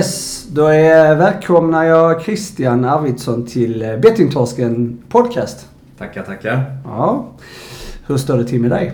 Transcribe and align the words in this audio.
Yes, 0.00 0.46
då 0.52 0.66
är, 0.66 1.14
välkomnar 1.16 1.84
jag 1.84 2.22
Christian 2.22 2.84
Arvidsson 2.84 3.46
till 3.46 3.82
eh, 3.82 3.96
Bettingtorsken 3.96 4.98
podcast. 5.08 5.68
Tackar, 5.98 6.22
tackar. 6.22 6.64
Ja, 6.84 7.26
hur 8.06 8.16
står 8.16 8.36
det 8.38 8.44
till 8.44 8.60
med 8.60 8.70
dig? 8.70 8.92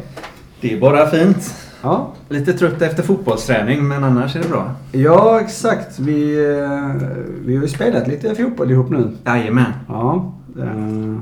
Det 0.61 0.73
är 0.75 0.81
bara 0.81 1.07
fint. 1.07 1.55
Ja, 1.83 2.13
Lite 2.29 2.53
trött 2.53 2.83
efter 2.83 3.03
fotbollsträning, 3.03 3.89
men 3.89 4.05
annars 4.05 4.37
är 4.37 4.41
det 4.43 4.49
bra. 4.49 4.71
ja 4.93 5.41
exakt. 5.41 5.99
Vi, 5.99 6.35
eh, 6.45 7.09
vi 7.45 7.57
har 7.57 7.63
ju 7.63 7.69
spelat 7.69 8.09
lite 8.09 8.35
fotboll 8.35 8.71
ihop 8.71 8.91
nu. 8.91 9.13
Jajamän. 9.27 9.73
Ja, 9.89 10.33
eh, 10.59 11.21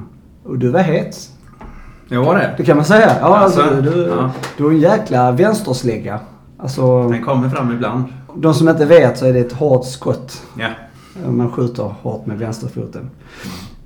och 0.51 0.59
du 0.59 0.69
var 0.69 0.81
het. 0.81 1.17
Jag 2.09 2.25
var 2.25 2.35
det. 2.35 2.55
Det 2.57 2.65
kan 2.65 2.77
man 2.77 2.85
säga. 2.87 3.17
Ja, 3.21 3.37
alltså, 3.37 3.61
Alltså, 3.63 3.81
du, 3.81 4.07
ja. 4.07 4.31
du 4.57 4.65
har 4.65 4.71
en 4.71 4.81
jäkla 4.81 5.33
vänsterslägga. 5.33 6.21
Alltså, 6.59 7.09
Den 7.09 7.25
kommer 7.25 7.49
fram 7.49 7.73
ibland. 7.73 8.05
De 8.37 8.55
som 8.55 8.69
inte 8.69 8.87
vet 8.87 9.19
så 9.19 9.27
är 9.27 9.33
det 9.33 9.39
ett 9.41 9.53
hårt 9.53 9.87
skott. 9.87 10.43
Ja. 10.59 10.69
Man 11.31 11.51
skjuter 11.53 11.83
hårt 11.83 12.27
med 12.27 12.39
vänsterfoten. 12.39 13.11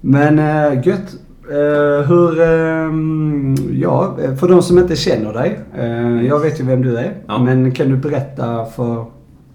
Men 0.00 0.38
äh, 0.38 0.86
gött. 0.88 1.14
Eh, 1.50 2.06
hur, 2.08 2.40
ehm, 2.40 3.56
ja, 3.72 4.16
för 4.40 4.48
de 4.48 4.62
som 4.62 4.78
inte 4.78 4.96
känner 4.96 5.32
dig. 5.32 5.60
eh, 5.78 6.26
jag 6.26 6.40
vet 6.40 6.60
ju 6.60 6.64
vem 6.64 6.82
du 6.82 6.96
är. 6.98 7.14
Ja. 7.26 7.38
Men 7.38 7.72
kan 7.72 7.88
du 7.88 7.96
berätta 7.96 8.64
för 8.66 9.04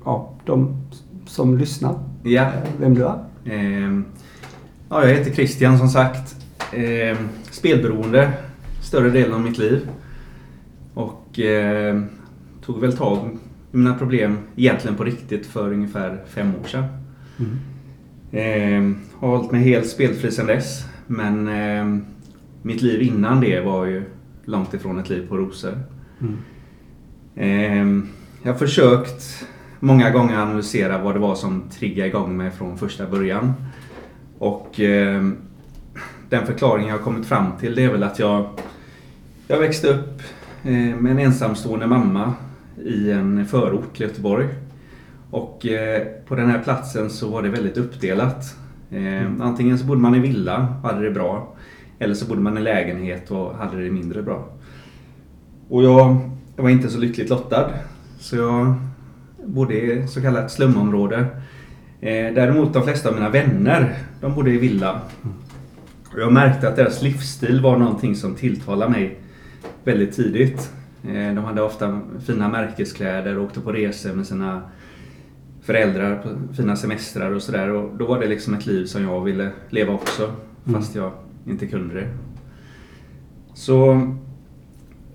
ja, 0.06 0.30
de 0.46 0.76
som 1.28 1.58
lyssnar 1.58 1.96
Ja. 2.24 2.42
eh, 2.42 2.48
vem 2.80 2.94
du 2.94 3.06
är? 3.06 3.16
Ehm, 3.46 4.06
ja, 4.90 5.08
jag 5.08 5.16
heter 5.16 5.32
Christian 5.32 5.78
som 5.78 5.90
sagt. 5.90 6.36
Ehm, 6.72 7.18
spelberoende 7.52 8.32
större 8.82 9.10
delen 9.10 9.34
av 9.34 9.42
mitt 9.42 9.58
liv. 9.58 9.90
Och 10.94 11.40
ehm, 11.40 12.06
tog 12.66 12.80
väl 12.82 12.98
tag 12.98 13.38
mina 13.74 13.94
problem 13.94 14.38
egentligen 14.56 14.98
på 14.98 15.04
riktigt 15.04 15.46
för 15.46 15.74
ungefär 15.74 16.24
fem 16.28 16.52
år 16.64 16.68
sedan. 16.68 16.86
Mm. 17.40 17.60
Ehm, 18.32 19.00
har 19.20 19.28
hållit 19.28 19.52
mig 19.52 19.62
helt 19.62 19.88
spelfri 19.88 20.32
sedan 20.32 20.48
dess. 20.48 20.86
Men 21.08 21.48
ehm, 21.48 22.06
mitt 22.62 22.82
liv 22.82 23.02
innan 23.02 23.42
det 23.42 23.60
var 23.60 23.86
ju 23.86 24.04
långt 24.46 24.74
ifrån 24.74 25.00
ett 25.00 25.10
liv 25.10 25.28
på 25.30 25.38
rosor. 25.38 25.80
Mm. 26.22 26.38
Ehm, 27.36 28.08
jag 28.44 28.52
har 28.52 28.60
försökt 28.60 29.46
många 29.80 30.10
gånger 30.10 30.38
analysera 30.38 31.04
vad 31.04 31.16
det 31.16 31.20
var 31.20 31.36
som 31.36 31.64
triggade 31.70 32.10
igång 32.10 32.38
mig 32.38 32.52
från 32.52 32.78
första 32.78 33.08
början. 33.08 33.54
Och 34.38 34.80
ehm, 34.80 35.38
den 36.30 36.46
förklaring 36.46 36.88
jag 36.88 36.98
har 36.98 37.04
kommit 37.04 37.26
fram 37.26 37.52
till 37.60 37.76
det 37.76 37.84
är 37.84 37.92
väl 37.92 38.04
att 38.04 38.20
jag, 38.20 38.50
jag 39.48 39.60
växte 39.60 39.88
upp 39.88 40.22
eh, 40.64 40.72
med 40.72 41.12
en 41.12 41.20
ensamstående 41.20 41.88
mamma 41.88 42.34
i 42.86 43.12
en 43.12 43.46
förort 43.46 43.96
till 43.96 44.06
Göteborg. 44.08 44.48
Och 45.30 45.66
eh, 45.66 46.08
på 46.28 46.36
den 46.36 46.50
här 46.50 46.60
platsen 46.60 47.10
så 47.10 47.30
var 47.30 47.42
det 47.42 47.50
väldigt 47.50 47.78
uppdelat. 47.78 48.58
Eh, 48.92 49.32
antingen 49.40 49.80
så 49.80 49.86
bodde 49.86 50.02
man 50.02 50.16
i 50.16 50.20
villa 50.20 50.76
och 50.84 50.90
hade 50.90 51.04
det 51.04 51.12
bra. 51.12 51.56
Eller 52.00 52.14
så 52.14 52.26
bodde 52.26 52.42
man 52.42 52.58
i 52.58 52.62
lägenhet 52.62 53.32
och 53.32 53.56
hade 53.56 53.84
det 53.84 53.92
mindre 53.92 54.22
bra. 54.22 54.50
Och 55.70 55.84
jag, 55.84 56.18
jag 56.56 56.64
var 56.64 56.70
inte 56.70 56.90
så 56.90 57.00
lyckligt 57.00 57.30
lottad. 57.30 57.70
Så 58.20 58.36
jag 58.36 58.76
bodde 59.46 59.74
i 59.74 60.08
så 60.08 60.22
kallat 60.22 60.52
slumområde. 60.52 61.20
Eh, 62.02 62.34
däremot 62.34 62.74
de 62.74 62.84
flesta 62.84 63.10
av 63.10 63.16
mina 63.16 63.30
vänner, 63.30 63.98
de 64.22 64.36
bodde 64.36 64.52
i 64.52 64.58
villa. 64.58 65.02
Och 66.14 66.20
jag 66.20 66.34
märkte 66.34 66.68
att 66.68 66.76
deras 66.76 67.02
livsstil 67.02 67.62
var 67.62 67.78
någonting 67.78 68.16
som 68.16 68.36
tilltalade 68.36 68.92
mig 68.92 69.20
väldigt 69.84 70.16
tidigt. 70.16 70.72
Eh, 71.04 71.36
de 71.36 71.38
hade 71.38 71.62
ofta 71.62 72.02
fina 72.26 72.50
märkeskläder 72.50 73.38
och 73.38 73.44
åkte 73.46 73.60
på 73.60 73.72
resor 73.72 74.14
med 74.14 74.28
sina 74.28 74.62
föräldrar 75.62 76.16
på 76.16 76.54
fina 76.54 76.76
semestrar 76.76 77.32
och 77.32 77.42
sådär. 77.42 77.70
Och 77.70 77.98
då 77.98 78.06
var 78.06 78.20
det 78.20 78.28
liksom 78.28 78.54
ett 78.54 78.66
liv 78.66 78.86
som 78.86 79.04
jag 79.04 79.24
ville 79.24 79.52
leva 79.70 79.94
också. 79.94 80.32
Fast 80.66 80.96
jag 80.96 81.12
inte 81.48 81.68
kunde 81.68 81.96
det. 81.96 82.10
Så 83.54 83.78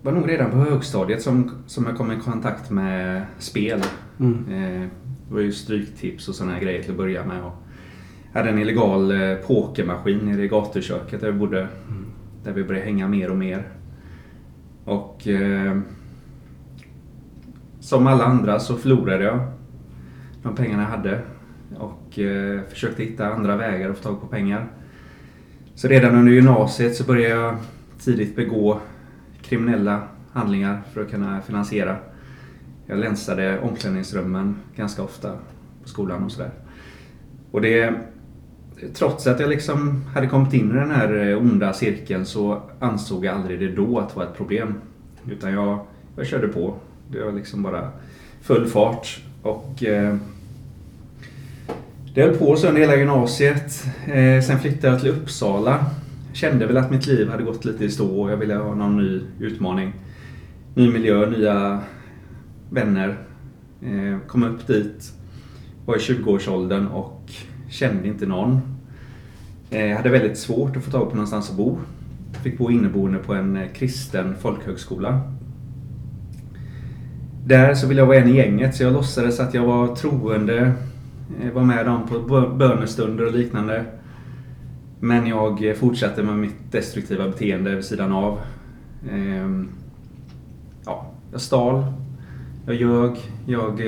var 0.03 0.13
nog 0.13 0.29
redan 0.29 0.51
på 0.51 0.57
högstadiet 0.57 1.23
som, 1.23 1.51
som 1.67 1.87
jag 1.87 1.97
kom 1.97 2.13
i 2.13 2.17
kontakt 2.17 2.71
med 2.71 3.23
spel. 3.39 3.83
Mm. 4.21 4.45
Eh, 4.51 4.89
det 5.29 5.35
var 5.35 5.41
ju 5.41 5.53
stryktips 5.53 6.29
och 6.29 6.35
sådana 6.35 6.53
här 6.53 6.61
grejer 6.61 6.83
till 6.83 6.91
att 6.91 6.97
börja 6.97 7.25
med. 7.25 7.45
Och 7.45 7.53
jag 8.33 8.41
hade 8.41 8.51
en 8.51 8.59
illegal 8.59 9.11
eh, 9.11 9.35
pokermaskin 9.35 10.19
nere 10.19 10.45
i 10.45 10.49
gatuköket 10.49 11.21
där 11.21 11.33
vi 11.33 11.39
bodde. 11.39 11.69
Där 12.45 12.53
vi 12.53 12.65
började 12.65 12.87
hänga 12.87 13.09
mer 13.09 13.31
och 13.31 13.37
mer. 13.37 13.69
Och 14.89 15.29
eh, 15.29 15.79
som 17.81 18.07
alla 18.07 18.25
andra 18.25 18.59
så 18.59 18.77
förlorade 18.77 19.25
jag 19.25 19.41
de 20.43 20.55
pengarna 20.57 20.83
jag 20.83 20.91
hade. 20.91 21.21
Och 21.79 22.19
eh, 22.19 22.61
försökte 22.69 23.03
hitta 23.03 23.29
andra 23.29 23.57
vägar 23.57 23.91
att 23.91 23.97
få 23.99 24.03
tag 24.03 24.21
på 24.21 24.27
pengar. 24.27 24.67
Så 25.75 25.89
redan 25.89 26.15
under 26.15 26.33
gymnasiet 26.33 26.97
så 26.97 27.05
började 27.05 27.35
jag 27.35 27.57
tidigt 27.99 28.37
begå 28.37 28.81
kriminella 29.43 30.03
handlingar 30.33 30.83
för 30.93 31.01
att 31.01 31.11
kunna 31.11 31.41
finansiera. 31.41 31.97
Jag 32.87 32.99
länsade 32.99 33.61
omklädningsrummen 33.61 34.57
ganska 34.77 35.03
ofta 35.03 35.33
på 35.83 35.89
skolan 35.89 36.25
och 36.25 36.33
sådär. 36.33 36.51
Och 37.51 37.61
det, 37.61 37.95
trots 38.95 39.27
att 39.27 39.41
jag 39.41 39.51
liksom 39.51 40.05
hade 40.15 40.27
kommit 40.27 40.55
in 40.55 40.71
i 40.71 40.75
den 40.75 40.91
här 40.91 41.29
eh, 41.29 41.39
onda 41.39 41.73
cirkeln 41.73 42.27
så 42.27 42.63
ansåg 42.79 43.25
jag 43.25 43.35
aldrig 43.35 43.61
det 43.61 43.69
då 43.69 43.99
att 43.99 44.09
det 44.09 44.17
var 44.17 44.25
ett 44.25 44.37
problem. 44.37 44.75
Utan 45.31 45.53
jag, 45.53 45.79
jag 46.17 46.27
körde 46.27 46.49
på. 46.49 46.75
Det 47.11 47.25
var 47.25 47.33
liksom 47.33 47.63
bara 47.63 47.91
full 48.43 48.67
fart. 48.67 49.23
Och 49.43 49.85
eh, 49.85 50.17
det 52.15 52.23
höll 52.23 52.37
på 52.37 52.57
så 52.57 52.69
under 52.69 52.81
hela 52.81 52.97
gymnasiet. 52.97 53.85
Eh, 54.07 54.43
sen 54.43 54.59
flyttade 54.59 54.93
jag 54.93 55.01
till 55.01 55.11
Uppsala. 55.11 55.87
Kände 56.33 56.67
väl 56.67 56.77
att 56.77 56.91
mitt 56.91 57.07
liv 57.07 57.29
hade 57.29 57.43
gått 57.43 57.65
lite 57.65 57.85
i 57.85 57.91
stå 57.91 58.23
och 58.23 58.31
jag 58.31 58.37
ville 58.37 58.55
ha 58.55 58.75
någon 58.75 58.97
ny 58.97 59.21
utmaning. 59.41 59.93
Ny 60.75 60.93
miljö, 60.93 61.31
nya 61.31 61.81
vänner. 62.71 63.17
Eh, 63.83 64.19
kom 64.27 64.43
upp 64.43 64.67
dit, 64.67 65.13
var 65.87 65.97
i 65.97 65.99
20-årsåldern 65.99 66.87
och 66.87 67.33
kände 67.69 68.09
inte 68.09 68.27
någon. 68.27 68.61
Jag 69.71 69.97
hade 69.97 70.09
väldigt 70.09 70.39
svårt 70.39 70.77
att 70.77 70.85
få 70.85 70.91
tag 70.91 71.09
på 71.09 71.15
någonstans 71.15 71.51
att 71.51 71.57
bo. 71.57 71.79
Fick 72.43 72.59
bo 72.59 72.71
inneboende 72.71 73.19
på 73.19 73.35
en 73.35 73.57
eh, 73.57 73.69
kristen 73.69 74.35
folkhögskola. 74.41 75.21
Där 77.45 77.75
så 77.75 77.87
ville 77.87 78.01
jag 78.01 78.07
vara 78.07 78.19
en 78.19 78.29
i 78.29 78.37
gänget 78.37 78.77
så 78.77 78.83
jag 78.83 78.93
låtsades 78.93 79.41
att 79.41 79.55
jag 79.55 79.67
var 79.67 79.97
troende. 79.97 80.73
Eh, 81.43 81.53
var 81.53 81.63
med 81.63 81.87
dem 81.87 82.09
på 82.09 82.41
bönestunder 82.57 83.27
och 83.27 83.33
liknande. 83.33 83.85
Men 85.01 85.27
jag 85.27 85.77
fortsatte 85.77 86.23
med 86.23 86.35
mitt 86.35 86.73
destruktiva 86.73 87.25
beteende 87.25 87.75
vid 87.75 87.85
sidan 87.85 88.13
av. 88.13 88.39
Ehm, 89.13 89.69
ja, 90.85 91.13
jag 91.33 91.41
stal. 91.41 91.85
Jag 92.67 92.75
ljög. 92.75 93.17
Jag 93.47 93.83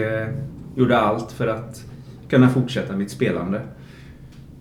gjorde 0.77 0.99
allt 0.99 1.33
för 1.33 1.47
att 1.47 1.90
kunna 2.31 2.49
fortsätta 2.49 2.97
mitt 2.97 3.11
spelande. 3.11 3.63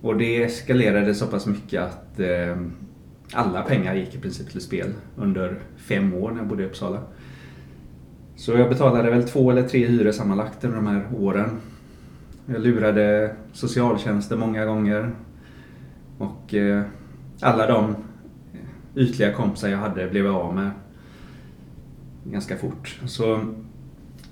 Och 0.02 0.18
det 0.18 0.44
eskalerade 0.44 1.16
så 1.16 1.28
pass 1.28 1.46
mycket 1.46 1.82
att 1.82 2.20
eh, 2.20 2.58
alla 3.34 3.62
pengar 3.62 3.96
gick 3.96 4.16
i 4.16 4.18
princip 4.18 4.50
till 4.52 4.62
spel 4.62 4.94
under 5.16 5.60
fem 5.78 6.14
år 6.14 6.32
när 6.32 6.38
jag 6.38 6.48
bodde 6.48 6.64
i 6.64 6.66
Uppsala. 6.66 7.02
Så 8.36 8.52
jag 8.52 8.70
betalade 8.70 9.10
väl 9.10 9.24
två 9.24 9.52
eller 9.52 9.64
tre 9.64 9.88
hyror 9.88 10.12
sammanlagt 10.12 10.64
under 10.64 10.78
de 10.78 10.88
här 10.88 11.06
åren. 11.18 11.50
Jag 12.46 12.62
lurade 12.62 13.36
socialtjänsten 13.54 14.40
många 14.40 14.66
gånger. 14.66 15.12
Och 16.18 16.54
eh, 16.54 16.84
alla 17.42 17.68
de 17.68 17.96
ytliga 18.96 19.34
kompisar 19.34 19.68
jag 19.68 19.78
hade 19.78 20.08
blev 20.08 20.26
jag 20.26 20.36
av 20.36 20.56
med 20.56 20.72
ganska 22.24 22.58
fort. 22.58 23.00
Så 23.06 23.46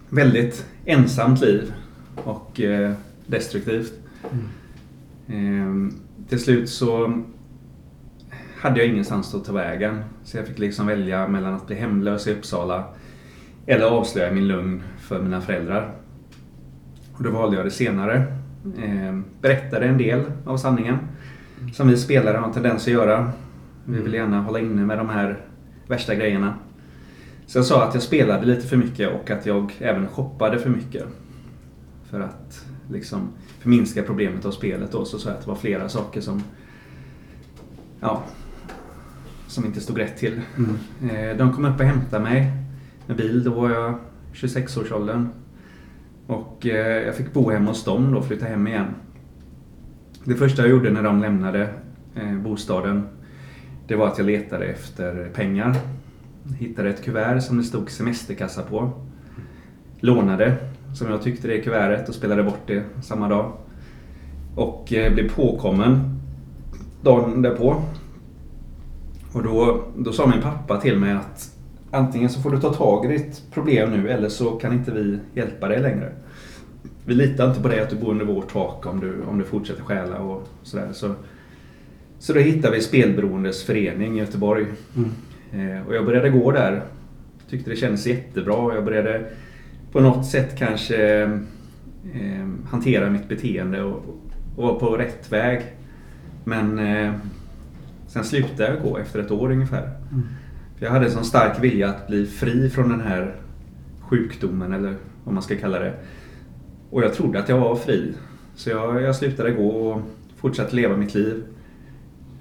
väldigt 0.10 0.66
ensamt 0.86 1.42
liv 1.42 1.74
och 2.16 2.62
eh, 2.62 2.94
destruktivt. 3.28 3.94
Ehm, 5.28 5.94
till 6.30 6.40
slut 6.40 6.70
så 6.70 7.22
hade 8.58 8.80
jag 8.80 8.90
ingenstans 8.90 9.36
att 9.36 9.46
ta 9.46 9.54
vägen. 9.54 10.04
Så 10.24 10.38
jag 10.38 10.48
fick 10.48 10.60
liksom 10.60 10.88
välja 10.88 11.28
mellan 11.28 11.54
att 11.54 11.68
bli 11.68 11.76
hemlös 11.76 12.28
i 12.28 12.34
Uppsala 12.34 12.84
eller 13.66 13.86
avslöja 13.86 14.32
min 14.32 14.48
lugn 14.48 14.84
för 15.00 15.22
mina 15.22 15.42
föräldrar. 15.42 15.92
Och 17.14 17.24
då 17.24 17.32
valde 17.32 17.58
jag 17.58 17.66
det 17.66 17.72
senare. 17.72 18.18
Eh, 18.84 19.20
berättade 19.42 19.86
en 19.86 19.98
del 19.98 20.24
av 20.46 20.58
sanningen. 20.58 20.98
Som 21.74 21.88
vi 21.88 21.98
spelare 21.98 22.38
har 22.38 22.48
en 22.48 22.54
tendens 22.54 22.88
att 22.88 22.94
göra. 22.94 23.32
Vi 23.86 24.02
vill 24.02 24.14
gärna 24.14 24.42
hålla 24.42 24.60
inne 24.60 24.86
med 24.86 24.98
de 24.98 25.10
här 25.10 25.38
värsta 25.88 26.16
grejerna. 26.16 26.54
Så 27.46 27.58
jag 27.58 27.66
sa 27.66 27.84
att 27.84 27.94
jag 27.94 28.04
spelade 28.04 28.46
lite 28.46 28.68
för 28.68 28.78
mycket 28.78 29.10
och 29.22 29.32
att 29.32 29.46
jag 29.46 29.76
även 29.80 30.08
shoppade 30.08 30.60
för 30.60 30.70
mycket. 30.70 31.04
För 32.10 32.20
att 32.20 32.67
liksom 32.92 33.30
förminska 33.60 34.04
problemet 34.04 34.46
av 34.46 34.52
spelet 34.52 34.92
då 34.92 35.06
så 35.06 35.20
sa 35.20 35.30
jag 35.30 35.36
att 35.38 35.44
det 35.44 35.50
var 35.50 35.56
flera 35.56 35.90
saker 35.90 36.22
som 36.22 36.44
ja, 38.00 38.24
som 39.48 39.66
inte 39.66 39.82
stod 39.82 40.00
rätt 40.00 40.18
till. 40.18 40.42
Mm. 40.58 40.78
Eh, 41.16 41.38
De 41.38 41.54
kom 41.54 41.66
upp 41.66 41.80
och 41.80 41.86
hämtade 41.86 42.24
mig 42.24 42.52
med 43.08 43.18
bil. 43.18 43.44
Då 43.44 43.52
var 43.52 43.70
jag 43.70 44.00
26-årsåldern. 44.34 45.30
Och 46.28 46.66
eh, 46.66 47.06
jag 47.06 47.16
fick 47.16 47.34
bo 47.34 47.50
hemma 47.50 47.70
hos 47.72 47.84
dem 47.84 48.12
då, 48.12 48.22
flytta 48.22 48.46
hem 48.46 48.68
igen. 48.68 48.86
Det 50.24 50.36
första 50.36 50.62
jag 50.62 50.72
gjorde 50.72 50.92
när 50.92 51.04
de 51.04 51.22
lämnade 51.22 51.74
eh, 52.16 52.34
bostaden, 52.36 53.08
det 53.88 53.96
var 53.96 54.08
att 54.08 54.18
jag 54.18 54.28
letade 54.28 54.66
efter 54.66 55.30
pengar. 55.30 55.76
Hittade 56.60 56.90
ett 56.90 57.04
kuvert 57.04 57.40
som 57.42 57.58
det 57.58 57.64
stod 57.64 57.90
semesterkassa 57.92 58.62
på. 58.64 58.92
Lånade, 60.00 60.58
som 60.94 61.12
jag 61.12 61.22
tyckte, 61.22 61.48
det 61.48 61.62
kuvertet 61.62 62.10
och 62.10 62.16
spelade 62.16 62.44
bort 62.44 62.62
det 62.68 62.84
samma 63.02 63.28
dag. 63.28 63.52
Och 64.56 64.94
eh, 64.94 65.14
blev 65.14 65.30
påkommen 65.30 66.20
dagen 67.02 67.42
därpå. 67.42 67.76
Och 69.34 69.44
då, 69.44 69.84
då 69.98 70.12
sa 70.12 70.28
min 70.28 70.42
pappa 70.42 70.82
till 70.82 71.00
mig 71.00 71.12
att 71.12 71.52
antingen 71.92 72.30
så 72.30 72.42
får 72.42 72.52
du 72.52 72.60
ta 72.60 72.74
tag 72.74 73.06
i 73.06 73.08
ditt 73.08 73.44
problem 73.52 73.92
nu 73.92 74.10
eller 74.10 74.30
så 74.30 74.52
kan 74.52 74.74
inte 74.74 74.92
vi 74.92 75.20
hjälpa 75.34 75.68
dig 75.68 75.82
längre. 75.82 76.12
Vi 77.06 77.14
litar 77.14 77.50
inte 77.50 77.62
på 77.62 77.68
dig 77.68 77.80
att 77.80 77.90
du 77.90 77.96
bor 77.96 78.12
under 78.12 78.26
vårt 78.26 78.52
tak 78.52 78.86
om 78.86 79.00
du, 79.00 79.22
om 79.30 79.38
du 79.38 79.46
fortsätter 79.46 79.84
stjäla 79.84 80.20
och 80.20 80.48
sådär. 80.64 80.90
Så, 80.94 81.14
så 82.20 82.34
då 82.34 82.40
hittade 82.40 82.76
vi 82.76 82.82
Spelberoendes 82.82 83.64
förening 83.64 84.16
i 84.16 84.20
Göteborg. 84.20 84.66
Mm. 84.96 85.10
Eh, 85.52 85.88
och 85.88 85.96
jag 85.96 86.06
började 86.06 86.30
gå 86.30 86.52
där. 86.52 86.84
Tyckte 87.50 87.70
det 87.70 87.76
kändes 87.76 88.08
jättebra. 88.08 88.76
Jag 88.76 88.86
började 88.86 89.30
på 89.92 90.00
något 90.02 90.26
sätt 90.26 90.58
kanske 90.58 91.22
eh, 92.14 92.48
hantera 92.70 93.10
mitt 93.10 93.30
beteende 93.30 93.84
och, 93.84 94.06
och 94.56 94.64
vara 94.64 94.80
på 94.80 94.98
rätt 94.98 95.32
väg. 95.32 95.62
Men 96.44 96.80
eh, 96.80 97.14
sen 98.08 98.24
slutade 98.24 98.74
jag 98.74 98.84
gå 98.84 98.98
efter 98.98 99.20
ett 99.20 99.32
år 99.32 99.52
ungefär. 99.52 99.84
Mm. 100.12 100.24
Jag 100.80 100.92
hade 100.92 101.06
en 101.06 101.12
sån 101.12 101.26
stark 101.26 101.64
vilja 101.64 101.90
att 101.90 102.08
bli 102.08 102.26
fri 102.26 102.70
från 102.70 102.90
den 102.90 103.02
här 103.02 103.36
sjukdomen 104.00 104.74
eller 104.74 104.96
vad 105.24 105.34
man 105.34 105.44
ska 105.44 105.56
kalla 105.56 105.80
det. 105.80 105.94
Och 106.90 107.04
jag 107.04 107.14
trodde 107.14 107.40
att 107.40 107.50
jag 107.50 107.60
var 107.60 107.76
fri. 107.76 108.14
Så 108.56 108.70
jag, 108.70 109.02
jag 109.02 109.16
slutade 109.16 109.52
gå 109.52 109.70
och 109.70 110.02
fortsatte 110.36 110.76
leva 110.76 110.98
mitt 110.98 111.16
liv. 111.16 111.44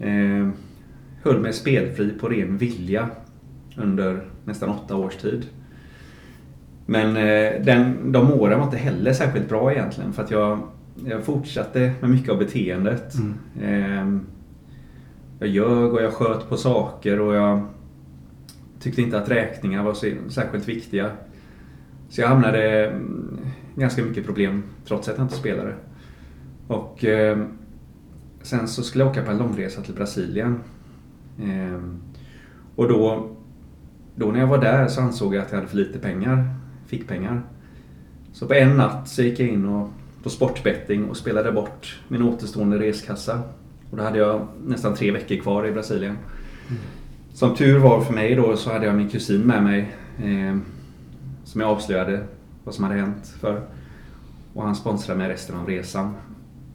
Eh, 0.01 0.49
höll 1.23 1.41
mig 1.41 1.53
spelfri 1.53 2.11
på 2.11 2.29
ren 2.29 2.59
vilja 2.59 3.09
under 3.77 4.25
nästan 4.45 4.69
åtta 4.69 4.97
års 4.97 5.17
tid. 5.17 5.47
Men 6.87 7.17
eh, 7.17 7.65
den, 7.65 8.13
de 8.13 8.33
åren 8.33 8.59
var 8.59 8.67
inte 8.67 8.77
heller 8.77 9.13
särskilt 9.13 9.49
bra 9.49 9.73
egentligen 9.73 10.13
för 10.13 10.23
att 10.23 10.31
jag, 10.31 10.59
jag 11.07 11.25
fortsatte 11.25 11.93
med 12.01 12.11
mycket 12.11 12.31
av 12.31 12.39
beteendet. 12.39 13.15
Mm. 13.15 13.35
Eh, 13.63 14.21
jag 15.39 15.49
ljög 15.49 15.95
och 15.95 16.03
jag 16.03 16.13
sköt 16.13 16.49
på 16.49 16.57
saker 16.57 17.21
och 17.21 17.35
jag 17.35 17.67
tyckte 18.81 19.03
inte 19.03 19.19
att 19.19 19.29
räkningar 19.29 19.83
var 19.83 19.95
så, 19.95 20.07
särskilt 20.29 20.69
viktiga. 20.69 21.11
Så 22.09 22.21
jag 22.21 22.29
hamnade 22.29 22.87
mm, 22.87 23.39
ganska 23.75 24.03
mycket 24.05 24.27
problem 24.27 24.63
trots 24.85 25.09
att 25.09 25.19
jag 25.19 25.25
inte 25.25 25.37
spelade. 25.37 25.75
Och 26.67 27.05
eh, 27.05 27.39
sen 28.43 28.69
så 28.69 28.83
skulle 28.83 29.05
jag 29.05 29.11
åka 29.11 29.23
på 29.23 29.31
en 29.31 29.39
långresa 29.39 29.83
till 29.83 29.95
Brasilien. 29.95 30.61
Eh, 31.43 31.81
och 32.77 32.89
då, 32.89 33.31
då 34.15 34.27
när 34.27 34.41
jag 34.41 34.47
var 34.47 34.59
där 34.59 34.89
så 34.89 35.01
ansåg 35.01 35.35
jag 35.35 35.43
att 35.43 35.51
jag 35.51 35.59
hade 35.59 35.69
för 35.69 35.77
lite 35.77 35.99
pengar, 35.99 36.55
fick 36.87 37.09
pengar. 37.09 37.43
Så 38.33 38.47
på 38.47 38.55
en 38.55 38.77
natt 38.77 39.09
så 39.09 39.23
gick 39.23 39.41
jag 39.41 39.49
in 39.49 39.67
och, 39.67 39.89
på 40.23 40.31
sportbetting 40.31 41.11
och 41.11 41.17
spelade 41.17 41.53
bort 41.53 42.01
min 42.09 42.23
återstående 42.23 42.79
reskassa. 42.79 43.43
Och 43.91 43.97
då 43.97 44.03
hade 44.03 44.19
jag 44.19 44.49
nästan 44.65 44.95
tre 44.95 45.11
veckor 45.11 45.37
kvar 45.37 45.67
i 45.67 45.73
Brasilien. 45.73 46.17
Mm. 46.69 46.83
Som 47.33 47.55
tur 47.55 47.79
var 47.79 48.01
för 48.01 48.13
mig 48.13 48.35
då 48.35 48.57
så 48.57 48.73
hade 48.73 48.87
jag 48.87 48.95
min 48.95 49.09
kusin 49.09 49.41
med 49.41 49.63
mig. 49.63 49.97
Eh, 50.19 50.57
som 51.45 51.61
jag 51.61 51.71
avslöjade 51.71 52.25
vad 52.65 52.75
som 52.75 52.85
hade 52.85 52.97
hänt 52.97 53.35
för. 53.41 53.63
Och 54.55 54.63
han 54.63 54.77
sponsrade 54.77 55.19
mig 55.19 55.29
resten 55.29 55.57
av 55.57 55.67
resan. 55.67 56.15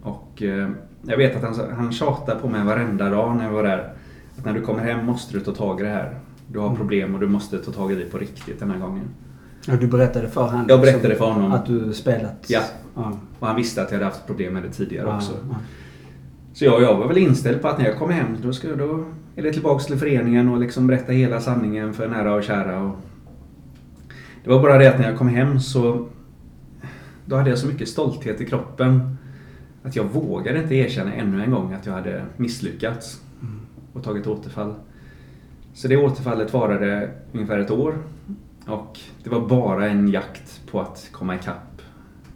Och 0.02 0.44
eh, 0.44 0.70
jag 1.02 1.18
vet 1.18 1.36
att 1.36 1.58
han, 1.58 1.74
han 1.76 1.92
tjatade 1.92 2.40
på 2.40 2.50
mig 2.50 2.64
varenda 2.64 3.10
dag 3.10 3.36
när 3.36 3.44
jag 3.44 3.52
var 3.52 3.64
där. 3.64 3.94
Att 4.38 4.46
när 4.46 4.54
du 4.54 4.62
kommer 4.62 4.84
hem 4.84 5.06
måste 5.06 5.34
du 5.34 5.40
ta 5.40 5.52
tag 5.52 5.80
i 5.80 5.84
det 5.84 5.90
här. 5.90 6.20
Du 6.48 6.60
har 6.60 6.68
mm. 6.68 6.78
problem 6.78 7.14
och 7.14 7.22
du 7.22 7.28
måste 7.28 7.58
ta 7.58 7.72
tag 7.72 7.92
i 7.92 7.96
det 7.96 8.06
på 8.06 8.18
riktigt 8.18 8.60
den 8.60 8.72
här 8.72 8.80
gången. 8.80 9.06
Ja, 9.66 9.76
du 9.76 9.88
berättade 9.88 10.28
för 10.28 10.42
honom? 10.42 10.66
Jag 10.70 10.82
berättade 10.82 11.16
för 11.16 11.26
honom. 11.26 11.52
Att 11.52 11.66
du 11.66 11.94
spelat? 11.94 12.46
Ja. 12.48 12.62
ja. 12.96 13.18
Och 13.40 13.48
han 13.48 13.56
visste 13.56 13.82
att 13.82 13.92
jag 13.92 13.98
hade 13.98 14.06
haft 14.06 14.28
problem 14.28 14.54
med 14.54 14.64
det 14.64 14.70
tidigare 14.70 15.08
ja, 15.08 15.16
också. 15.16 15.32
Ja. 15.50 15.56
Så 16.54 16.66
jag, 16.66 16.82
jag 16.82 16.98
var 16.98 17.08
väl 17.08 17.18
inställd 17.18 17.62
på 17.62 17.68
att 17.68 17.78
när 17.78 17.86
jag 17.86 17.98
kommer 17.98 18.14
hem 18.14 18.38
då, 18.42 18.54
ska, 18.54 18.76
då 18.76 19.06
är 19.36 19.44
det 19.44 19.54
tillbaks 19.54 19.86
till 19.86 19.98
föreningen 19.98 20.50
och 20.50 20.60
liksom 20.60 20.88
berätta 20.88 21.12
hela 21.12 21.42
sanningen 21.42 21.94
för 21.94 22.08
nära 22.08 22.34
och 22.34 22.44
kära. 22.44 22.84
Och 22.84 22.96
det 24.44 24.50
var 24.50 24.62
bara 24.62 24.78
det 24.78 24.94
att 24.94 25.00
när 25.00 25.10
jag 25.10 25.18
kom 25.18 25.30
hem 25.30 25.60
så 25.60 26.08
då 27.26 27.36
hade 27.36 27.50
jag 27.50 27.60
så 27.60 27.68
mycket 27.68 27.90
stolthet 27.90 28.42
i 28.42 28.46
kroppen 28.46 29.18
att 29.84 29.96
jag 29.96 30.04
vågade 30.04 30.62
inte 30.62 30.76
erkänna 30.76 31.14
ännu 31.14 31.44
en 31.44 31.52
gång 31.52 31.74
att 31.74 31.86
jag 31.86 31.94
hade 31.94 32.26
misslyckats 32.38 33.22
och 33.94 34.04
tagit 34.04 34.28
återfall. 34.28 34.74
Så 35.74 35.88
det 35.88 35.98
återfallet 35.98 36.54
varade 36.54 37.10
ungefär 37.34 37.60
ett 37.60 37.72
år 37.72 37.96
och 38.72 39.00
det 39.24 39.30
var 39.30 39.48
bara 39.48 39.90
en 39.90 40.08
jakt 40.08 40.62
på 40.72 40.82
att 40.82 41.10
komma 41.12 41.36
ikapp. 41.36 41.82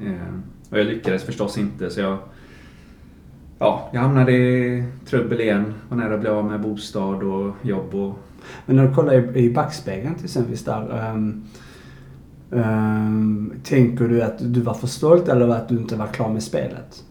Eh, 0.02 0.36
och 0.70 0.80
jag 0.80 0.86
lyckades 0.86 1.24
förstås 1.24 1.58
inte 1.58 1.90
så 1.90 2.00
jag 2.00 2.18
ja, 3.60 3.90
jag 3.94 4.02
hamnade 4.02 4.32
i 4.32 4.84
trubbel 5.06 5.42
igen. 5.42 5.74
Var 5.90 5.98
nära 5.98 6.14
att 6.14 6.20
bli 6.20 6.30
av 6.30 6.46
med 6.46 6.62
bostad 6.62 7.24
och 7.24 7.56
jobb. 7.62 7.96
Och... 7.96 8.14
Men 8.66 8.76
när 8.76 8.88
du 8.88 8.96
kollar 8.96 9.38
i 9.38 9.54
backspegeln 9.54 10.16
till 10.16 10.26
exempel 10.26 10.56
där. 10.56 11.12
Um, 11.14 11.44
um, 12.50 13.54
tänker 13.64 14.08
du 14.08 14.22
att 14.22 14.54
du 14.54 14.62
var 14.62 14.74
för 14.74 14.88
stolt 14.88 15.28
eller 15.28 15.48
att 15.48 15.70
du 15.70 15.78
inte 15.78 15.96
var 15.96 16.08
klar 16.08 16.30
med 16.30 16.44
spelet? 16.44 17.04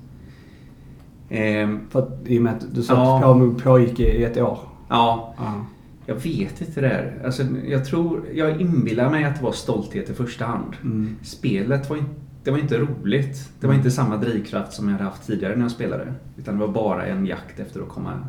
Um, 1.31 1.81
för 1.91 1.99
att, 1.99 2.19
I 2.25 2.38
och 2.38 2.43
med 2.43 2.55
att 2.55 2.75
du 2.75 2.82
sa 2.82 2.94
ja. 2.94 3.32
att 3.32 3.56
det 3.56 3.62
pågick 3.62 4.00
i 4.00 4.25
ett 4.25 4.37
år. 4.37 4.59
Ja. 4.88 5.35
ja. 5.38 5.65
Jag 6.06 6.14
vet 6.14 6.60
inte 6.60 6.80
det 6.80 6.88
där. 6.88 7.22
Alltså, 7.24 7.42
jag 7.66 7.84
tror, 7.84 8.24
jag 8.34 8.60
inbillar 8.60 9.10
mig 9.10 9.24
att 9.24 9.36
det 9.36 9.42
var 9.42 9.52
stolthet 9.52 10.10
i 10.10 10.14
första 10.14 10.44
hand. 10.44 10.76
Mm. 10.82 11.16
Spelet 11.22 11.90
var 11.90 11.96
inte 11.96 12.14
det 12.44 12.50
var 12.50 12.58
inte 12.58 12.78
roligt. 12.78 13.50
Det 13.60 13.66
var 13.66 13.74
inte 13.74 13.90
samma 13.90 14.16
drivkraft 14.16 14.72
som 14.72 14.88
jag 14.88 14.92
hade 14.92 15.04
haft 15.04 15.26
tidigare 15.26 15.56
när 15.56 15.62
jag 15.62 15.70
spelade. 15.70 16.14
Utan 16.36 16.54
det 16.54 16.66
var 16.66 16.72
bara 16.72 17.06
en 17.06 17.26
jakt 17.26 17.60
efter 17.60 17.80
att 17.80 17.88
komma 17.88 18.26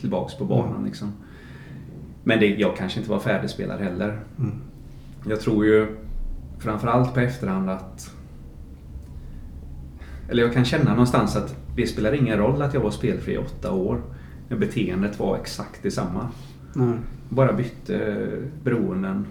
tillbaks 0.00 0.34
på 0.34 0.44
banan. 0.44 0.70
Mm. 0.70 0.84
Liksom. 0.84 1.12
Men 2.24 2.40
det, 2.40 2.46
jag 2.46 2.76
kanske 2.76 2.98
inte 2.98 3.10
var 3.10 3.18
färdigspelad 3.18 3.80
heller. 3.80 4.20
Mm. 4.38 4.52
Jag 5.28 5.40
tror 5.40 5.66
ju 5.66 5.96
framförallt 6.58 7.14
på 7.14 7.20
efterhand 7.20 7.70
att... 7.70 8.14
Eller 10.28 10.42
jag 10.42 10.52
kan 10.52 10.64
känna 10.64 10.90
någonstans 10.90 11.36
att 11.36 11.56
det 11.76 11.86
spelar 11.86 12.12
ingen 12.12 12.38
roll 12.38 12.62
att 12.62 12.74
jag 12.74 12.80
var 12.80 12.90
spelfri 12.90 13.34
i 13.34 13.38
åtta 13.38 13.72
år. 13.72 14.02
Men 14.48 14.60
beteendet 14.60 15.18
var 15.18 15.36
exakt 15.36 15.82
detsamma. 15.82 16.28
Mm. 16.76 16.98
Bara 17.28 17.52
bytte 17.52 18.16
beroenden 18.64 19.26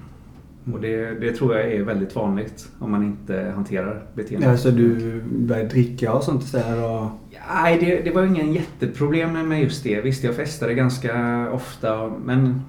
och 0.74 0.82
det, 0.82 1.20
det, 1.20 1.32
tror 1.32 1.56
jag 1.56 1.72
är 1.72 1.84
väldigt 1.84 2.16
vanligt 2.16 2.70
om 2.80 2.92
man 2.92 3.04
inte 3.04 3.52
hanterar 3.56 4.04
beteendet. 4.14 4.50
Ja, 4.50 4.58
så 4.58 4.70
du 4.70 5.22
började 5.22 5.70
dricka 5.70 6.14
och 6.14 6.24
sånt 6.24 6.44
istället? 6.44 6.86
Och... 6.86 7.10
Nej, 7.54 7.78
det, 7.80 8.02
det 8.02 8.12
var 8.12 8.26
ingen 8.26 8.54
jätteproblem 8.54 9.50
med 9.50 9.62
just 9.62 9.84
det. 9.84 10.02
Visst, 10.02 10.24
jag 10.24 10.36
festade 10.36 10.74
ganska 10.74 11.46
ofta 11.52 12.12
men 12.26 12.62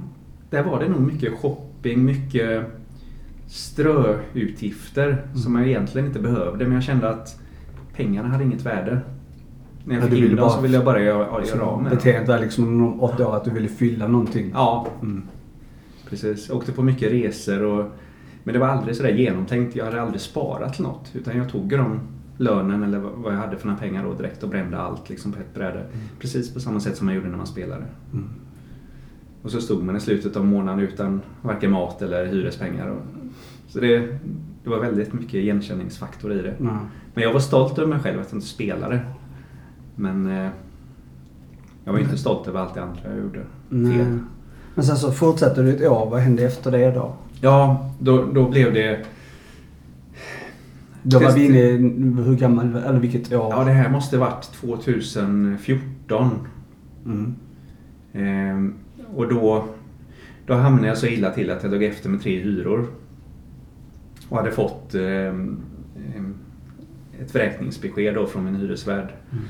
där 0.51 0.63
var 0.63 0.81
det 0.81 0.89
nog 0.89 1.01
mycket 1.01 1.33
shopping, 1.39 2.05
mycket 2.05 2.65
ströutgifter 3.47 5.09
mm. 5.09 5.37
som 5.37 5.57
jag 5.57 5.69
egentligen 5.69 6.07
inte 6.07 6.21
behövde. 6.21 6.65
Men 6.65 6.75
jag 6.75 6.83
kände 6.83 7.09
att 7.09 7.41
pengarna 7.93 8.29
hade 8.29 8.45
inget 8.45 8.67
värde. 8.67 9.01
När 9.87 9.95
jag 9.95 10.11
fick 10.11 10.19
in 10.19 10.37
dem 10.37 10.51
så 10.51 10.61
ville 10.61 10.75
jag 10.75 10.85
bara 10.85 11.03
göra, 11.03 11.45
göra 11.45 11.63
av 11.63 11.83
med 11.83 11.91
dem. 11.91 11.97
Beteendet 11.99 12.29
var 12.29 12.39
liksom 12.39 12.83
om 12.83 13.01
åtta 13.01 13.29
år 13.29 13.37
att 13.37 13.45
du 13.45 13.51
ville 13.51 13.69
fylla 13.69 14.09
någonting? 14.09 14.51
Ja. 14.55 14.87
Mm. 15.03 15.23
Precis. 16.09 16.49
Jag 16.49 16.57
åkte 16.57 16.73
på 16.73 16.83
mycket 16.83 17.13
resor 17.13 17.63
och 17.63 17.91
men 18.45 18.53
det 18.53 18.59
var 18.59 18.69
aldrig 18.69 18.97
sådär 18.97 19.11
genomtänkt. 19.11 19.77
Jag 19.77 19.85
hade 19.85 20.03
aldrig 20.03 20.21
sparat 20.21 20.75
till 20.75 20.83
något. 20.83 21.11
Utan 21.15 21.37
jag 21.39 21.49
tog 21.49 21.69
de 21.69 22.01
lönen 22.37 22.83
eller 22.83 22.99
vad 22.99 23.33
jag 23.35 23.39
hade 23.39 23.57
för 23.57 23.67
några 23.67 23.81
pengar 23.81 24.05
då 24.05 24.15
direkt 24.15 24.43
och 24.43 24.49
brände 24.49 24.79
allt 24.79 25.09
liksom 25.09 25.33
på 25.33 25.41
ett 25.41 25.55
bräde. 25.55 25.79
Mm. 25.79 25.91
Precis 26.19 26.55
på 26.55 26.61
samma 26.61 26.81
sätt 26.81 26.97
som 26.97 27.07
man 27.07 27.15
gjorde 27.15 27.29
när 27.29 27.37
man 27.37 27.47
spelade. 27.47 27.85
Mm. 28.13 28.29
Och 29.43 29.51
så 29.51 29.61
stod 29.61 29.85
man 29.85 29.97
i 29.97 30.01
slutet 30.01 30.37
av 30.37 30.47
månaden 30.47 30.81
utan 30.81 31.21
varken 31.43 31.71
mat 31.71 32.03
eller 32.03 32.27
hyrespengar. 32.27 32.89
Och, 32.89 33.03
så 33.69 33.81
det, 33.81 33.99
det 34.65 34.71
var 34.71 34.81
väldigt 34.81 35.13
mycket 35.13 35.35
igenkänningsfaktor 35.35 36.33
i 36.33 36.43
det. 36.43 36.55
Mm. 36.61 36.77
Men 37.15 37.25
jag 37.25 37.33
var 37.33 37.41
stolt 37.41 37.79
över 37.79 37.89
mig 37.89 37.99
själv 37.99 38.21
att 38.21 38.27
jag 38.31 38.37
inte 38.37 38.47
spelade. 38.47 39.01
Men 39.97 40.27
eh, 40.27 40.51
jag 41.85 41.93
var 41.93 42.01
inte 42.01 42.19
stolt 42.19 42.49
över 42.49 42.61
allt 42.61 42.75
det 42.75 42.83
andra 42.83 43.01
jag 43.05 43.19
gjorde 43.19 43.41
fel. 43.69 44.19
Men 44.75 44.85
sen 44.85 44.97
så 44.97 45.13
fortsatte 45.13 45.63
du 45.63 45.77
ett 45.77 45.83
år. 45.83 46.11
Vad 46.11 46.21
hände 46.21 46.43
efter 46.43 46.71
det 46.71 46.91
då? 46.91 47.15
Ja, 47.41 47.91
då, 47.99 48.25
då 48.25 48.49
blev 48.49 48.75
det... 48.75 49.07
Då 51.03 51.19
var 51.19 51.33
vi 51.33 51.45
inne 51.45 51.59
i, 51.59 51.77
hur 52.23 52.37
gammal, 52.37 52.77
eller 52.77 52.99
vilket 52.99 53.33
år? 53.33 53.51
Ja, 53.51 53.65
det 53.65 53.71
här 53.71 53.91
måste 53.91 54.19
varit 54.19 54.43
2014. 54.43 56.31
Mm. 57.05 57.35
Ehm, 58.13 58.75
och 59.15 59.29
då, 59.29 59.69
då 60.47 60.55
hamnade 60.55 60.89
jag 60.89 60.99
så 60.99 61.07
illa 61.07 61.31
till 61.31 61.51
att 61.51 61.63
jag 61.63 61.73
låg 61.73 61.83
efter 61.83 62.09
med 62.09 62.23
tre 62.23 62.39
hyror. 62.39 62.87
Och 64.29 64.37
hade 64.37 64.51
fått 64.51 64.95
eh, 64.95 65.35
ett 67.21 67.35
vräkningsbesked 67.35 68.15
då 68.15 68.27
från 68.27 68.45
min 68.45 68.55
hyresvärd. 68.57 69.13
Mm. 69.33 69.45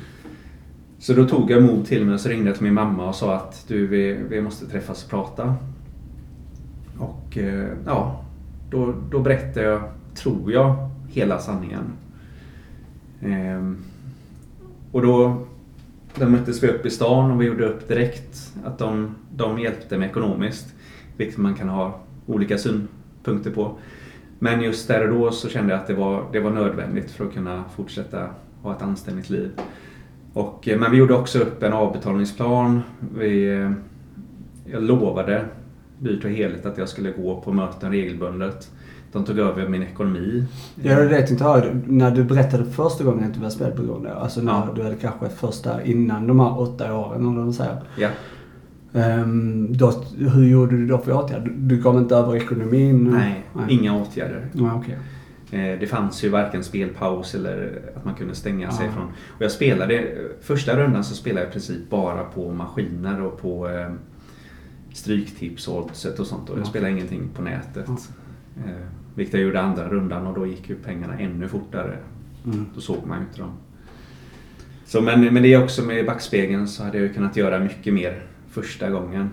Så 1.06 1.12
då 1.12 1.24
tog 1.24 1.50
jag 1.50 1.62
mod 1.62 1.86
till 1.86 2.04
mig 2.04 2.14
och 2.14 2.20
så 2.20 2.28
ringde 2.28 2.46
jag 2.46 2.54
till 2.54 2.64
min 2.64 2.74
mamma 2.74 3.08
och 3.08 3.14
sa 3.14 3.34
att 3.34 3.64
du, 3.68 3.86
vi, 3.86 4.12
vi 4.12 4.40
måste 4.40 4.66
träffas 4.66 5.04
och 5.04 5.10
prata. 5.10 5.54
Och 6.98 7.38
eh, 7.38 7.68
ja, 7.84 8.24
då, 8.70 8.94
då 9.10 9.20
berättade 9.20 9.66
jag, 9.66 9.82
tror 10.14 10.52
jag, 10.52 10.90
hela 11.08 11.38
sanningen. 11.38 11.92
Ehm, 13.22 13.76
och 14.92 15.02
då 15.02 15.46
då 16.14 16.28
möttes 16.28 16.62
vi 16.62 16.68
upp 16.68 16.86
i 16.86 16.90
stan 16.90 17.30
och 17.30 17.40
vi 17.40 17.46
gjorde 17.46 17.64
upp 17.64 17.88
direkt 17.88 18.52
att 18.64 18.78
de, 18.78 19.14
de 19.36 19.58
hjälpte 19.58 19.98
mig 19.98 20.08
ekonomiskt. 20.08 20.74
Vilket 21.16 21.38
man 21.38 21.54
kan 21.54 21.68
ha 21.68 22.00
olika 22.26 22.58
synpunkter 22.58 23.50
på. 23.50 23.78
Men 24.38 24.62
just 24.62 24.88
där 24.88 25.08
och 25.08 25.18
då 25.18 25.30
så 25.30 25.48
kände 25.48 25.72
jag 25.72 25.80
att 25.80 25.86
det 25.86 25.94
var, 25.94 26.24
det 26.32 26.40
var 26.40 26.50
nödvändigt 26.50 27.10
för 27.10 27.26
att 27.26 27.34
kunna 27.34 27.64
fortsätta 27.76 28.28
ha 28.62 28.76
ett 28.76 28.82
anständigt 28.82 29.30
liv. 29.30 29.50
Och, 30.36 30.68
eh, 30.68 30.78
men 30.78 30.90
vi 30.90 30.96
gjorde 30.96 31.14
också 31.14 31.38
upp 31.38 31.62
en 31.62 31.72
avbetalningsplan. 31.72 32.82
Vi, 33.18 33.54
eh, 33.54 33.70
jag 34.72 34.82
lovade 34.82 35.44
dyrt 35.98 36.24
och 36.24 36.30
heligt 36.30 36.66
att 36.66 36.78
jag 36.78 36.88
skulle 36.88 37.10
gå 37.10 37.40
på 37.40 37.52
möten 37.52 37.90
regelbundet. 37.90 38.70
De 39.12 39.24
tog 39.24 39.38
över 39.38 39.68
min 39.68 39.82
ekonomi. 39.82 40.44
Ja, 40.82 41.00
det 41.00 41.26
tänkte 41.26 41.44
jag 41.44 41.82
När 41.86 42.10
du 42.10 42.24
berättade 42.24 42.64
första 42.64 43.04
gången 43.04 43.24
att 43.24 43.34
du 43.34 43.40
var 43.40 43.50
spelberoende, 43.50 44.14
alltså 44.14 44.40
när 44.40 44.52
ja. 44.52 44.68
du 44.76 44.82
hade 44.82 44.96
kanske 44.96 45.28
första 45.28 45.82
innan 45.82 46.26
de 46.26 46.40
här 46.40 46.60
åtta 46.60 46.96
åren, 46.96 47.26
om 47.26 47.36
de 47.36 47.52
säger. 47.52 47.82
Ja. 47.98 48.08
Um, 48.92 49.76
då, 49.76 49.92
hur 50.18 50.44
gjorde 50.44 50.76
du 50.76 50.86
då 50.86 50.98
för 50.98 51.12
åtgärder? 51.12 51.52
Du 51.56 51.76
gav 51.76 51.98
inte 51.98 52.16
över 52.16 52.36
ekonomin? 52.36 53.10
Nej, 53.10 53.44
Nej. 53.52 53.66
inga 53.68 54.02
åtgärder. 54.02 54.46
Ja, 54.52 54.74
okay. 54.74 54.94
Eh, 55.56 55.78
det 55.80 55.86
fanns 55.86 56.24
ju 56.24 56.28
varken 56.28 56.64
spelpaus 56.64 57.34
eller 57.34 57.82
att 57.96 58.04
man 58.04 58.14
kunde 58.14 58.34
stänga 58.34 58.70
sig 58.70 58.90
från... 58.90 59.04
Och 59.06 59.42
jag 59.42 59.52
spelade, 59.52 60.14
första 60.40 60.76
rundan 60.76 61.04
så 61.04 61.14
spelade 61.14 61.40
jag 61.40 61.48
i 61.48 61.52
princip 61.52 61.90
bara 61.90 62.24
på 62.24 62.52
maskiner 62.52 63.22
och 63.22 63.40
på 63.40 63.68
eh, 63.68 63.92
Stryktips 64.92 65.68
och 65.68 65.84
oddset 65.84 66.18
och 66.18 66.26
sånt. 66.26 66.50
Och 66.50 66.58
jag 66.58 66.66
spelade 66.66 66.92
ingenting 66.92 67.28
på 67.34 67.42
nätet. 67.42 67.88
Eh, 68.56 68.86
vilket 69.14 69.34
jag 69.34 69.42
gjorde 69.42 69.60
andra 69.60 69.88
rundan 69.88 70.26
och 70.26 70.34
då 70.34 70.46
gick 70.46 70.68
ju 70.68 70.74
pengarna 70.74 71.18
ännu 71.18 71.48
fortare. 71.48 71.96
Mm. 72.44 72.66
Då 72.74 72.80
såg 72.80 73.06
man 73.06 73.18
ju 73.18 73.24
inte 73.24 73.38
dem. 73.40 73.52
Så, 74.86 75.00
men, 75.00 75.34
men 75.34 75.42
det 75.42 75.54
är 75.54 75.64
också 75.64 75.82
med 75.82 76.06
backspegeln 76.06 76.68
så 76.68 76.84
hade 76.84 76.98
jag 76.98 77.14
kunnat 77.14 77.36
göra 77.36 77.58
mycket 77.58 77.94
mer 77.94 78.22
första 78.50 78.90
gången. 78.90 79.30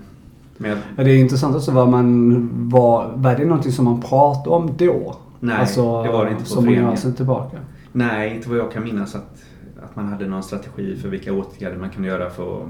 Men 0.57 0.77
ja, 0.97 1.03
det 1.03 1.11
är 1.11 1.17
intressant 1.17 1.55
också 1.55 1.71
vad 1.71 1.89
man 1.89 2.69
var, 2.69 3.13
var 3.15 3.35
det 3.35 3.45
någonting 3.45 3.71
som 3.71 3.85
man 3.85 4.01
pratade 4.01 4.49
om 4.49 4.77
då? 4.77 5.17
Nej, 5.43 5.55
alltså, 5.55 6.03
det 6.03 6.11
var 6.11 6.25
det 6.25 6.31
inte 6.31 6.43
på 6.43 6.49
Som 6.49 6.67
år 6.67 6.95
sedan 6.95 7.13
tillbaka? 7.13 7.57
Nej, 7.91 8.35
inte 8.35 8.49
vad 8.49 8.57
jag 8.57 8.71
kan 8.71 8.83
minnas 8.83 9.15
att, 9.15 9.43
att 9.83 9.95
man 9.95 10.07
hade 10.07 10.27
någon 10.27 10.43
strategi 10.43 10.95
för 10.95 11.09
vilka 11.09 11.33
åtgärder 11.33 11.77
man 11.77 11.89
kunde 11.89 12.07
göra 12.07 12.29
för 12.29 12.63
att 12.63 12.69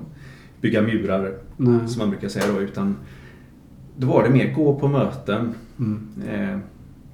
bygga 0.62 0.82
murar, 0.82 1.38
Nej. 1.58 1.88
som 1.88 2.00
man 2.00 2.10
brukar 2.10 2.27
säga 2.27 2.46
då. 2.53 2.62
Utan 2.62 2.96
då 3.98 4.08
var 4.08 4.24
det 4.24 4.30
mer 4.30 4.53
gå 4.53 4.80
på 4.80 4.88
möten. 4.88 5.53
Mm. 5.80 6.08
Eh, 6.30 6.58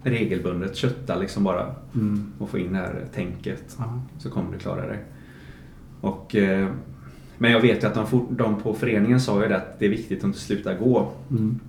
regelbundet 0.03 0.75
kötta 0.75 1.15
liksom 1.15 1.43
bara. 1.43 1.75
Mm. 1.95 2.31
Och 2.39 2.49
få 2.49 2.57
in 2.57 2.73
det 2.73 2.79
här 2.79 3.05
tänket. 3.13 3.77
Aha. 3.79 4.01
Så 4.17 4.29
kommer 4.29 4.51
du 4.51 4.57
klara 4.57 4.87
dig. 4.87 4.99
Och, 6.01 6.35
eh, 6.35 6.69
men 7.37 7.51
jag 7.51 7.61
vet 7.61 7.83
ju 7.83 7.87
att 7.87 7.95
de, 7.95 8.27
de 8.29 8.55
på 8.55 8.73
föreningen 8.73 9.21
sa 9.21 9.41
ju 9.43 9.49
det 9.49 9.57
att 9.57 9.79
det 9.79 9.85
är 9.85 9.89
viktigt 9.89 10.19
att 10.19 10.23
inte 10.23 10.39
sluta 10.39 10.73
gå. 10.73 11.11
Mm. 11.31 11.59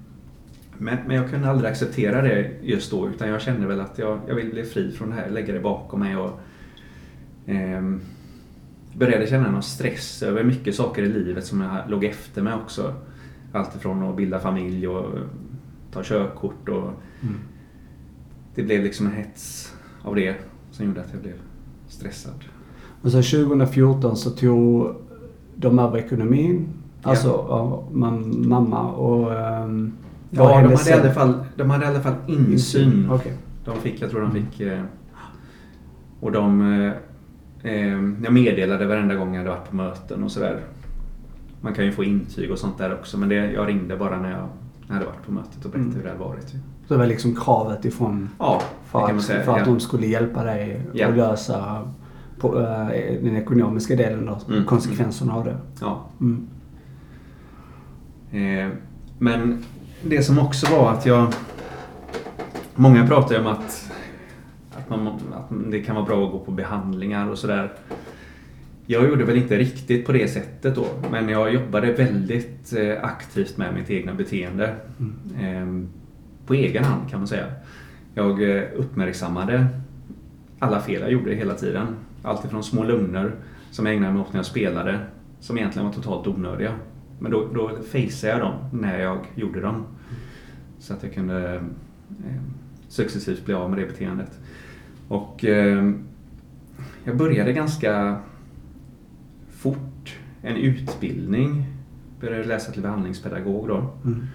Men, 0.81 0.99
men 1.07 1.17
jag 1.17 1.31
kunde 1.31 1.51
aldrig 1.51 1.71
acceptera 1.71 2.23
det 2.23 2.51
just 2.63 2.91
då 2.91 3.09
utan 3.09 3.29
jag 3.29 3.41
kände 3.41 3.67
väl 3.67 3.81
att 3.81 3.99
jag, 3.99 4.21
jag 4.29 4.35
vill 4.35 4.51
bli 4.51 4.65
fri 4.65 4.93
från 4.93 5.11
det 5.11 5.15
här, 5.15 5.31
lägga 5.31 5.55
det 5.55 5.61
bakom 5.61 6.01
mig 6.01 6.17
och 6.17 6.41
eh, 7.47 7.83
började 8.95 9.27
känna 9.27 9.51
någon 9.51 9.63
stress 9.63 10.23
över 10.23 10.45
mycket 10.45 10.75
saker 10.75 11.03
i 11.03 11.09
livet 11.09 11.47
som 11.47 11.61
jag 11.61 11.91
låg 11.91 12.05
efter 12.05 12.43
med 12.43 12.55
också. 12.55 12.95
Allt 13.53 13.77
ifrån 13.77 14.03
att 14.03 14.17
bilda 14.17 14.39
familj 14.39 14.89
och 14.89 15.19
ta 15.93 16.03
körkort 16.03 16.69
och 16.69 16.91
mm. 17.21 17.41
det 18.55 18.63
blev 18.63 18.83
liksom 18.83 19.07
en 19.07 19.13
hets 19.13 19.75
av 20.03 20.15
det 20.15 20.35
som 20.71 20.87
gjorde 20.87 21.01
att 21.01 21.13
jag 21.13 21.23
blev 21.23 21.37
stressad. 21.89 22.45
Och 23.03 23.11
så 23.11 23.17
2014 23.17 24.17
så 24.17 24.31
tog 24.31 24.95
de 25.57 25.79
över 25.79 25.99
ekonomin, 25.99 26.69
alltså 27.03 27.29
ja. 27.29 27.89
mamma 28.43 28.93
och 28.93 29.31
um, 29.65 29.93
Ja, 30.31 30.63
de 30.63 30.77
hade, 30.77 30.91
i 30.91 30.93
alla 30.93 31.13
fall, 31.13 31.45
de 31.57 31.71
hade 31.71 31.85
i 31.85 31.89
alla 31.89 32.01
fall 32.01 32.15
insyn. 32.27 33.11
Okay. 33.11 33.33
De 33.65 33.77
fick, 33.77 34.03
jag 34.03 34.11
tror 34.11 34.21
de 34.21 34.33
fick... 34.33 34.61
Eh, 34.61 34.83
och 36.21 36.33
de... 36.33 36.73
Eh, 36.73 37.73
eh, 37.73 37.89
jag 38.25 38.33
meddelade 38.33 38.87
varenda 38.87 39.15
gång 39.15 39.35
jag 39.35 39.39
hade 39.39 39.51
varit 39.51 39.71
på 39.71 39.77
möten 39.77 40.25
och 40.25 40.31
sådär. 40.31 40.61
Man 41.61 41.75
kan 41.75 41.85
ju 41.85 41.93
få 41.93 42.05
intyg 42.05 42.51
och 42.51 42.59
sånt 42.59 42.79
där 42.79 42.95
också 42.95 43.19
men 43.19 43.29
det, 43.29 43.53
jag 43.53 43.69
ringde 43.69 43.97
bara 43.97 44.21
när 44.21 44.31
jag 44.31 44.49
hade 44.95 45.07
varit 45.07 45.27
på 45.27 45.33
mötet 45.33 45.65
och 45.65 45.71
berättade 45.71 45.85
mm. 45.85 45.97
hur 45.97 46.03
det 46.03 46.09
hade 46.09 46.21
varit. 46.21 46.49
Så 46.89 46.95
det 46.95 46.99
var 46.99 47.07
liksom 47.07 47.37
kravet 47.37 47.85
ifrån 47.85 48.29
ja, 48.39 48.63
för, 48.85 49.11
att, 49.11 49.23
säga, 49.23 49.45
för 49.45 49.53
att 49.53 49.59
ja. 49.59 49.65
de 49.65 49.81
skulle 49.81 50.07
hjälpa 50.07 50.45
dig 50.45 50.83
ja. 50.93 51.09
att 51.09 51.17
lösa 51.17 51.89
på, 52.39 52.61
äh, 52.61 53.23
den 53.23 53.37
ekonomiska 53.37 53.97
delen 53.97 54.29
och 54.29 54.51
mm. 54.51 54.65
konsekvenserna 54.65 55.35
av 55.35 55.45
det. 55.45 55.57
Ja. 55.81 56.07
Mm. 56.21 56.49
Eh, 58.31 58.73
men 59.19 59.65
det 60.03 60.23
som 60.23 60.39
också 60.39 60.67
var 60.71 60.93
att 60.93 61.07
jag... 61.07 61.35
Många 62.75 63.07
pratar 63.07 63.35
ju 63.35 63.41
om 63.41 63.47
att, 63.47 63.93
att, 64.77 64.91
man, 64.91 65.07
att 65.09 65.71
det 65.71 65.81
kan 65.83 65.95
vara 65.95 66.05
bra 66.05 66.27
att 66.27 66.33
gå 66.33 66.39
på 66.39 66.51
behandlingar 66.51 67.31
och 67.31 67.39
sådär. 67.39 67.73
Jag 68.87 69.09
gjorde 69.09 69.25
väl 69.25 69.37
inte 69.37 69.57
riktigt 69.57 70.07
på 70.07 70.13
det 70.13 70.29
sättet 70.29 70.75
då, 70.75 70.87
men 71.11 71.29
jag 71.29 71.55
jobbade 71.55 71.93
väldigt 71.93 72.73
eh, 72.73 73.05
aktivt 73.05 73.57
med 73.57 73.75
mitt 73.75 73.91
egna 73.91 74.15
beteende. 74.15 74.75
Mm. 74.99 75.15
Ehm, 75.41 75.89
på 76.47 76.55
egen 76.55 76.85
hand 76.85 77.11
kan 77.11 77.21
man 77.21 77.29
säga. 77.29 77.47
Jag 78.15 78.57
eh, 78.57 78.63
uppmärksammade 78.77 79.67
alla 80.59 80.81
fel 80.81 81.01
jag 81.01 81.13
gjorde 81.13 81.35
hela 81.35 81.55
tiden. 81.55 81.87
Allt 82.23 82.45
ifrån 82.45 82.65
små 82.65 82.85
lögner 82.85 83.33
som 83.71 83.87
jag 83.87 83.95
ägnade 83.95 84.13
mig 84.13 84.23
åt 84.23 84.33
när 84.33 84.39
jag 84.39 84.47
spelade, 84.47 84.99
som 85.41 85.59
egentligen 85.59 85.87
var 85.87 85.95
totalt 85.95 86.27
onödiga. 86.27 86.73
Men 87.21 87.33
då, 87.33 87.49
då 87.55 87.71
faceade 87.93 88.39
jag 88.39 88.41
dem 88.41 88.55
när 88.73 89.01
jag 89.01 89.19
gjorde 89.35 89.61
dem. 89.61 89.85
Så 90.79 90.95
att 90.95 91.03
jag 91.03 91.15
kunde 91.15 91.55
eh, 92.27 92.41
successivt 92.89 93.45
bli 93.45 93.55
av 93.55 93.71
med 93.71 93.79
det 93.79 93.87
beteendet. 93.87 94.39
Och 95.09 95.45
eh, 95.45 95.91
jag 97.05 97.17
började 97.17 97.53
ganska 97.53 98.21
fort 99.51 100.19
en 100.43 100.57
utbildning. 100.57 101.65
Började 102.21 102.45
läsa 102.45 102.73
till 102.73 102.83
behandlingspedagog 102.83 103.69
då. 103.69 103.91
Mm. 104.05 104.27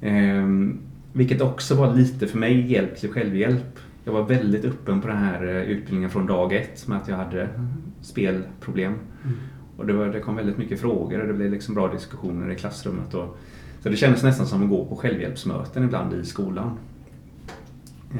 Eh, 0.00 0.76
vilket 1.12 1.40
också 1.40 1.74
var 1.74 1.94
lite 1.94 2.26
för 2.26 2.38
mig 2.38 2.72
hjälp 2.72 2.96
till 2.96 3.10
självhjälp. 3.10 3.78
Jag 4.04 4.12
var 4.12 4.22
väldigt 4.22 4.64
öppen 4.64 5.00
på 5.00 5.08
den 5.08 5.16
här 5.16 5.46
eh, 5.46 5.62
utbildningen 5.62 6.10
från 6.10 6.26
dag 6.26 6.52
ett 6.52 6.88
med 6.88 6.98
att 6.98 7.08
jag 7.08 7.16
hade 7.16 7.42
mm. 7.42 7.68
spelproblem. 8.00 8.92
Mm. 9.24 9.36
Och 9.82 9.88
det, 9.88 9.92
var, 9.92 10.06
det 10.06 10.20
kom 10.20 10.36
väldigt 10.36 10.58
mycket 10.58 10.80
frågor 10.80 11.20
och 11.20 11.26
det 11.26 11.34
blev 11.34 11.50
liksom 11.50 11.74
bra 11.74 11.92
diskussioner 11.92 12.50
i 12.50 12.56
klassrummet. 12.56 13.14
Och, 13.14 13.38
så 13.80 13.88
det 13.88 13.96
kändes 13.96 14.22
nästan 14.22 14.46
som 14.46 14.62
att 14.62 14.68
gå 14.68 14.84
på 14.84 14.96
självhjälpsmöten 14.96 15.84
ibland 15.84 16.14
i 16.14 16.24
skolan. 16.24 16.78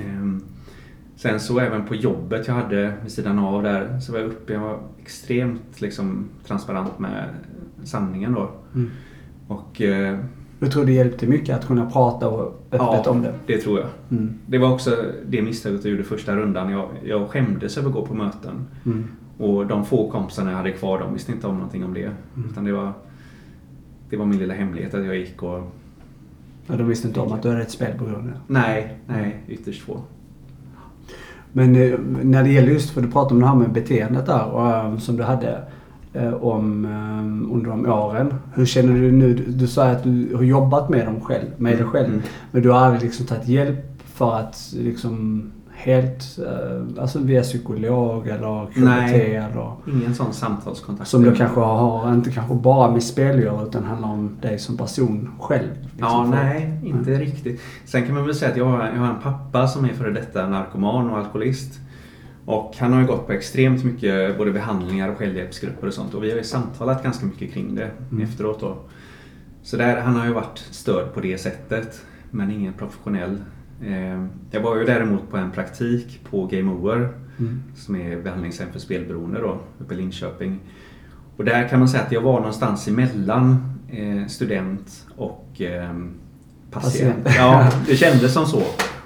Ehm, 0.00 0.42
sen 1.16 1.40
så 1.40 1.58
även 1.58 1.86
på 1.86 1.94
jobbet 1.94 2.48
jag 2.48 2.54
hade 2.54 2.94
vid 3.02 3.12
sidan 3.12 3.38
av 3.38 3.62
där 3.62 4.00
så 4.00 4.12
var 4.12 4.18
jag 4.18 4.28
uppe, 4.28 4.52
jag 4.52 4.60
var 4.60 4.78
extremt 5.02 5.80
liksom, 5.80 6.28
transparent 6.46 6.98
med 6.98 7.28
sanningen 7.84 8.32
då. 8.32 8.50
Mm. 8.74 8.90
Och, 9.48 9.80
eh, 9.82 10.18
jag 10.58 10.72
tror 10.72 10.84
det 10.84 10.92
hjälpte 10.92 11.26
mycket 11.26 11.56
att 11.56 11.66
kunna 11.66 11.90
prata 11.90 12.28
och 12.28 12.46
öppet 12.72 12.80
ja, 13.04 13.10
om 13.10 13.22
det. 13.22 13.34
det 13.46 13.58
tror 13.58 13.78
jag. 13.78 13.88
Mm. 14.10 14.34
Det 14.46 14.58
var 14.58 14.72
också 14.72 14.96
det 15.26 15.42
misstaget 15.42 15.84
jag 15.84 15.90
gjorde 15.90 16.04
första 16.04 16.36
rundan. 16.36 16.72
Jag, 16.72 16.88
jag 17.04 17.28
skämdes 17.28 17.78
över 17.78 17.88
att 17.88 17.94
gå 17.94 18.06
på 18.06 18.14
möten. 18.14 18.66
Mm. 18.84 19.08
Och 19.42 19.66
de 19.66 19.84
få 19.84 20.10
kompisarna 20.10 20.50
jag 20.50 20.56
hade 20.56 20.72
kvar, 20.72 20.98
de 20.98 21.12
visste 21.12 21.32
inte 21.32 21.46
om 21.46 21.54
någonting 21.54 21.84
om 21.84 21.94
det. 21.94 22.10
Mm. 22.36 22.48
Utan 22.50 22.64
det 22.64 22.72
var, 22.72 22.92
det 24.10 24.16
var 24.16 24.26
min 24.26 24.38
lilla 24.38 24.54
hemlighet 24.54 24.94
att 24.94 25.04
jag 25.04 25.16
gick 25.16 25.42
och... 25.42 25.72
Ja, 26.66 26.76
de 26.76 26.88
visste 26.88 27.08
inte 27.08 27.20
om 27.20 27.32
att 27.32 27.42
du 27.42 27.48
hade 27.48 27.62
ett 27.62 27.70
spelberoende? 27.70 28.32
Nej, 28.46 28.98
nej, 29.06 29.42
ytterst 29.48 29.82
få. 29.82 30.00
Men 31.52 31.76
eh, 31.76 31.98
när 32.22 32.42
det 32.42 32.50
gäller 32.50 32.72
just, 32.72 32.90
för 32.90 33.00
du 33.00 33.10
pratade 33.10 33.34
om 33.34 33.40
det 33.40 33.46
här 33.46 33.54
med 33.54 33.72
beteendet 33.72 34.26
där 34.26 34.44
och, 34.44 34.70
eh, 34.70 34.96
som 34.96 35.16
du 35.16 35.22
hade 35.22 35.64
eh, 36.12 36.34
om, 36.34 36.84
under 37.52 37.70
de 37.70 37.86
åren. 37.86 38.34
Hur 38.54 38.66
känner 38.66 38.92
du 38.92 39.12
nu? 39.12 39.34
Du 39.34 39.66
sa 39.66 39.84
att 39.84 40.02
du 40.02 40.36
har 40.36 40.42
jobbat 40.42 40.88
med 40.88 41.06
dem 41.06 41.20
själv, 41.20 41.46
med 41.56 41.72
dig 41.72 41.80
mm, 41.80 41.92
själv. 41.92 42.08
Mm. 42.08 42.22
Men 42.50 42.62
du 42.62 42.70
har 42.70 42.78
aldrig 42.78 43.02
liksom 43.02 43.26
tagit 43.26 43.48
hjälp 43.48 44.02
för 44.04 44.34
att 44.34 44.74
liksom 44.76 45.42
helt, 45.84 46.38
eh, 46.38 47.02
alltså 47.02 47.18
via 47.18 47.42
psykolog 47.42 48.28
eller 48.28 48.66
KBT 48.66 48.80
Nej, 48.80 49.34
eller... 49.36 49.72
ingen 49.86 50.14
sån 50.14 50.32
samtalskontakt. 50.32 51.10
Som 51.10 51.22
du 51.22 51.34
kanske 51.34 51.60
har, 51.60 52.14
inte 52.14 52.30
kanske 52.30 52.54
bara 52.54 52.90
med 52.90 53.02
spel 53.02 53.42
gör 53.42 53.68
utan 53.68 53.84
handlar 53.84 54.08
om 54.08 54.36
dig 54.42 54.58
som 54.58 54.76
person 54.76 55.30
själv. 55.40 55.70
Liksom 55.82 55.98
ja, 55.98 56.26
nej, 56.30 56.80
inte 56.84 57.10
riktigt. 57.10 57.60
Sen 57.84 58.06
kan 58.06 58.14
man 58.14 58.24
väl 58.26 58.34
säga 58.34 58.50
att 58.50 58.56
jag 58.56 58.64
har, 58.64 58.86
jag 58.86 59.00
har 59.00 59.14
en 59.14 59.20
pappa 59.22 59.66
som 59.68 59.84
är 59.84 59.88
före 59.88 60.10
detta 60.10 60.48
narkoman 60.48 61.10
och 61.10 61.18
alkoholist. 61.18 61.80
Och 62.44 62.74
han 62.78 62.92
har 62.92 63.00
ju 63.00 63.06
gått 63.06 63.26
på 63.26 63.32
extremt 63.32 63.84
mycket 63.84 64.38
både 64.38 64.50
behandlingar 64.52 65.08
och 65.08 65.18
självhjälpsgrupper 65.18 65.86
och 65.86 65.94
sånt 65.94 66.14
och 66.14 66.24
vi 66.24 66.30
har 66.30 66.38
ju 66.38 66.44
samtalat 66.44 67.02
ganska 67.02 67.26
mycket 67.26 67.52
kring 67.52 67.74
det 67.74 67.90
Mm. 68.10 68.24
efteråt 68.24 68.60
då. 68.60 68.76
Så 69.62 69.76
där, 69.76 70.00
han 70.00 70.16
har 70.16 70.26
ju 70.26 70.32
varit 70.32 70.58
störd 70.58 71.14
på 71.14 71.20
det 71.20 71.38
sättet 71.38 72.04
men 72.30 72.50
ingen 72.50 72.72
professionell. 72.72 73.38
Eh, 73.82 74.24
jag 74.50 74.60
var 74.60 74.76
ju 74.76 74.84
däremot 74.84 75.30
på 75.30 75.36
en 75.36 75.50
praktik 75.50 76.20
på 76.30 76.46
Game 76.46 76.72
Over 76.72 77.08
Mm. 77.38 77.62
som 77.76 77.96
är 77.96 78.22
behandlingshem 78.22 78.72
för 78.72 78.78
spelberoende 78.78 79.40
då, 79.40 79.58
uppe 79.78 79.94
i 79.94 79.96
Linköping. 79.96 80.58
Och 81.36 81.44
där 81.44 81.68
kan 81.68 81.78
man 81.78 81.88
säga 81.88 82.02
att 82.02 82.12
jag 82.12 82.20
var 82.20 82.36
någonstans 82.36 82.88
emellan 82.88 83.74
eh, 83.88 84.26
student 84.26 85.06
och 85.16 85.60
eh, 85.60 85.92
patient. 86.70 87.24
Patient. 87.24 87.36
Ja, 87.36 87.70
det 87.86 87.96
kändes 87.96 88.32
som 88.32 88.46
så. 88.46 88.62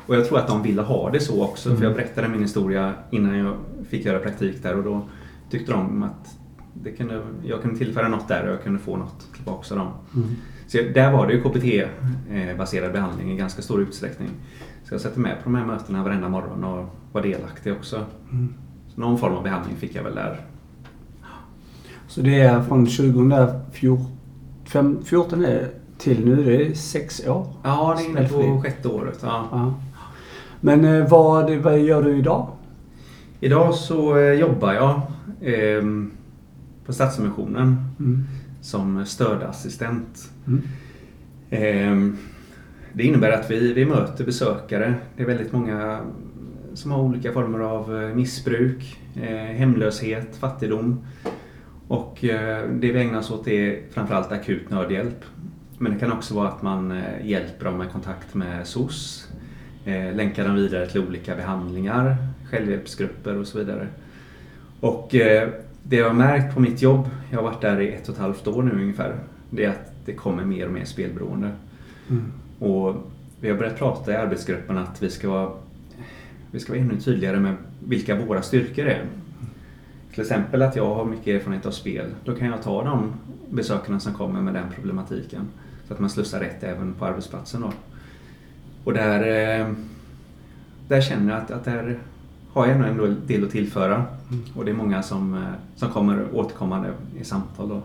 Och 0.06 0.16
jag 0.16 0.28
tror 0.28 0.38
att 0.38 0.48
de 0.48 0.62
ville 0.62 0.82
ha 0.82 1.10
det 1.10 1.20
så 1.20 1.44
också. 1.44 1.68
Mm. 1.68 1.78
För 1.78 1.86
jag 1.86 1.94
berättade 1.94 2.28
min 2.28 2.40
historia 2.42 2.94
innan 3.10 3.38
jag 3.38 3.54
fick 3.88 4.04
göra 4.04 4.18
praktik 4.18 4.62
där 4.62 4.76
och 4.76 4.84
då 4.84 5.08
tyckte 5.50 5.72
de 5.72 6.02
att 6.02 6.36
det 6.82 6.90
kunde, 6.90 7.22
jag 7.44 7.62
kunde 7.62 7.78
tillföra 7.78 8.08
något 8.08 8.28
där 8.28 8.46
och 8.46 8.52
jag 8.52 8.62
kunde 8.62 8.78
få 8.78 8.96
något 8.96 9.34
tillbaka 9.34 9.74
av 9.74 9.78
dem. 9.78 9.92
Mm. 10.14 10.28
Så 10.66 10.78
där 10.94 11.12
var 11.12 11.26
det 11.26 11.32
ju 11.32 11.42
KBT-baserad 11.42 12.92
behandling 12.92 13.32
i 13.32 13.36
ganska 13.36 13.62
stor 13.62 13.82
utsträckning. 13.82 14.28
Så 14.84 14.94
jag 14.94 15.00
satte 15.00 15.20
med 15.20 15.36
på 15.36 15.42
de 15.44 15.54
här 15.54 15.64
mötena 15.64 16.04
varenda 16.04 16.28
morgon 16.28 16.64
och 16.64 16.84
var 17.12 17.22
delaktig 17.22 17.72
också. 17.72 18.04
Mm. 18.32 18.54
Någon 18.94 19.18
form 19.18 19.34
av 19.34 19.42
behandling 19.42 19.76
fick 19.76 19.94
jag 19.94 20.02
väl 20.02 20.14
där. 20.14 20.40
Så 22.08 22.20
det 22.20 22.40
är 22.40 22.62
från 22.62 22.86
2014 22.86 25.44
är 25.44 25.50
det 25.50 25.70
till 25.98 26.24
nu, 26.24 26.44
det 26.44 26.66
är 26.66 26.74
sex 26.74 27.26
år. 27.26 27.46
Ja, 27.62 27.94
det 27.98 28.04
är 28.04 28.10
inne 28.10 28.28
på 28.28 28.60
sjätte 28.62 28.88
året. 28.88 29.18
Ja. 29.22 29.48
Ja. 29.52 29.74
Men 30.60 30.84
eh, 30.84 31.08
vad, 31.08 31.50
vad 31.50 31.78
gör 31.78 32.02
du 32.02 32.16
idag? 32.16 32.48
Idag 33.40 33.74
så 33.74 34.18
eh, 34.18 34.32
jobbar 34.32 34.72
jag 34.72 35.00
ehm, 35.42 36.10
på 36.86 36.92
Stadsmissionen 36.92 37.76
Mm. 37.98 38.24
Som 38.66 39.06
stödassistent. 39.06 40.30
Mm. 40.46 40.62
Ehm, 41.50 42.16
Det 42.92 43.04
innebär 43.04 43.30
att 43.30 43.50
vi, 43.50 43.72
vi 43.72 43.84
möter 43.84 44.24
besökare. 44.24 44.94
Det 45.16 45.22
är 45.22 45.26
väldigt 45.26 45.52
många 45.52 46.00
som 46.74 46.90
har 46.90 47.02
olika 47.02 47.32
former 47.32 47.58
av 47.58 48.02
eh, 48.02 48.14
missbruk, 48.14 49.00
eh, 49.16 49.56
hemlöshet, 49.56 50.36
fattigdom. 50.36 51.06
Och 51.88 52.24
eh, 52.24 52.70
det 52.70 52.92
vi 52.92 53.00
ägnar 53.00 53.18
oss 53.18 53.30
åt 53.30 53.48
är 53.48 53.82
framförallt 53.90 54.32
akut 54.32 54.70
nödhjälp. 54.70 55.24
Men 55.78 55.92
det 55.92 55.98
kan 55.98 56.12
också 56.12 56.34
vara 56.34 56.48
att 56.48 56.62
man 56.62 57.02
hjälper 57.22 57.64
dem 57.64 57.78
med 57.78 57.92
kontakt 57.92 58.34
med 58.34 58.66
SOS, 58.66 59.28
länkar 60.14 60.44
dem 60.44 60.54
vidare 60.54 60.86
till 60.86 61.00
olika 61.00 61.36
behandlingar, 61.36 62.16
självhjälpsgrupper 62.50 63.36
och 63.36 63.46
så 63.46 63.58
vidare. 63.58 63.86
Och 64.80 65.14
det 65.88 65.96
jag 65.96 66.06
har 66.06 66.14
märkt 66.14 66.54
på 66.54 66.60
mitt 66.60 66.82
jobb, 66.82 67.08
jag 67.30 67.38
har 67.38 67.44
varit 67.44 67.60
där 67.60 67.80
i 67.80 67.92
ett 67.92 68.08
och 68.08 68.14
ett 68.14 68.20
halvt 68.20 68.46
år 68.46 68.62
nu 68.62 68.70
ungefär, 68.70 69.14
det 69.50 69.64
är 69.64 69.70
att 69.70 69.92
det 70.04 70.12
kommer 70.12 70.44
mer 70.44 70.66
och 70.66 70.72
mer 70.72 70.84
spelberoende. 70.84 71.50
Mm. 72.08 72.32
Och 72.58 72.96
vi 73.40 73.50
har 73.50 73.56
börjat 73.56 73.78
prata 73.78 74.12
i 74.12 74.16
arbetsgruppen 74.16 74.78
att 74.78 75.02
vi 75.02 75.10
ska 75.10 75.30
vara, 75.30 75.50
vi 76.50 76.60
ska 76.60 76.72
vara 76.72 76.82
ännu 76.82 77.00
tydligare 77.00 77.40
med 77.40 77.56
vilka 77.84 78.16
våra 78.16 78.42
styrkor 78.42 78.86
är. 78.86 79.04
Till 80.12 80.20
exempel 80.20 80.62
att 80.62 80.76
jag 80.76 80.94
har 80.94 81.04
mycket 81.04 81.26
erfarenhet 81.26 81.66
av 81.66 81.70
spel. 81.70 82.06
Då 82.24 82.34
kan 82.34 82.48
jag 82.48 82.62
ta 82.62 82.84
de 82.84 83.12
besökarna 83.50 84.00
som 84.00 84.14
kommer 84.14 84.40
med 84.40 84.54
den 84.54 84.66
problematiken. 84.74 85.48
Så 85.88 85.94
att 85.94 86.00
man 86.00 86.10
slussar 86.10 86.40
rätt 86.40 86.62
även 86.62 86.92
på 86.94 87.04
arbetsplatsen 87.04 87.60
då. 87.60 87.72
Och 88.84 88.92
där, 88.92 89.20
eh, 89.60 89.68
där 90.88 91.00
känner 91.00 91.32
jag 91.32 91.42
att, 91.42 91.50
att 91.50 91.64
där 91.64 91.98
har 92.52 92.66
jag 92.66 92.88
ändå 92.88 93.06
en 93.06 93.16
del 93.26 93.44
att 93.44 93.50
tillföra. 93.50 94.04
Och 94.54 94.64
det 94.64 94.70
är 94.70 94.74
många 94.74 95.02
som, 95.02 95.34
eh, 95.34 95.40
som 95.76 95.90
kommer 95.90 96.26
återkommande 96.32 96.92
i 97.20 97.24
samtal 97.24 97.68
då. 97.68 97.82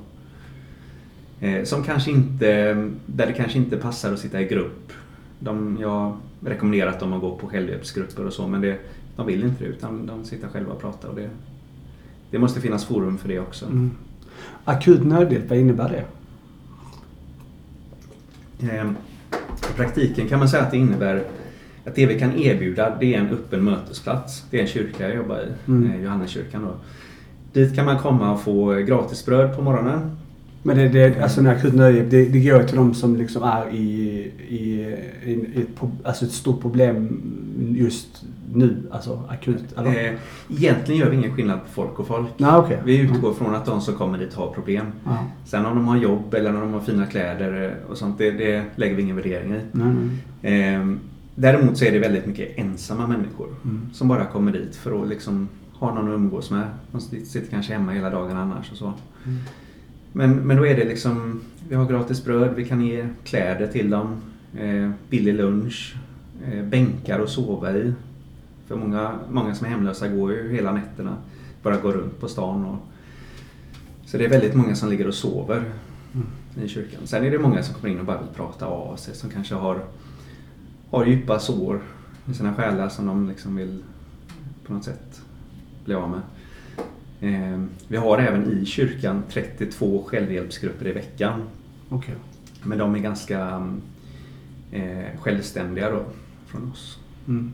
Eh, 1.47 1.63
Som 1.63 1.83
kanske 1.83 2.11
inte, 2.11 2.73
där 3.05 3.27
det 3.27 3.33
kanske 3.33 3.57
inte 3.57 3.77
passar 3.77 4.13
att 4.13 4.19
sitta 4.19 4.41
i 4.41 4.45
grupp. 4.45 4.93
De, 5.39 5.77
jag 5.81 6.17
dem 6.99 7.13
att 7.13 7.21
gå 7.21 7.35
på 7.37 7.47
självhjälpsgrupper 7.47 8.25
och 8.25 8.33
så 8.33 8.47
men 8.47 8.61
det, 8.61 8.77
de 9.15 9.27
vill 9.27 9.43
inte 9.43 9.63
det 9.63 9.69
utan 9.69 10.05
de 10.05 10.25
sitter 10.25 10.47
själva 10.47 10.73
och 10.73 10.81
pratar. 10.81 11.09
Och 11.09 11.15
det, 11.15 11.29
det 12.31 12.39
måste 12.39 12.61
finnas 12.61 12.85
forum 12.85 13.17
för 13.17 13.27
det 13.27 13.39
också. 13.39 13.65
Mm. 13.65 13.91
Akut 14.65 15.03
nödhjälp, 15.05 15.49
vad 15.49 15.57
innebär 15.57 15.89
det? 15.89 16.05
Eh, 18.67 18.91
I 19.71 19.73
praktiken 19.75 20.27
kan 20.27 20.39
man 20.39 20.49
säga 20.49 20.63
att 20.63 20.71
det 20.71 20.77
innebär 20.77 21.23
att 21.85 21.95
det 21.95 22.05
vi 22.05 22.19
kan 22.19 22.33
erbjuda 22.39 22.97
det 22.99 23.15
är 23.15 23.19
en 23.19 23.29
öppen 23.29 23.63
mötesplats. 23.63 24.43
Det 24.51 24.57
är 24.57 24.61
en 24.61 24.67
kyrka 24.67 25.07
jag 25.07 25.15
jobbar 25.17 25.39
i, 25.39 25.71
Mm. 25.71 25.91
eh, 25.91 26.03
Johanneskyrkan 26.03 26.61
då. 26.61 26.73
Dit 27.53 27.75
kan 27.75 27.85
man 27.85 27.97
komma 27.99 28.31
och 28.33 28.41
få 28.41 28.73
gratisbröd 28.73 29.55
på 29.55 29.61
morgonen. 29.61 30.11
Men 30.63 30.77
det, 30.77 30.87
det, 30.89 31.21
alltså 31.23 31.41
akut 31.47 31.73
nödhjälp, 31.75 32.09
det, 32.11 32.25
det 32.25 32.39
går 32.39 32.63
till 32.63 32.75
de 32.77 32.93
som 32.93 33.15
liksom 33.15 33.43
är 33.43 33.69
i, 33.73 33.81
i, 34.49 34.61
i, 35.25 35.31
i 35.31 35.61
ett, 35.61 35.81
alltså 36.03 36.25
ett 36.25 36.31
stort 36.31 36.61
problem 36.61 37.21
just 37.75 38.23
nu, 38.53 38.77
alltså 38.91 39.23
akut. 39.29 39.63
Eller? 39.77 39.89
Eh, 40.07 40.13
Egentligen 40.57 41.01
gör 41.01 41.09
vi 41.09 41.15
ingen 41.17 41.35
skillnad 41.35 41.59
på 41.65 41.71
folk 41.71 41.99
och 41.99 42.07
folk. 42.07 42.27
Nej, 42.37 42.51
okej. 42.55 42.77
Vi 42.85 42.97
utgår 42.99 43.33
från 43.33 43.55
att 43.55 43.65
de 43.65 43.81
som 43.81 43.93
kommer 43.95 44.17
dit 44.17 44.33
har 44.33 44.47
problem. 44.53 44.85
Ja. 45.05 45.17
Sen 45.45 45.65
om 45.65 45.75
de 45.75 45.87
har 45.87 45.97
jobb 45.97 46.33
eller 46.33 46.53
om 46.55 46.59
de 46.61 46.73
har 46.73 46.79
fina 46.81 47.05
kläder 47.05 47.63
eh, 47.85 47.91
och 47.91 47.97
sånt, 47.97 48.17
det, 48.17 48.31
det 48.31 48.63
lägger 48.75 48.95
vi 48.95 49.01
ingen 49.01 49.15
värdering 49.15 49.51
i. 49.53 49.59
Nej, 49.71 49.93
nej. 50.41 50.97
Däremot 51.35 51.77
så 51.77 51.85
är 51.85 51.91
det 51.91 51.99
väldigt 51.99 52.25
mycket 52.25 52.57
ensamma 52.57 53.07
människor 53.07 53.47
Mm. 53.63 53.89
som 53.93 54.07
bara 54.07 54.25
kommer 54.25 54.51
dit 54.51 54.75
för 54.75 55.01
att 55.03 55.09
liksom 55.09 55.47
ha 55.73 55.93
någon 55.93 56.07
att 56.07 56.15
umgås 56.15 56.51
med. 56.51 56.67
De 56.91 57.01
sitter 57.01 57.47
kanske 57.49 57.73
hemma 57.73 57.91
hela 57.91 58.09
dagen 58.09 58.37
annars 58.37 58.71
och 58.71 58.77
så. 58.77 58.85
Mm. 59.25 59.39
Men, 60.13 60.31
men 60.35 60.57
då 60.57 60.65
är 60.65 60.75
det 60.75 60.85
liksom, 60.85 61.41
vi 61.69 61.75
har 61.75 61.85
gratis 61.85 62.23
bröd, 62.25 62.53
vi 62.55 62.65
kan 62.65 62.81
ge 62.81 63.07
kläder 63.23 63.67
till 63.67 63.89
dem, 63.89 64.15
eh, 64.57 64.89
billig 65.09 65.33
lunch, 65.35 65.95
eh, 66.45 66.63
bänkar 66.65 67.19
att 67.19 67.29
sova 67.29 67.71
i. 67.77 67.93
För 68.67 68.75
många, 68.75 69.11
många 69.31 69.55
som 69.55 69.65
är 69.67 69.71
hemlösa 69.71 70.07
går 70.07 70.31
ju 70.33 70.51
hela 70.51 70.71
nätterna, 70.71 71.15
bara 71.63 71.77
går 71.77 71.91
runt 71.91 72.19
på 72.19 72.27
stan. 72.27 72.65
Och, 72.65 72.77
så 74.05 74.17
det 74.17 74.25
är 74.25 74.29
väldigt 74.29 74.55
många 74.55 74.75
som 74.75 74.89
ligger 74.89 75.07
och 75.07 75.13
sover 75.13 75.63
i 76.63 76.67
kyrkan. 76.67 76.99
Sen 77.03 77.23
är 77.25 77.31
det 77.31 77.39
många 77.39 77.63
som 77.63 77.75
kommer 77.75 77.93
in 77.93 77.99
och 77.99 78.05
bara 78.05 78.17
vill 78.17 78.35
prata 78.35 78.65
av 78.65 78.95
sig, 78.95 79.15
som 79.15 79.29
kanske 79.29 79.55
har, 79.55 79.79
har 80.91 81.05
djupa 81.05 81.39
sår 81.39 81.81
i 82.31 82.33
sina 82.33 82.53
själar 82.53 82.89
som 82.89 83.05
de 83.07 83.27
liksom 83.29 83.55
vill 83.55 83.83
på 84.67 84.73
något 84.73 84.83
sätt 84.83 85.21
bli 85.85 85.93
av 85.95 86.09
med. 86.09 86.21
Eh, 87.21 87.61
vi 87.87 87.97
har 87.97 88.17
även 88.17 88.51
i 88.51 88.65
kyrkan 88.65 89.23
32 89.29 90.03
självhjälpsgrupper 90.07 90.87
i 90.87 90.91
veckan. 90.91 91.41
Okej. 91.89 92.15
Men 92.63 92.77
de 92.77 92.95
är 92.95 92.99
ganska 92.99 93.67
eh, 94.71 95.19
självständiga 95.21 95.89
då 95.89 96.03
från 96.47 96.71
oss. 96.71 96.99
Mm. 97.27 97.53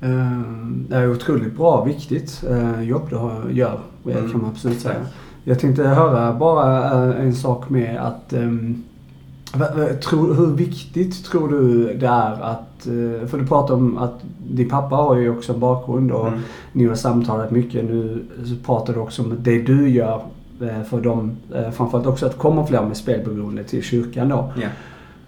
Eh, 0.00 0.40
Det 0.88 0.96
är 0.96 1.10
otroligt 1.10 1.56
bra, 1.56 1.84
viktigt 1.84 2.44
eh, 2.48 2.80
jobb 2.82 3.06
du 3.10 3.52
gör, 3.52 3.80
eh, 4.06 4.16
Mm. 4.16 4.30
kan 4.32 4.40
man 4.40 4.50
absolut 4.50 4.80
säga. 4.80 5.06
Jag 5.44 5.58
tänkte 5.60 5.82
höra 5.88 6.32
bara 6.38 7.14
en 7.14 7.34
sak 7.34 7.68
med 7.70 7.96
att 8.06 8.32
ehm, 8.32 8.82
tror, 10.00 10.34
hur 10.34 10.46
viktigt 10.46 11.24
tror 11.24 11.48
du 11.48 11.94
det 11.94 12.06
är 12.06 12.42
att, 12.42 12.86
eh, 12.86 13.28
för 13.28 13.38
du 13.38 13.46
pratar 13.46 13.74
om 13.74 13.98
att 13.98 14.20
din 14.48 14.68
pappa 14.68 14.96
har 14.96 15.16
ju 15.16 15.30
också 15.30 15.52
en 15.52 15.60
bakgrund 15.60 16.12
och 16.12 16.28
Mm. 16.28 16.40
ni 16.72 16.86
har 16.86 16.94
samtalat 16.94 17.50
mycket. 17.50 17.84
Nu 17.84 18.24
pratar 18.66 18.92
du 18.94 19.00
också 19.00 19.22
om 19.22 19.36
det 19.38 19.62
du 19.62 19.88
gör 19.88 20.20
eh, 20.60 20.82
för 20.90 21.00
dem, 21.00 21.36
eh, 21.54 21.70
framförallt 21.70 22.06
också 22.06 22.26
att 22.26 22.32
det 22.32 22.38
kommer 22.38 22.64
fler 22.64 22.82
med 22.82 22.96
spelberoende 22.96 23.64
till 23.64 23.82
kyrkan 23.82 24.28
då. 24.28 24.52
Ja. 24.62 24.68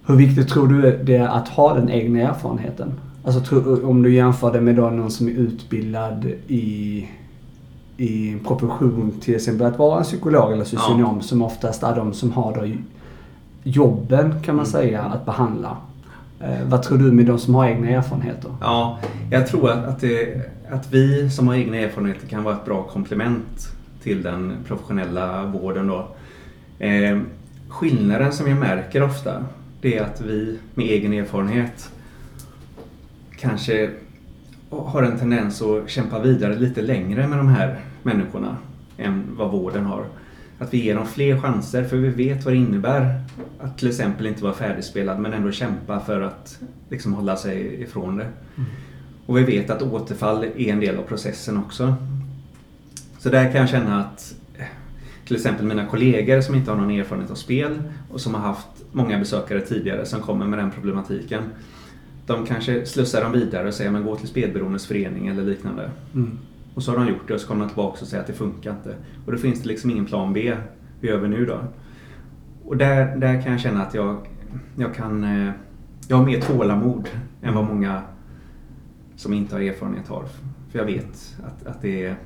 Hur 0.07 0.16
viktigt 0.16 0.48
tror 0.48 0.68
du 0.68 0.98
det 1.04 1.16
är 1.16 1.28
att 1.28 1.48
ha 1.48 1.74
den 1.74 1.90
egna 1.90 2.20
erfarenheten? 2.20 2.92
Alltså 3.24 3.61
om 3.85 4.02
du 4.02 4.14
jämför 4.14 4.52
det 4.52 4.61
med 4.61 4.76
då 4.76 4.90
någon 4.90 5.11
som 5.11 5.28
är 5.28 5.33
utbildad 5.33 6.26
i, 6.48 7.07
i 7.96 8.37
proportion 8.46 9.12
till 9.20 9.35
exempel 9.35 9.66
att 9.66 9.78
vara 9.78 9.98
en 9.98 10.04
psykolog 10.04 10.52
eller 10.52 10.64
socionom 10.64 11.20
som 11.20 11.42
oftast 11.42 11.83
är 11.83 11.96
de 11.96 12.12
som 12.12 12.33
har 12.33 12.54
då 12.54 12.64
jobben 13.62 14.42
kan 14.42 14.57
man 14.57 14.64
Mm. 14.66 14.73
säga 14.73 15.03
att 15.03 15.27
behandla. 15.27 15.77
Eh, 16.40 16.64
vad 16.66 16.83
tror 16.83 16.99
du 16.99 17.12
med 17.12 17.27
de 17.27 17.38
som 17.38 17.55
har 17.55 17.66
egna 17.66 17.88
erfarenheter? 17.88 18.51
Ja, 18.61 18.99
jag 19.31 19.47
tror 19.47 19.71
att, 19.71 19.85
att, 19.85 20.01
det, 20.01 20.40
att 20.71 20.92
vi 20.92 21.31
som 21.31 21.49
har 21.49 21.55
egna 21.55 21.77
erfarenheter 21.77 22.27
kan 22.27 22.42
vara 22.44 22.55
ett 22.55 22.64
bra 22.64 22.83
komplement 22.83 23.68
till 24.03 24.23
den 24.23 24.53
professionella 24.66 25.47
vården. 25.47 25.87
Då. 25.87 26.09
Eh, 26.79 27.18
skillnaden 27.68 28.33
som 28.33 28.49
jag 28.49 28.59
märker 28.59 29.03
ofta 29.03 29.44
det 29.81 29.99
är 29.99 30.03
att 30.05 30.21
vi 30.21 30.59
med 30.75 30.87
egen 30.87 31.12
erfarenhet 31.12 31.90
kanske 33.37 33.90
har 34.71 35.03
en 35.03 35.18
tendens 35.18 35.62
att 35.62 35.90
kämpa 35.90 36.18
vidare 36.21 36.57
lite 36.57 36.83
längre 36.83 37.27
med 37.27 37.38
de 37.38 37.49
här 37.49 37.79
människorna 38.03 38.57
än 38.97 39.25
vad 39.38 39.51
vården 39.51 39.85
har. 39.87 40.05
Att 40.59 40.75
vi 40.75 40.85
ger 40.85 40.94
dem 40.94 41.07
fler 41.07 41.40
chanser 41.40 41.85
för 41.85 41.97
vi 41.97 42.09
vet 42.09 42.44
vad 42.44 42.55
det 42.55 42.59
innebär 42.59 43.21
att 43.61 43.79
till 43.79 43.88
exempel 43.88 44.27
inte 44.27 44.42
vara 44.42 44.55
färdigspelad 44.55 45.21
men 45.21 45.33
ändå 45.33 45.53
kämpa 45.53 46.01
för 46.01 46.21
att 46.21 46.59
liksom 46.88 47.14
hålla 47.14 47.37
sig 47.37 47.83
ifrån 47.83 48.16
det. 48.16 48.27
Och 49.27 49.38
vi 49.38 49.42
vet 49.42 49.71
att 49.71 49.83
återfall 49.83 50.44
är 50.44 50.73
en 50.73 50.81
del 50.81 50.99
av 50.99 51.03
processen 51.03 51.57
också. 51.59 51.94
Så 53.18 53.29
där 53.29 53.53
kan 53.53 53.61
jag 53.61 53.68
känna 53.68 54.01
att 54.01 54.35
eh, 54.59 54.66
till 55.27 55.37
exempel 55.37 55.66
mina 55.66 55.87
kollegor 55.87 56.40
som 56.40 56.55
inte 56.55 56.71
har 56.71 56.79
någon 56.79 56.90
erfarenhet 56.90 57.31
av 57.31 57.35
spel 57.35 57.83
och 58.11 58.21
som 58.21 58.35
har 58.35 58.40
haft 58.40 58.68
många 58.92 59.18
besökare 59.18 59.61
tidigare 59.61 60.07
som 60.07 60.21
kommer 60.21 60.47
med 60.47 60.59
den 60.59 60.71
problematiken. 60.71 61.42
De 62.27 62.47
kanske 62.47 62.87
slussar 62.87 63.23
dem 63.23 63.33
vidare 63.33 63.68
och 63.68 63.75
säger 63.75 63.90
men 63.90 64.05
gå 64.05 64.16
till 64.16 64.29
spelberoendes 64.29 64.87
förening 64.87 65.27
eller 65.27 65.42
liknande. 65.42 65.90
Mm. 66.14 66.38
Och 66.79 66.85
så 66.85 66.93
har 66.93 66.99
de 66.99 67.09
gjort 67.09 67.29
det 67.29 67.35
och 67.35 67.41
så 67.41 67.49
kommer 67.49 67.61
de 67.61 67.69
tillbaka 67.69 68.01
och 68.01 68.07
säger 68.07 68.21
att 68.21 68.27
det 68.27 68.33
funkar 68.33 68.71
inte. 68.71 68.97
Och 69.27 69.33
då 69.33 69.38
finns 69.38 69.62
det 69.62 69.69
liksom 69.69 69.91
ingen 69.91 70.07
plan 70.07 70.33
B. 70.33 70.55
Hur 71.01 71.09
gör 71.09 71.19
vi 71.19 71.29
nu 71.29 71.47
då? 71.47 71.59
Och 72.64 72.77
där, 72.77 73.17
där 73.17 73.43
kan 73.43 73.53
jag 73.53 73.61
känna 73.61 73.83
att 73.83 73.95
jag, 73.95 74.27
jag 74.77 74.95
kan... 74.95 75.25
Eh, 75.25 75.53
jag 76.09 76.17
har 76.17 76.25
mer 76.25 76.41
tålamod 76.41 77.09
än 77.43 77.55
vad 77.55 77.64
många 77.64 78.03
som 79.17 79.35
inte 79.35 79.55
har 79.55 79.62
erfarenhet 79.62 80.09
har. 80.09 80.25
För 80.71 80.79
jag 80.79 80.87
vet 80.87 81.37
att, 81.47 81.67
att, 81.67 81.83
det, 81.83 82.05
är, 82.05 82.17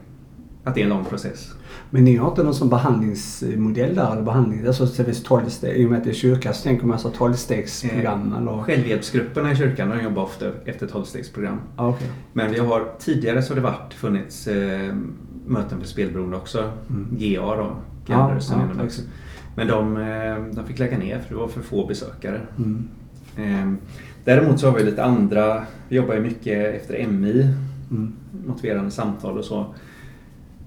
att 0.64 0.74
det 0.74 0.80
är 0.80 0.82
en 0.84 0.88
lång 0.90 1.04
process. 1.04 1.52
Men 1.90 2.04
ni 2.04 2.16
har 2.16 2.28
inte 2.28 2.42
någon 2.42 2.54
sån 2.54 2.68
behandlingsmodell 2.68 3.94
där? 3.94 4.12
Eller 4.12 4.22
behandling, 4.22 4.66
alltså 4.66 4.84
exempelvis 4.84 5.22
12 5.22 5.48
steg, 5.48 5.76
i 5.76 5.86
och 5.86 5.90
med 5.90 5.98
att 5.98 6.04
det 6.04 6.10
är 6.10 6.14
kyrka 6.14 6.52
så 6.52 6.62
tänker 6.62 6.86
man 6.86 6.98
så 6.98 7.08
12-stegsprogram 7.10 8.36
eller? 8.38 8.62
Självhjälpsgrupperna 8.62 9.52
i 9.52 9.56
kyrkan 9.56 9.90
de 9.90 10.02
jobbar 10.04 10.22
ofta 10.22 10.46
efter 10.64 10.86
12-stegsprogram. 10.86 11.56
Ja, 11.76 11.88
okej. 11.88 12.06
Men 12.32 12.52
vi 12.52 12.58
har 12.58 12.88
tidigare 12.98 13.42
så 13.42 13.50
har 13.50 13.56
det 13.56 13.62
varit 13.62 13.94
funnits 13.94 14.46
eh, 14.46 14.94
möten 15.46 15.80
för 15.80 15.86
spelberoende 15.86 16.36
också. 16.36 16.72
Mm. 16.90 17.06
GA 17.18 17.56
då, 17.56 17.76
ja, 18.06 18.38
inom 18.52 18.78
det. 18.78 18.84
exakt. 18.84 19.08
Men 19.56 19.66
de, 19.68 19.96
eh, 19.96 20.54
de 20.54 20.64
fick 20.66 20.78
lägga 20.78 20.98
ner 20.98 21.18
för 21.18 21.34
det 21.34 21.40
var 21.40 21.48
för 21.48 21.60
få 21.60 21.86
besökare. 21.86 22.40
Mm. 22.58 22.88
Eh, 23.36 23.72
Däremot 24.24 24.60
så 24.60 24.70
har 24.70 24.78
vi 24.78 24.84
lite 24.84 25.04
andra, 25.04 25.62
vi 25.88 25.96
jobbar 25.96 26.14
ju 26.14 26.20
mycket 26.20 26.74
efter 26.74 27.06
MI, 27.06 27.48
Mm. 27.90 28.12
motiverande 28.46 28.90
samtal 28.90 29.38
och 29.38 29.44
så. 29.44 29.74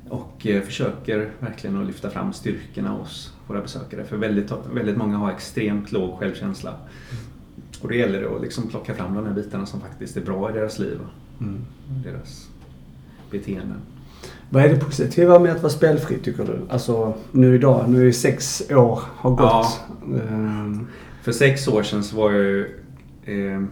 Och 0.09 0.47
eh, 0.47 0.61
försöker 0.61 1.29
verkligen 1.39 1.81
att 1.81 1.87
lyfta 1.87 2.09
fram 2.09 2.33
styrkorna 2.33 2.89
hos 2.89 3.33
våra 3.47 3.61
besökare. 3.61 4.03
För 4.03 4.17
väldigt, 4.17 4.51
väldigt 4.73 4.97
många 4.97 5.17
har 5.17 5.31
extremt 5.31 5.91
låg 5.91 6.19
självkänsla. 6.19 6.73
Och 7.81 7.87
då 7.89 7.93
gäller 7.95 8.21
det 8.21 8.35
att 8.35 8.41
liksom 8.41 8.67
plocka 8.67 8.93
fram 8.93 9.15
de 9.15 9.25
här 9.25 9.33
bitarna 9.33 9.65
som 9.65 9.81
faktiskt 9.81 10.17
är 10.17 10.21
bra 10.21 10.49
i 10.49 10.53
deras 10.53 10.79
liv 10.79 10.99
Mm. 11.39 11.55
och 11.89 12.03
deras 12.11 12.47
beteenden. 13.31 13.77
Vad 14.49 14.63
är 14.63 14.69
det 14.69 14.79
positiva 14.79 15.39
med 15.39 15.51
att 15.51 15.61
vara 15.61 15.69
spelfri 15.73 16.17
tycker 16.17 16.43
du? 16.45 16.59
Alltså 16.69 17.13
nu 17.31 17.55
idag, 17.55 17.89
nu 17.89 18.07
är 18.07 18.11
sex 18.11 18.63
år 18.71 18.99
har 19.15 19.29
gått. 19.29 19.39
Ja. 19.41 19.73
Ehm, 20.29 20.87
För 21.21 21.31
sex 21.31 21.67
år 21.67 21.83
sedan 21.83 22.03
så 22.03 22.15
var 22.17 22.31
jag 22.31 22.43
ju... 22.43 22.79
Eh, 23.25 23.63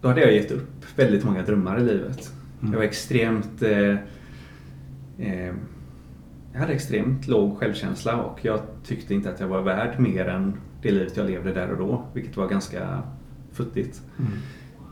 då 0.00 0.08
hade 0.08 0.20
jag 0.20 0.32
gett 0.32 0.50
upp 0.50 0.84
väldigt 0.96 1.24
många 1.24 1.42
drömmar 1.42 1.80
i 1.80 1.82
livet. 1.84 2.32
Mm. 2.60 2.72
Jag 2.72 2.78
var 2.78 2.84
extremt... 2.86 3.62
Eh, 3.62 3.94
eh, 5.18 5.54
jag 6.52 6.60
hade 6.60 6.72
extremt 6.72 7.28
låg 7.28 7.58
självkänsla 7.58 8.16
och 8.22 8.38
jag 8.42 8.60
tyckte 8.86 9.14
inte 9.14 9.30
att 9.30 9.40
jag 9.40 9.48
var 9.48 9.62
värd 9.62 10.00
mer 10.00 10.28
än 10.28 10.54
det 10.82 10.90
livet 10.90 11.16
jag 11.16 11.26
levde 11.26 11.52
där 11.52 11.70
och 11.70 11.78
då. 11.78 12.04
Vilket 12.12 12.36
var 12.36 12.48
ganska 12.48 13.02
futtigt. 13.52 14.02
mm. 14.18 14.30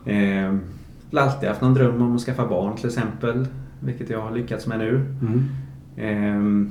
Eh, 0.05 1.19
alltid 1.21 1.49
haft 1.49 1.61
någon 1.61 1.73
dröm 1.73 2.01
om 2.01 2.15
att 2.15 2.21
skaffa 2.21 2.47
barn 2.47 2.75
till 2.77 2.85
exempel. 2.85 3.47
Vilket 3.79 4.09
jag 4.09 4.21
har 4.21 4.31
lyckats 4.31 4.67
med 4.67 4.79
nu. 4.79 5.05
Mm. 5.21 5.49
Eh, 5.97 6.67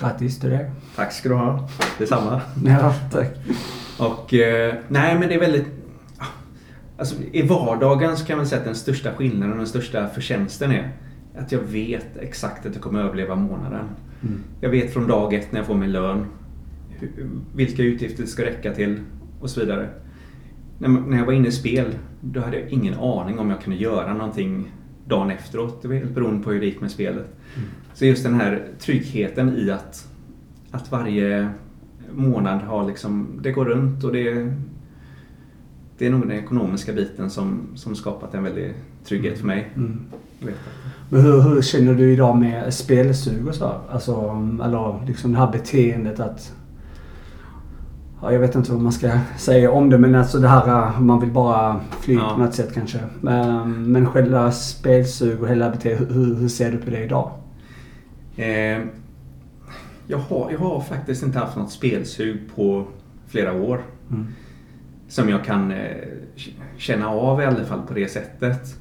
Grattis 0.00 0.40
till 0.40 0.50
det. 0.50 0.70
tack 0.96 1.12
ska 1.12 1.28
du 1.28 1.34
ha. 1.34 1.68
Detsamma. 1.98 2.40
Ja, 2.64 2.94
tack. 3.12 3.30
Och 3.98 4.34
eh, 4.34 4.74
nej 4.88 5.18
men 5.18 5.28
det 5.28 5.34
är 5.34 5.40
väldigt... 5.40 5.66
Alltså, 6.98 7.14
I 7.32 7.42
vardagen 7.42 8.16
så 8.16 8.26
kan 8.26 8.36
man 8.36 8.46
säga 8.46 8.58
att 8.58 8.64
den 8.66 8.74
största 8.74 9.12
skillnaden 9.14 9.50
och 9.52 9.56
den 9.58 9.66
största 9.66 10.08
förtjänsten 10.08 10.72
är 10.72 10.92
att 11.36 11.52
jag 11.52 11.60
vet 11.60 12.16
exakt 12.16 12.66
att 12.66 12.74
jag 12.74 12.82
kommer 12.82 13.00
överleva 13.00 13.36
månaden. 13.36 13.84
Mm. 14.22 14.40
Jag 14.60 14.70
vet 14.70 14.92
från 14.92 15.06
dag 15.06 15.34
ett 15.34 15.52
när 15.52 15.60
jag 15.60 15.66
får 15.66 15.74
min 15.74 15.92
lön 15.92 16.26
vilka 17.54 17.82
utgifter 17.82 18.22
det 18.22 18.28
ska 18.28 18.42
räcka 18.42 18.74
till 18.74 19.00
och 19.40 19.50
så 19.50 19.60
vidare. 19.60 19.88
När, 20.78 21.18
jag 21.18 21.26
var 21.26 21.32
inne 21.32 21.48
i 21.48 21.52
spel 21.52 21.94
då 22.20 22.40
hade 22.40 22.60
jag 22.60 22.68
ingen 22.68 22.94
aning 22.94 23.38
om 23.38 23.50
jag 23.50 23.62
kunde 23.62 23.78
göra 23.78 24.14
någonting 24.14 24.72
dagen 25.06 25.30
efteråt. 25.30 25.82
Det 25.82 25.88
var 25.88 25.94
helt 25.94 26.14
beroende 26.14 26.44
på 26.44 26.52
hur 26.52 26.60
det 26.60 26.66
gick 26.66 26.80
med 26.80 26.90
spelet. 26.90 27.26
Mm. 27.56 27.68
Så 27.94 28.04
just 28.04 28.24
den 28.24 28.34
här 28.34 28.68
tryggheten 28.78 29.56
i 29.56 29.70
att, 29.70 30.08
att 30.70 30.92
varje 30.92 31.48
månad 32.12 32.62
har 32.62 32.86
liksom, 32.86 33.40
det 33.42 33.52
går 33.52 33.64
runt 33.64 34.04
och 34.04 34.12
det, 34.12 34.52
det 35.98 36.06
är 36.06 36.10
nog 36.10 36.20
den 36.20 36.38
ekonomiska 36.38 36.92
biten 36.92 37.30
som, 37.30 37.60
som 37.74 37.96
skapat 37.96 38.34
en 38.34 38.42
väldig 38.42 38.74
trygghet 39.04 39.38
för 39.38 39.46
mig. 39.46 39.70
Mm. 39.76 40.00
Vet 40.40 40.54
Men 41.08 41.20
hur, 41.20 41.40
hur 41.40 41.62
känner 41.62 41.94
du 41.94 42.12
idag 42.12 42.36
med 42.36 42.74
spelsug 42.74 43.48
och 43.48 43.54
så? 43.54 43.72
Alltså, 43.90 44.12
eller 44.64 45.06
liksom 45.06 45.32
det 45.32 45.38
här 45.38 45.52
beteendet 45.52 46.20
att... 46.20 46.52
Ja, 48.22 48.32
jag 48.32 48.40
vet 48.40 48.54
inte 48.54 48.72
vad 48.72 48.80
man 48.82 48.92
ska 48.92 49.10
säga 49.38 49.70
om 49.70 49.90
det 49.90 49.98
men 49.98 50.14
alltså 50.14 50.38
det 50.38 50.48
här 50.48 51.00
man 51.00 51.20
vill 51.20 51.30
bara 51.30 51.80
fly 52.00 52.14
Ja. 52.14 52.32
på 52.34 52.40
något 52.42 52.54
sätt 52.54 52.74
kanske. 52.74 52.98
Men, 53.20 53.92
men 53.92 54.06
själva 54.06 54.52
spelsug 54.52 55.42
och 55.42 55.48
hela 55.48 55.70
beteendet, 55.70 56.16
hur, 56.16 56.34
hur 56.34 56.48
ser 56.48 56.72
du 56.72 56.78
på 56.78 56.90
det 56.90 57.04
idag? 57.04 57.30
Eh, 58.36 58.78
jag, 60.06 60.18
har, 60.18 60.50
jag 60.50 60.58
har 60.58 60.80
faktiskt 60.80 61.22
inte 61.22 61.38
haft 61.38 61.56
något 61.56 61.70
spelsug 61.72 62.40
på 62.54 62.84
flera 63.26 63.52
år. 63.52 63.80
Mm. 64.10 64.26
Som 65.08 65.28
jag 65.28 65.44
kan 65.44 65.70
eh, 65.70 65.96
känna 66.76 67.08
av 67.08 67.42
i 67.42 67.44
alla 67.44 67.64
fall 67.64 67.82
på 67.88 67.94
det 67.94 68.08
sättet. 68.08 68.76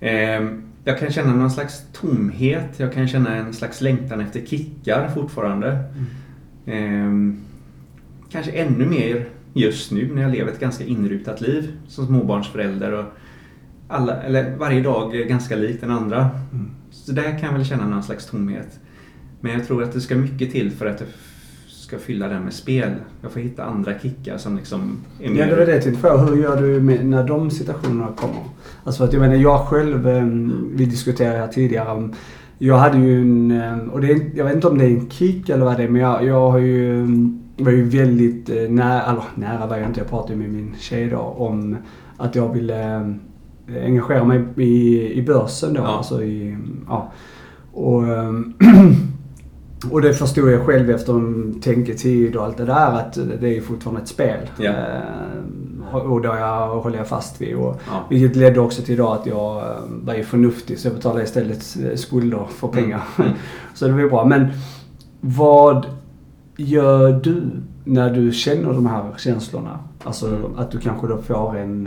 Eh, 0.00 0.40
jag 0.84 0.98
kan 0.98 1.10
känna 1.10 1.34
någon 1.34 1.50
slags 1.50 1.82
tomhet. 1.92 2.68
Jag 2.76 2.92
kan 2.92 3.08
känna 3.08 3.36
en 3.36 3.52
slags 3.52 3.80
längtan 3.80 4.20
efter 4.20 4.46
kickar 4.46 5.08
fortfarande. 5.14 5.84
Eh, 6.66 7.10
kanske 8.30 8.52
ännu 8.52 8.86
mer 8.86 9.28
just 9.52 9.92
nu 9.92 10.14
när 10.14 10.22
jag 10.22 10.32
lever 10.32 10.52
ett 10.52 10.60
ganska 10.60 10.84
inrutat 10.84 11.40
liv 11.40 11.72
som 11.88 12.06
småbarnsförälder. 12.06 12.92
Och 12.92 13.04
alla, 13.88 14.22
eller 14.22 14.56
varje 14.56 14.80
dag 14.80 15.16
är 15.16 15.24
ganska 15.24 15.56
lik 15.56 15.80
den 15.80 15.90
andra. 15.90 16.30
Mm. 16.52 16.70
Så 16.90 17.12
där 17.12 17.38
kan 17.38 17.40
jag 17.40 17.52
väl 17.52 17.64
känna 17.64 17.88
någon 17.88 18.02
slags 18.02 18.26
tomhet. 18.26 18.80
Men 19.40 19.52
jag 19.52 19.66
tror 19.66 19.82
att 19.82 19.92
det 19.92 20.00
ska 20.00 20.16
mycket 20.16 20.52
till 20.52 20.70
för 20.70 20.86
att 20.86 21.02
ska 21.92 22.00
fylla 22.00 22.28
den 22.28 22.42
med 22.42 22.52
spel. 22.52 22.90
Jag 23.22 23.32
får 23.32 23.40
hitta 23.40 23.64
andra 23.64 23.98
kickar 23.98 24.38
som 24.38 24.56
liksom 24.56 24.98
är 25.20 25.30
Ja, 25.30 25.46
det 25.46 25.56
var 25.56 25.66
det 25.66 25.72
jag 25.72 25.82
tänkte 25.82 26.00
fråga. 26.00 26.16
Hur 26.16 26.42
gör 26.42 26.62
du 26.62 26.80
med, 26.80 27.06
när 27.06 27.28
de 27.28 27.50
situationerna 27.50 28.08
kommer? 28.16 28.42
Alltså 28.84 29.04
att 29.04 29.12
jag 29.12 29.20
menar, 29.20 29.34
jag 29.34 29.60
själv, 29.60 30.08
eh, 30.08 30.24
vi 30.74 30.84
diskuterade 30.84 31.38
här 31.38 31.46
tidigare 31.46 31.92
om 31.92 32.14
jag 32.58 32.76
hade 32.78 32.98
ju 32.98 33.20
en, 33.20 33.50
eh, 33.50 33.88
och 33.92 34.00
det 34.00 34.12
är, 34.12 34.20
jag 34.34 34.44
vet 34.44 34.54
inte 34.54 34.68
om 34.68 34.78
det 34.78 34.84
är 34.84 34.88
en 34.88 35.10
kick 35.10 35.48
eller 35.48 35.64
vad 35.64 35.76
det 35.76 35.82
är, 35.82 35.88
men 35.88 36.02
jag, 36.02 36.24
jag 36.24 36.50
har 36.50 36.58
ju, 36.58 37.02
eh, 37.02 37.08
var 37.64 37.72
ju 37.72 37.84
väldigt 37.84 38.48
nära, 38.70 39.02
eller 39.02 39.22
nära 39.34 39.66
var 39.66 39.76
jag 39.76 39.86
inte, 39.86 40.00
jag 40.00 40.10
pratade 40.10 40.36
med 40.36 40.50
min 40.50 40.74
tjej 40.78 41.08
då 41.08 41.18
om 41.18 41.76
att 42.16 42.34
jag 42.34 42.52
ville 42.52 43.14
engagera 43.84 44.24
mig 44.24 44.44
i, 44.56 45.12
i 45.12 45.22
börsen 45.22 45.74
då. 45.74 45.80
Ja. 45.80 45.96
Alltså 45.96 46.22
i, 46.22 46.56
ja. 46.88 47.12
Och, 47.72 48.02
och 49.90 50.02
det 50.02 50.14
förstod 50.14 50.50
jag 50.50 50.66
själv 50.66 50.90
efter 50.90 51.12
en 51.12 51.60
tänketid 51.60 52.36
och 52.36 52.44
allt 52.44 52.56
det 52.56 52.64
där 52.64 52.92
att 52.92 53.18
det 53.40 53.56
är 53.56 53.60
fortfarande 53.60 54.02
ett 54.02 54.08
spel. 54.08 54.50
Eh, 54.58 55.96
och 55.96 56.20
det 56.20 56.28
jag, 56.28 56.68
håller 56.80 56.98
jag 56.98 57.08
fast 57.08 57.40
vid. 57.40 57.56
Och, 57.56 57.80
Ja. 57.90 58.04
Vilket 58.10 58.36
ledde 58.36 58.60
också 58.60 58.82
till 58.82 58.94
idag 58.94 59.12
att 59.16 59.26
jag 59.26 59.56
eh, 59.62 59.76
var 59.88 60.14
ju 60.14 60.24
förnuftig 60.24 60.78
så 60.78 60.88
jag 60.88 60.94
betalade 60.94 61.22
istället 61.24 61.76
eh, 61.90 61.96
skulder 61.96 62.44
för 62.50 62.68
pengar. 62.68 63.02
Mm. 63.18 63.30
så 63.74 63.86
det 63.86 63.92
var 63.92 64.00
ju 64.00 64.08
bra. 64.10 64.24
Men 64.24 64.48
vad 65.20 65.86
gör 66.56 67.20
du 67.20 67.42
när 67.84 68.10
du 68.10 68.32
känner 68.32 68.72
de 68.72 68.86
här 68.86 69.04
känslorna? 69.18 69.78
Alltså 70.04 70.26
Mm. 70.28 70.58
att 70.58 70.70
du 70.70 70.78
kanske 70.78 71.06
då 71.06 71.16
får 71.22 71.56
en, 71.56 71.86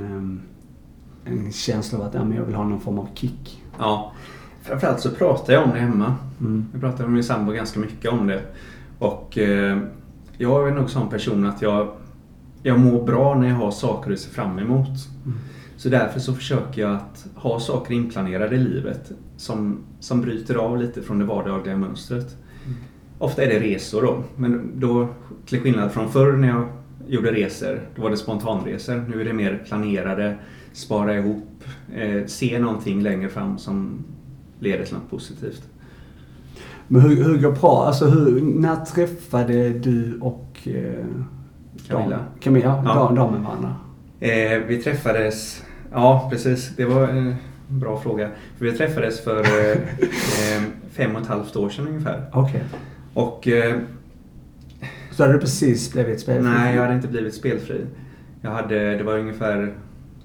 eh, 1.25 1.31
en 1.33 1.51
känsla 1.51 1.99
av 1.99 2.05
att 2.05 2.13
ja, 2.13 2.23
men 2.23 2.37
jag 2.37 2.43
vill 2.45 2.55
ha 2.55 2.63
någon 2.63 2.79
form 2.79 2.99
av 2.99 3.07
kick. 3.13 3.63
Ja. 3.79 4.11
Framförallt 4.65 4.99
så 4.99 5.09
pratar 5.09 5.53
jag 5.53 5.63
om 5.63 5.69
det 5.73 5.79
hemma. 5.79 6.15
Mm. 6.39 6.65
Jag 6.71 6.81
pratar 6.81 7.03
med 7.03 7.13
min 7.13 7.23
sambo 7.23 7.51
ganska 7.51 7.79
mycket 7.79 8.11
om 8.11 8.27
det. 8.27 8.41
Och 8.99 9.37
eh, 9.37 9.77
jag 10.37 10.67
är 10.67 10.71
nog 10.71 10.89
sån 10.89 11.09
person 11.09 11.45
att 11.45 11.61
jag, 11.61 11.87
jag 12.63 12.79
mår 12.79 13.05
bra 13.05 13.35
när 13.35 13.47
jag 13.47 13.55
har 13.55 13.71
saker 13.71 14.11
att 14.11 14.19
se 14.19 14.29
fram 14.29 14.59
emot. 14.59 14.87
Mm. 15.25 15.37
Så 15.77 15.89
därför 15.89 16.19
så 16.19 16.33
försöker 16.33 16.81
jag 16.81 16.91
att 16.91 17.27
ha 17.35 17.59
saker 17.59 17.93
inplanerade 17.93 18.55
i 18.55 18.59
livet 18.59 19.11
som, 19.37 19.77
som 19.99 20.21
bryter 20.21 20.55
av 20.55 20.77
lite 20.77 21.01
från 21.01 21.19
det 21.19 21.25
vardagliga 21.25 21.77
mönstret. 21.77 22.37
Mm. 22.65 22.77
Ofta 23.17 23.43
är 23.43 23.47
det 23.47 23.59
resor 23.59 24.01
då, 24.01 24.23
men 24.35 24.71
då 24.79 25.07
till 25.45 25.61
skillnad 25.61 25.91
från 25.91 26.11
förr 26.11 26.33
när 26.33 26.47
jag 26.47 26.67
gjorde 27.07 27.31
resor, 27.31 27.81
då 27.95 28.01
var 28.01 28.09
det 28.09 28.17
spontanresor. 28.17 29.05
Nu 29.09 29.21
är 29.21 29.25
det 29.25 29.33
mer 29.33 29.63
planerade, 29.67 30.35
spara 30.73 31.17
ihop, 31.17 31.63
eh, 31.93 32.25
se 32.25 32.59
någonting 32.59 33.01
längre 33.01 33.29
fram 33.29 33.57
som 33.57 34.05
leder 34.65 34.85
till 34.85 34.93
något 34.93 35.09
positivt. 35.09 35.61
Men 36.87 37.01
hur, 37.01 37.23
hur 37.23 37.37
går 37.37 37.51
bra? 37.51 37.85
Alltså 37.85 38.05
hur, 38.05 38.41
när 38.41 38.75
träffade 38.75 39.69
du 39.69 40.19
och 40.21 40.59
eh, 40.67 41.05
Camilla. 41.87 42.19
Camilla, 42.39 42.81
Ja. 42.85 42.93
dam, 42.93 43.15
damen 43.15 43.43
varandra? 43.43 43.75
Eh, 44.19 44.59
vi 44.67 44.81
träffades 44.83 45.63
Ja, 45.91 46.27
precis. 46.31 46.75
Det 46.75 46.85
var 46.85 47.07
en 47.07 47.35
bra 47.67 47.99
fråga. 47.99 48.29
För 48.57 48.65
vi 48.65 48.71
träffades 48.71 49.23
för 49.23 49.39
eh, 49.39 49.71
eh, 49.71 50.63
fem 50.91 51.15
och 51.15 51.21
ett 51.21 51.27
halvt 51.27 51.55
år 51.55 51.69
sedan 51.69 51.87
ungefär. 51.87 52.29
Okej. 52.33 52.63
Och 53.13 53.47
eh, 53.47 53.75
Så 55.11 55.23
hade 55.23 55.33
du 55.33 55.39
precis 55.39 55.93
blivit 55.93 56.19
spelfri? 56.19 56.43
nej, 56.49 56.75
jag 56.75 56.81
hade 56.81 56.95
inte 56.95 57.07
blivit 57.07 57.33
spelfri. 57.33 57.81
Jag 58.41 58.51
hade, 58.51 58.97
det 58.97 59.03
var 59.03 59.17
ungefär, 59.19 59.73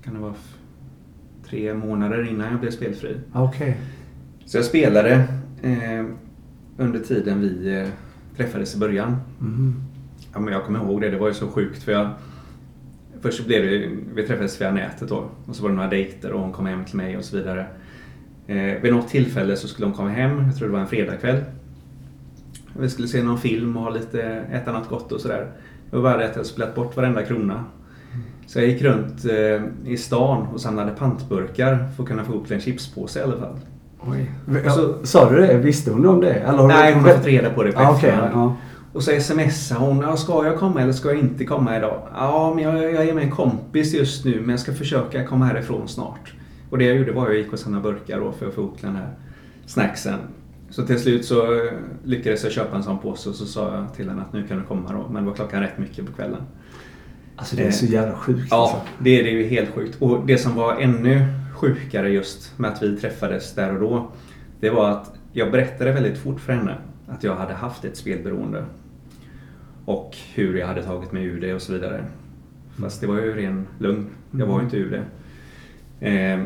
kan 0.04 0.14
det 0.14 0.20
vara, 0.20 0.34
tre 1.48 1.74
månader 1.74 2.28
innan 2.30 2.50
jag 2.50 2.60
blev 2.60 2.70
spelfri. 2.70 3.16
Okej. 3.32 3.76
Så 4.50 4.58
jag 4.58 4.64
spelade 4.64 5.24
eh, 5.62 6.04
under 6.76 7.00
tiden 7.00 7.40
vi 7.40 7.78
eh, 7.78 7.88
träffades 8.36 8.74
i 8.74 8.78
början. 8.78 9.16
Mhm. 9.38 9.74
Ja, 10.32 10.40
men 10.40 10.52
jag 10.52 10.64
kommer 10.64 10.78
ihåg 10.78 11.00
det, 11.00 11.10
det 11.10 11.18
var 11.18 11.28
ju 11.28 11.34
så 11.34 11.48
sjukt 11.48 11.82
för 11.82 11.92
jag 11.92 12.10
Först 13.20 13.46
blev 13.46 13.62
det, 13.62 13.90
vi 14.14 14.26
träffades 14.26 14.60
via 14.60 14.70
nätet 14.70 15.08
då 15.08 15.30
och 15.46 15.56
så 15.56 15.62
var 15.62 15.70
det 15.70 15.76
några 15.76 15.88
dejter 15.88 16.32
och 16.32 16.40
hon 16.40 16.52
kom 16.52 16.66
hem 16.66 16.84
till 16.84 16.96
mig 16.96 17.16
och 17.16 17.24
så 17.24 17.36
vidare. 17.36 17.66
Eh, 18.46 18.82
vid 18.82 18.92
något 18.92 19.08
tillfälle 19.08 19.56
så 19.56 19.68
skulle 19.68 19.86
hon 19.86 19.94
komma 19.94 20.10
hem, 20.10 20.46
jag 20.46 20.56
tror 20.56 20.68
det 20.68 20.72
var 20.72 20.80
en 20.80 20.86
fredagkväll. 20.86 21.44
Vi 22.78 22.90
skulle 22.90 23.08
se 23.08 23.22
någon 23.22 23.38
film 23.38 23.76
och 23.76 23.82
ha 23.82 23.90
lite, 23.90 24.22
äta 24.52 24.72
något 24.72 24.88
gott 24.88 25.12
och 25.12 25.20
sådär. 25.20 25.52
Det 25.90 25.96
var 25.96 26.02
bara 26.02 26.16
det 26.16 26.30
att 26.30 26.36
jag 26.36 26.46
spelat 26.46 26.74
bort 26.74 26.96
varenda 26.96 27.22
krona. 27.22 27.64
Så 28.46 28.58
jag 28.58 28.68
gick 28.68 28.82
runt 28.82 29.24
eh, 29.24 29.90
i 29.92 29.96
stan 29.96 30.46
och 30.46 30.60
samlade 30.60 30.92
pantburkar 30.92 31.88
för 31.96 32.02
att 32.02 32.08
kunna 32.08 32.24
få 32.24 32.32
ihop 32.32 32.46
till 32.46 32.54
en 32.54 32.62
chipspåse 32.62 33.20
i 33.20 33.22
alla 33.22 33.36
fall. 33.38 33.56
Oj. 34.06 34.30
Sa 35.02 35.30
du 35.30 35.36
det? 35.40 35.58
Visste 35.58 35.90
hon 35.90 36.06
om 36.06 36.20
det? 36.20 36.32
Eller 36.34 36.66
Nej, 36.66 36.94
hon 36.94 37.04
har 37.04 37.14
fått 37.14 37.26
reda 37.26 37.50
på 37.50 37.62
det 37.62 37.72
på 37.72 37.80
ah, 37.80 37.94
efterhand. 37.94 38.30
ja. 38.34 38.56
Och 38.92 39.02
så 39.02 39.20
smsar 39.20 39.76
hon. 39.76 40.00
Ja, 40.00 40.16
ska 40.16 40.44
jag 40.46 40.58
komma 40.58 40.82
eller 40.82 40.92
ska 40.92 41.08
jag 41.08 41.18
inte 41.18 41.44
komma 41.44 41.76
idag? 41.76 42.02
Ja, 42.14 42.52
men 42.54 42.64
jag, 42.64 42.92
jag 42.94 43.08
är 43.08 43.14
med 43.14 43.24
en 43.24 43.30
kompis 43.30 43.94
just 43.94 44.24
nu 44.24 44.40
men 44.40 44.50
jag 44.50 44.60
ska 44.60 44.72
försöka 44.72 45.24
komma 45.26 45.44
härifrån 45.44 45.88
snart. 45.88 46.32
Och 46.70 46.78
det 46.78 46.84
jag 46.84 46.96
gjorde 46.96 47.12
var 47.12 47.22
att 47.22 47.28
jag 47.28 47.38
gick 47.38 47.52
och 47.52 47.58
samlade 47.58 47.82
burkar 47.82 48.20
då 48.20 48.32
för 48.32 48.46
att 48.48 48.54
få 48.54 48.60
ihop 48.60 48.76
den 48.80 48.96
här 48.96 49.08
snacksen. 49.66 50.18
Så 50.70 50.86
till 50.86 51.00
slut 51.00 51.24
så 51.24 51.42
eh, 51.54 51.72
lyckades 52.04 52.42
jag 52.44 52.52
köpa 52.52 52.76
en 52.76 52.82
sån 52.82 52.98
påse 52.98 53.28
och 53.28 53.34
så 53.34 53.46
sa 53.46 53.74
jag 53.74 53.94
till 53.96 54.08
henne 54.08 54.22
att 54.22 54.32
nu 54.32 54.46
kan 54.46 54.58
du 54.58 54.64
komma 54.64 54.92
då. 54.92 55.08
Men 55.12 55.22
det 55.22 55.28
var 55.28 55.36
klockan 55.36 55.62
rätt 55.62 55.78
mycket 55.78 56.06
på 56.06 56.12
kvällen. 56.12 56.42
Alltså 57.36 57.56
det 57.56 57.62
är 57.66 57.70
så 57.70 57.86
jävla 57.86 58.14
sjukt. 58.14 58.48
Ja, 58.50 58.56
Alltså. 58.56 58.76
det 58.98 59.20
är 59.20 59.24
det 59.24 59.30
ju 59.30 59.46
helt 59.46 59.70
sjukt. 59.74 59.96
Och 60.02 60.26
det 60.26 60.38
som 60.38 60.54
var 60.54 60.76
ännu 60.80 61.24
sjukare 61.60 62.08
just 62.08 62.58
med 62.58 62.70
att 62.70 62.82
vi 62.82 62.96
träffades 62.96 63.54
där 63.54 63.74
och 63.74 63.80
då. 63.80 64.08
Det 64.60 64.70
var 64.70 64.90
att 64.90 65.12
jag 65.32 65.52
berättade 65.52 65.92
väldigt 65.92 66.18
fort 66.18 66.40
för 66.40 66.52
henne 66.52 66.76
att 67.08 67.24
jag 67.24 67.36
hade 67.36 67.54
haft 67.54 67.84
ett 67.84 67.96
spelberoende. 67.96 68.64
Och 69.84 70.16
hur 70.34 70.56
jag 70.56 70.66
hade 70.66 70.82
tagit 70.82 71.12
mig 71.12 71.24
ur 71.24 71.40
det 71.40 71.54
och 71.54 71.62
så 71.62 71.72
vidare. 71.72 72.04
Fast 72.80 73.00
det 73.00 73.06
var 73.06 73.14
ju 73.14 73.34
ren 73.34 73.66
lugn. 73.78 74.06
Jag 74.30 74.46
var 74.46 74.58
ju 74.58 74.64
inte 74.64 74.76
ur 74.76 74.90
det. 74.90 75.04
Eh, 76.08 76.44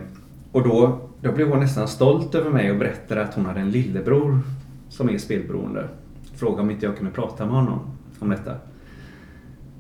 och 0.53 0.63
då, 0.63 1.09
då 1.21 1.33
blev 1.33 1.49
hon 1.49 1.61
nästan 1.61 1.89
stolt 1.89 2.35
över 2.35 2.51
mig 2.51 2.71
och 2.71 2.79
berättade 2.79 3.23
att 3.23 3.35
hon 3.35 3.47
hade 3.47 3.61
en 3.61 3.71
lillebror 3.71 4.41
som 4.89 5.11
är 5.11 5.19
spelberoende. 5.19 5.89
Frågade 6.37 6.63
om 6.63 6.71
inte 6.71 6.87
jag 6.87 6.97
kunde 6.97 7.13
prata 7.13 7.47
med 7.47 7.55
honom 7.55 7.81
om 8.19 8.29
detta. 8.29 8.55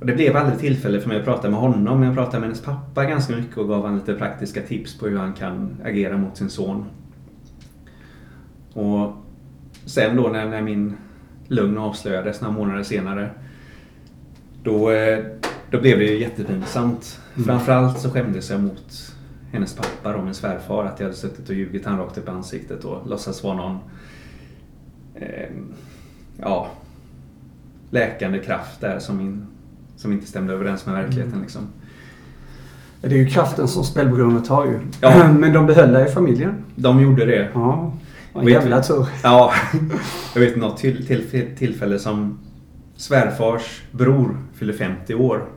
Och 0.05 0.09
det 0.09 0.17
blev 0.17 0.37
aldrig 0.37 0.59
tillfälle 0.59 1.01
för 1.01 1.09
mig 1.09 1.19
att 1.19 1.25
prata 1.25 1.51
med 1.51 1.61
honom, 1.61 1.99
men 1.99 2.09
jag 2.09 2.14
pratade 2.14 2.40
med 2.40 2.49
hennes 2.49 2.62
pappa 2.62 3.05
ganska 3.05 3.37
mycket 3.37 3.57
och 3.57 3.69
gav 3.69 3.83
honom 3.83 3.97
lite 3.97 4.14
praktiska 4.14 4.62
tips 4.62 4.99
på 4.99 5.07
hur 5.07 5.19
han 5.19 5.33
kan 5.33 5.77
agera 5.85 6.17
mot 6.17 6.37
sin 6.37 6.51
son. 6.51 6.85
Och 8.73 9.12
sen 9.85 10.17
då 10.17 10.29
när, 10.29 10.49
när 10.49 10.62
min 10.62 10.97
lugn 11.49 11.79
avslöjades 11.79 12.40
några 12.40 12.55
månader 12.55 12.83
senare, 12.83 13.31
då, 14.62 14.90
eh, 14.90 15.25
då 15.71 15.81
blev 15.81 15.99
det 15.99 16.05
ju 16.05 16.21
jättepinsamt. 16.21 17.21
Mm. 17.35 17.47
Framförallt 17.47 17.99
så 17.99 18.11
skämdes 18.11 18.51
jag 18.51 18.61
mot 18.61 19.14
hennes 19.53 19.77
pappa, 19.77 20.12
då, 20.12 20.23
min 20.23 20.35
svärfar, 20.35 20.85
att 20.85 21.01
jag 21.01 21.07
hade 21.07 21.17
suttit 21.17 21.49
och 21.49 21.55
ljugit 21.55 21.87
han 21.87 21.99
rakt 21.99 22.19
upp 22.19 22.29
i 22.29 22.31
ansiktet 22.31 22.85
och 22.85 23.09
låtsas 23.09 23.43
vara 23.43 23.57
någon 23.57 23.79
eh, 25.14 25.51
ja, 26.40 26.71
läkande 27.90 28.38
kraft 28.38 28.81
där 28.81 28.99
som, 28.99 29.21
in, 29.21 29.47
som 29.96 30.12
inte 30.12 30.26
stämde 30.26 30.52
överens 30.52 30.87
med 30.87 30.94
verkligheten. 30.94 31.40
Liksom. 31.40 31.68
Det 33.00 33.14
är 33.14 33.18
ju 33.18 33.26
kraften 33.26 33.68
som 33.68 33.85
spelberoendet 33.85 34.48
har 34.48 34.66
ju. 34.66 34.78
Ja. 35.00 35.33
Men 35.38 35.52
de 35.52 35.66
behöll 35.66 35.92
dig 35.92 36.09
i 36.09 36.12
familjen. 36.12 36.64
De 36.74 37.00
gjorde 37.00 37.26
det. 37.26 37.48
Ja. 37.54 37.92
En 38.35 38.48
jävla 38.48 38.83
tur. 38.83 39.07
Ja, 39.22 39.52
jag 40.35 40.40
vet 40.40 40.57
något 40.57 40.76
till, 40.76 41.07
till, 41.07 41.57
tillfälle 41.57 41.98
som 41.98 42.38
svärfars 42.96 43.83
bror 43.90 44.37
fyllde 44.54 44.74
50 44.74 45.14
år. 45.14 45.48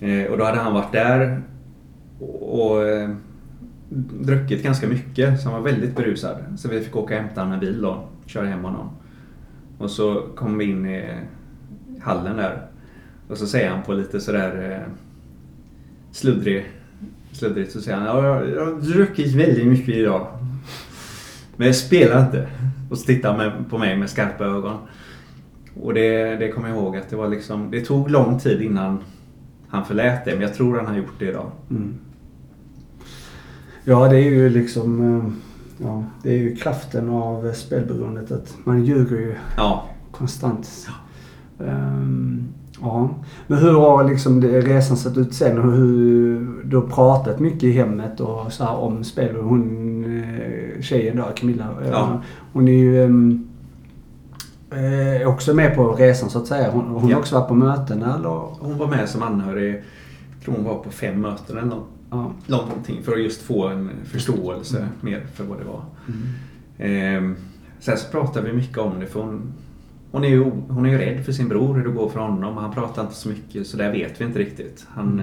Eh, 0.00 0.24
och 0.24 0.38
då 0.38 0.44
hade 0.44 0.58
han 0.58 0.74
varit 0.74 0.92
där 0.92 1.42
och, 2.20 2.68
och 2.68 2.88
eh, 2.88 3.10
druckit 4.20 4.62
ganska 4.62 4.88
mycket, 4.88 5.40
så 5.40 5.50
han 5.50 5.62
var 5.62 5.70
väldigt 5.70 5.96
berusad. 5.96 6.36
Så 6.56 6.68
vi 6.68 6.80
fick 6.80 6.96
åka 6.96 7.14
och 7.14 7.20
hämta 7.20 7.40
honom 7.40 7.50
med 7.50 7.60
bil 7.60 7.84
och 7.84 8.10
köra 8.26 8.46
hem 8.46 8.64
honom. 8.64 8.90
Och 9.78 9.90
så 9.90 10.22
kom 10.34 10.58
vi 10.58 10.64
in 10.64 10.86
i 10.86 11.14
hallen 12.00 12.36
där. 12.36 12.66
Och 13.28 13.38
så 13.38 13.46
säger 13.46 13.70
han 13.70 13.82
på 13.82 13.92
lite 13.92 14.20
sådär 14.20 14.72
eh, 14.72 14.92
sluddrig, 16.12 16.66
sluddrigt 17.32 17.72
så 17.72 17.80
säger 17.80 17.98
han 17.98 18.06
ja, 18.06 18.24
jag, 18.26 18.50
jag 18.50 18.64
har 18.64 18.80
druckit 18.80 19.34
väldigt 19.34 19.66
mycket 19.66 19.94
idag. 19.94 20.26
Men 21.56 21.66
jag 21.66 21.76
spelar 21.76 22.26
inte. 22.26 22.48
Och 22.90 22.98
så 22.98 23.06
tittar 23.06 23.34
han 23.34 23.64
på 23.64 23.78
mig 23.78 23.96
med 23.96 24.10
skarpa 24.10 24.44
ögon. 24.44 24.76
Och 25.80 25.94
det, 25.94 26.36
det 26.36 26.48
kommer 26.52 26.68
jag 26.68 26.78
ihåg 26.78 26.96
att 26.96 27.10
det 27.10 27.16
var 27.16 27.28
liksom, 27.28 27.70
det 27.70 27.80
tog 27.80 28.10
lång 28.10 28.38
tid 28.38 28.62
innan 28.62 28.98
han 29.68 29.84
förlät 29.84 30.24
det. 30.24 30.32
Men 30.32 30.40
jag 30.40 30.54
tror 30.54 30.76
han 30.76 30.86
har 30.86 30.96
gjort 30.96 31.18
det 31.18 31.28
idag. 31.28 31.50
Mm. 31.70 31.94
Ja, 33.84 34.08
det 34.08 34.16
är 34.16 34.30
ju 34.30 34.48
liksom... 34.50 35.16
eh, 35.18 35.32
Ja, 35.78 36.04
det 36.22 36.30
är 36.30 36.38
ju 36.38 36.56
kraften 36.56 37.08
av 37.08 37.52
spelberoendet. 37.52 38.30
Att 38.32 38.56
man 38.64 38.84
ljuger 38.84 39.16
ju 39.16 39.34
Ja, 39.56 39.88
konstant. 40.10 40.88
Ehm, 41.60 42.48
ja. 42.80 43.10
Men 43.46 43.58
hur 43.58 43.72
har 43.72 44.04
liksom 44.08 44.42
resan 44.42 44.96
sett 44.96 45.16
ut 45.16 45.34
sen? 45.34 45.58
Och 45.58 45.72
hur, 45.72 46.46
du 46.64 46.76
har 46.76 46.86
pratat 46.86 47.40
mycket 47.40 47.62
i 47.62 47.72
hemmet 47.72 48.20
och 48.20 48.52
så 48.52 48.64
här 48.64 48.76
om 48.76 49.04
spel. 49.04 49.36
Hon, 49.36 50.04
eh, 50.04 50.82
tjejen 50.82 51.16
då, 51.16 51.24
Camilla. 51.36 51.64
eh, 51.82 51.88
Ja. 51.90 52.22
Hon 52.52 52.68
är 52.68 52.72
ju 52.72 53.04
ehm, 53.04 53.48
eh, 54.70 55.28
också 55.28 55.54
med 55.54 55.74
på 55.74 55.92
resan 55.92 56.30
så 56.30 56.38
att 56.38 56.46
säga. 56.46 56.70
Hon, 56.70 56.84
hon 56.84 57.02
har 57.02 57.10
Ja. 57.10 57.16
också 57.18 57.34
varit 57.34 57.48
på 57.48 57.54
möten 57.54 58.02
eller? 58.02 58.40
hon 58.60 58.78
var 58.78 58.86
med 58.86 59.08
som 59.08 59.22
anhörig. 59.22 59.74
Jag 59.74 60.44
tror 60.44 60.54
hon 60.54 60.64
var 60.64 60.78
på 60.78 60.90
fem 60.90 61.20
möten 61.20 61.58
eller 61.58 61.68
något. 61.68 61.88
Ja. 62.10 62.30
Någonting 62.46 63.02
för 63.02 63.12
att 63.12 63.22
just 63.22 63.42
få 63.42 63.68
en 63.68 63.90
förståelse 64.04 64.88
mer 65.00 65.26
för 65.34 65.44
vad 65.44 65.58
det 65.58 65.64
var. 65.64 65.82
Mm. 66.08 66.26
Ehm, 66.78 67.36
sen 67.80 67.96
så 67.98 68.10
pratar 68.10 68.42
vi 68.42 68.52
mycket 68.52 68.78
om 68.78 69.00
det 69.00 69.06
för 69.06 69.20
hon, 69.20 69.42
hon, 70.14 70.24
är 70.24 70.28
ju, 70.28 70.44
hon 70.68 70.86
är 70.86 70.90
ju 70.90 70.98
rädd 70.98 71.24
för 71.24 71.32
sin 71.32 71.48
bror, 71.48 71.74
hur 71.74 71.84
det 71.84 71.90
går 71.90 72.08
för 72.08 72.20
honom. 72.20 72.56
Han 72.56 72.72
pratar 72.74 73.02
inte 73.02 73.14
så 73.14 73.28
mycket 73.28 73.66
så 73.66 73.76
där 73.76 73.92
vet 73.92 74.20
vi 74.20 74.24
inte 74.24 74.38
riktigt. 74.38 74.86
Han, 74.88 75.22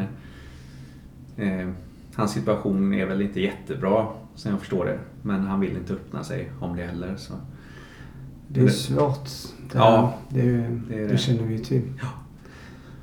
eh, 1.38 1.69
hans 2.15 2.32
situation 2.34 2.93
är 2.93 3.06
väl 3.06 3.21
inte 3.21 3.41
jättebra 3.41 4.08
som 4.36 4.51
jag 4.51 4.60
förstår 4.60 4.86
det. 4.86 4.99
Men 5.21 5.41
han 5.47 5.60
vill 5.60 5.77
inte 5.77 5.93
öppna 5.93 6.23
sig 6.23 6.51
om 6.60 6.75
det 6.75 6.84
heller. 6.84 7.15
Så. 7.17 7.34
Det 8.47 8.62
är 8.62 8.67
svårt. 8.67 9.30
Det, 9.71 9.77
Ja, 9.77 10.13
det, 10.30 10.41
är, 10.41 10.80
det 10.89 10.95
är 10.95 10.99
det 11.01 11.08
det. 11.08 11.17
känner 11.17 11.43
vi 11.43 11.54
ju 11.54 11.60
till. 11.63 11.82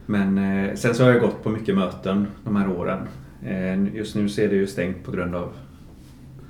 Men 0.07 0.39
eh, 0.39 0.75
sen 0.75 0.95
så 0.95 1.05
har 1.05 1.11
jag 1.11 1.21
gått 1.21 1.43
på 1.43 1.51
mycket 1.51 1.75
möten 1.75 2.27
de 2.45 2.57
här 2.57 2.69
åren. 2.71 2.99
Eh, 3.45 3.95
just 3.97 4.15
nu 4.15 4.29
så 4.29 4.41
är 4.41 4.49
det 4.49 4.55
ju 4.55 4.67
stängt 4.67 5.05
på 5.05 5.11
grund 5.11 5.35
av 5.35 5.53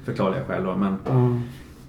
förklarliga 0.05 0.45
skäl. 0.45 0.65
Då, 0.65 0.77
men, 0.77 0.97
Ja. 1.07 1.41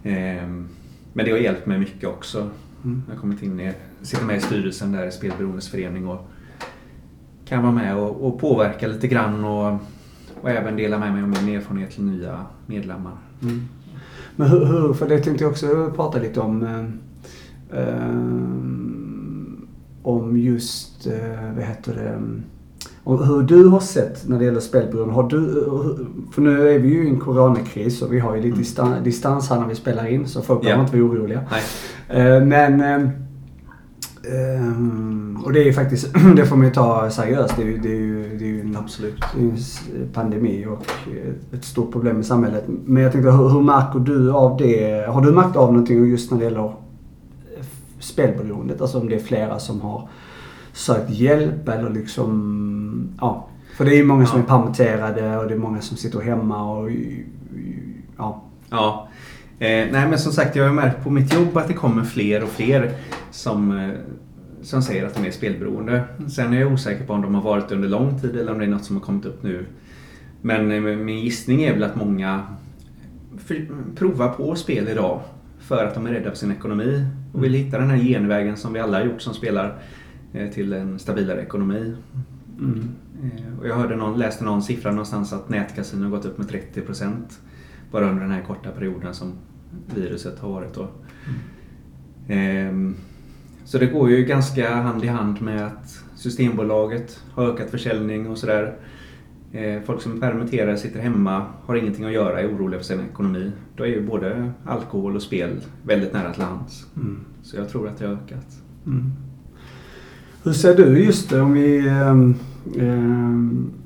ehm, 0.10 0.68
men 1.14 1.26
det 1.26 1.32
har 1.32 1.38
hjälpt 1.38 1.66
mig 1.66 1.80
mycket 1.80 2.10
också. 2.10 2.50
Mm. 2.84 3.04
Jag 3.08 3.16
har 3.16 3.22
kommit 3.22 3.42
in 3.44 3.60
i, 3.60 3.74
sitter 4.02 4.26
med 4.26 4.38
i 4.38 4.40
styrelsen 4.40 4.92
där 4.92 5.06
i 5.08 5.12
Spelberoendes 5.12 5.70
förening 5.70 6.08
och 6.08 6.28
kan 7.46 7.64
vara 7.64 7.72
med 7.74 7.98
och, 7.98 8.28
och 8.28 8.40
påverka 8.40 8.88
lite 8.88 9.08
grann 9.08 9.44
och, 9.46 9.80
och 10.42 10.50
även 10.50 10.76
dela 10.76 11.00
med 11.00 11.14
mig 11.14 11.24
av 11.24 11.30
min 11.30 11.56
erfarenhet 11.56 11.92
till 11.92 12.04
nya 12.04 12.46
medlemmar. 12.66 13.18
Mm. 13.42 13.62
Men 14.36 14.48
hur, 14.50 14.66
hur, 14.66 14.94
för 14.94 15.10
det 15.10 15.20
tänkte 15.20 15.44
jag 15.44 15.52
också 15.52 15.92
prata 15.96 16.20
lite 16.20 16.40
om. 16.40 16.64
Eh, 16.64 17.80
eh, 17.80 18.14
om 20.04 20.38
just, 20.38 21.08
eh, 21.08 21.54
vad 21.56 21.64
heter 21.64 21.94
det, 21.96 22.22
och 23.04 23.28
hur 23.28 23.42
du 23.44 23.68
har 23.68 23.80
sett 23.80 24.28
när 24.28 24.40
det 24.40 24.46
gäller 24.46 24.60
spelberoende. 24.60 25.14
Har 25.14 25.30
du, 25.30 25.66
för 26.32 26.42
nu 26.42 26.70
är 26.70 26.80
vi 26.80 26.88
ju 26.90 27.06
i 27.06 27.10
en 27.10 27.20
coronakris 27.20 28.02
och 28.02 28.14
vi 28.14 28.20
har 28.20 28.36
ju 28.36 28.42
lite 28.42 28.58
distan, 28.58 29.04
distans 29.04 29.50
här 29.50 29.60
när 29.60 29.68
vi 29.68 29.76
spelar 29.76 30.08
in 30.08 30.28
så 30.28 30.42
folk 30.42 30.62
behöver 30.62 30.80
Ja. 30.82 30.86
inte 30.86 30.98
vara 31.02 31.12
oroliga. 31.12 31.42
Nej. 31.52 31.62
Eh, 32.10 32.42
Men... 32.46 32.82
eh, 32.82 33.02
eh, 34.24 35.44
Och 35.46 35.54
det 35.54 35.60
är 35.62 35.66
ju 35.66 35.74
faktiskt, 35.74 36.14
det 36.36 36.46
får 36.46 36.56
man 36.56 36.66
ju 36.66 36.74
ta 36.74 37.10
seriöst. 37.10 37.54
Det 37.56 37.62
är 37.62 37.66
ju, 37.66 37.78
det 37.78 37.90
är 37.90 37.96
ju, 37.96 38.38
det 38.38 38.46
är 38.46 38.50
ju 38.50 38.62
en, 38.62 38.78
Absolut. 38.78 39.24
pandemi 40.14 40.66
och 40.66 40.82
ett- 40.82 41.54
ett 41.54 41.66
stort 41.66 41.92
problem 41.92 42.20
i 42.20 42.24
samhället. 42.24 42.64
Men 42.86 43.04
jag 43.04 43.12
tänkte, 43.12 43.32
hur, 43.32 43.50
hur 43.50 43.62
märker 43.62 44.00
du 44.00 44.32
av 44.32 44.58
det? 44.58 45.06
Har 45.10 45.22
du 45.22 45.32
märkt 45.32 45.56
av 45.56 45.68
någonting 45.74 46.06
just 46.06 46.32
när 46.32 46.38
det 46.38 46.44
gäller 46.44 46.66
eh, 46.66 47.66
spelberoendet? 48.00 48.82
Alltså 48.82 49.00
om 49.00 49.10
det 49.10 49.16
är 49.16 49.20
flera 49.20 49.60
som 49.60 49.82
har 49.82 50.10
sökt 50.74 51.10
hjälp 51.10 51.70
eller 51.70 51.90
liksom, 51.90 53.10
ja. 53.22 53.48
För 53.78 53.86
det 53.86 53.94
är 53.94 53.98
ju 53.98 54.04
många 54.06 54.26
som 54.26 54.40
Ja. 54.40 54.44
är 54.44 54.48
permitterade 54.60 55.38
och 55.38 55.48
det 55.48 55.54
är 55.54 55.58
många 55.60 55.82
som 55.82 55.98
sitter 55.98 56.20
hemma 56.20 56.72
och 56.80 56.90
ja. 58.18 58.42
Ja. 58.70 59.08
Eh, 59.60 59.88
nej 59.92 60.10
men 60.10 60.20
som 60.20 60.32
sagt 60.32 60.56
jag 60.56 60.66
har 60.66 60.74
märkt 60.74 61.04
på 61.04 61.10
mitt 61.10 61.34
jobb 61.34 61.58
att 61.58 61.68
det 61.68 61.74
kommer 61.74 62.04
fler 62.04 62.44
och 62.44 62.50
fler 62.50 62.92
som, 63.32 63.80
eh, 63.80 63.90
som 64.62 64.82
säger 64.82 65.06
att 65.06 65.16
de 65.16 65.26
är 65.28 65.32
spelberoende. 65.32 66.04
Sen 66.30 66.54
är 66.54 66.60
jag 66.60 66.74
osäker 66.74 67.06
på 67.06 67.14
om 67.14 67.22
de 67.22 67.36
har 67.36 67.42
varit 67.42 67.70
det 67.70 67.76
under 67.76 67.90
lång 67.90 68.20
tid 68.22 68.36
eller 68.36 68.52
om 68.52 68.60
det 68.60 68.66
är 68.66 68.70
något 68.70 68.86
som 68.86 68.96
har 68.96 69.04
kommit 69.04 69.26
upp 69.26 69.44
nu. 69.44 69.66
Men 70.42 70.72
eh, 70.72 70.82
min 70.82 71.20
gissning 71.20 71.64
är 71.64 71.74
väl 71.74 71.84
att 71.84 71.96
många 71.96 72.44
för, 73.38 73.68
provar 73.96 74.30
på 74.30 74.56
spel 74.56 74.88
idag 74.88 75.22
för 75.60 75.86
att 75.86 75.94
de 75.94 76.08
är 76.08 76.12
rädda 76.12 76.30
för 76.30 76.38
sin 76.38 76.52
ekonomi 76.52 77.06
och 77.34 77.44
vill 77.44 77.54
hitta 77.54 77.78
den 77.78 77.90
här 77.90 77.98
genvägen 77.98 78.58
som 78.58 78.74
vi 78.74 78.80
alla 78.80 78.98
har 78.98 79.06
gjort 79.06 79.22
som 79.22 79.34
spelar 79.34 79.78
eh, 80.34 80.50
till 80.50 80.74
en 80.74 81.00
stabilare 81.00 81.42
ekonomi. 81.42 81.94
Mm. 82.60 82.90
Eh, 83.24 83.60
Och 83.60 83.68
jag 83.68 83.76
hörde 83.76 83.96
någon, 83.96 84.20
läste 84.20 84.44
någon 84.44 84.62
siffra 84.64 84.92
någonstans 84.92 85.34
att 85.34 85.50
nätkasino 85.50 86.04
har 86.04 86.10
gått 86.10 86.26
upp 86.26 86.38
med 86.38 86.48
30% 86.48 87.12
bara 87.92 88.10
under 88.10 88.22
den 88.22 88.32
här 88.32 88.42
korta 88.42 88.72
perioden 88.72 89.14
som 89.14 89.34
viruset 89.96 90.40
har 90.40 90.50
varit 90.50 90.74
då. 90.74 90.88
Ehm, 92.28 92.96
Så 93.66 93.78
det 93.78 93.86
går 93.86 94.10
ju 94.10 94.24
ganska 94.26 94.76
hand 94.76 95.04
i 95.04 95.08
hand 95.08 95.42
med 95.42 95.66
att 95.68 96.04
Systembolaget 96.16 97.24
har 97.32 97.44
ökat 97.44 97.70
försäljning 97.70 98.30
och 98.30 98.38
sådär. 98.38 98.76
Eh, 99.52 99.82
Folk 99.86 100.02
som 100.02 100.16
är 100.16 100.20
permitterade 100.20 100.78
sitter 100.78 101.00
hemma, 101.00 101.46
har 101.66 101.76
ingenting 101.76 102.06
att 102.06 102.12
göra, 102.12 102.42
är 102.42 102.48
oroliga 102.56 102.80
för 102.80 102.86
sin 102.86 103.00
ekonomi. 103.12 103.52
Då 103.76 103.84
är 103.84 103.88
ju 103.88 104.08
både 104.08 104.52
alkohol 104.66 105.16
och 105.16 105.22
spel 105.22 105.50
väldigt 105.84 106.14
nära 106.14 106.34
till 106.34 106.44
hands. 106.44 106.86
Mm. 106.96 107.20
Så 107.44 107.58
jag 107.58 107.70
tror 107.70 107.88
att 107.88 107.98
det 107.98 108.06
har 108.06 108.14
ökat. 108.14 108.58
Mm. 108.86 109.12
Hur 110.44 110.54
ser 110.54 110.76
du 110.76 111.04
just 111.06 111.30
det, 111.30 111.42
om 111.42 111.54
vi 111.54 111.88
ehm, 111.88 112.36
ehm, 112.80 113.72
eh, 113.76 113.79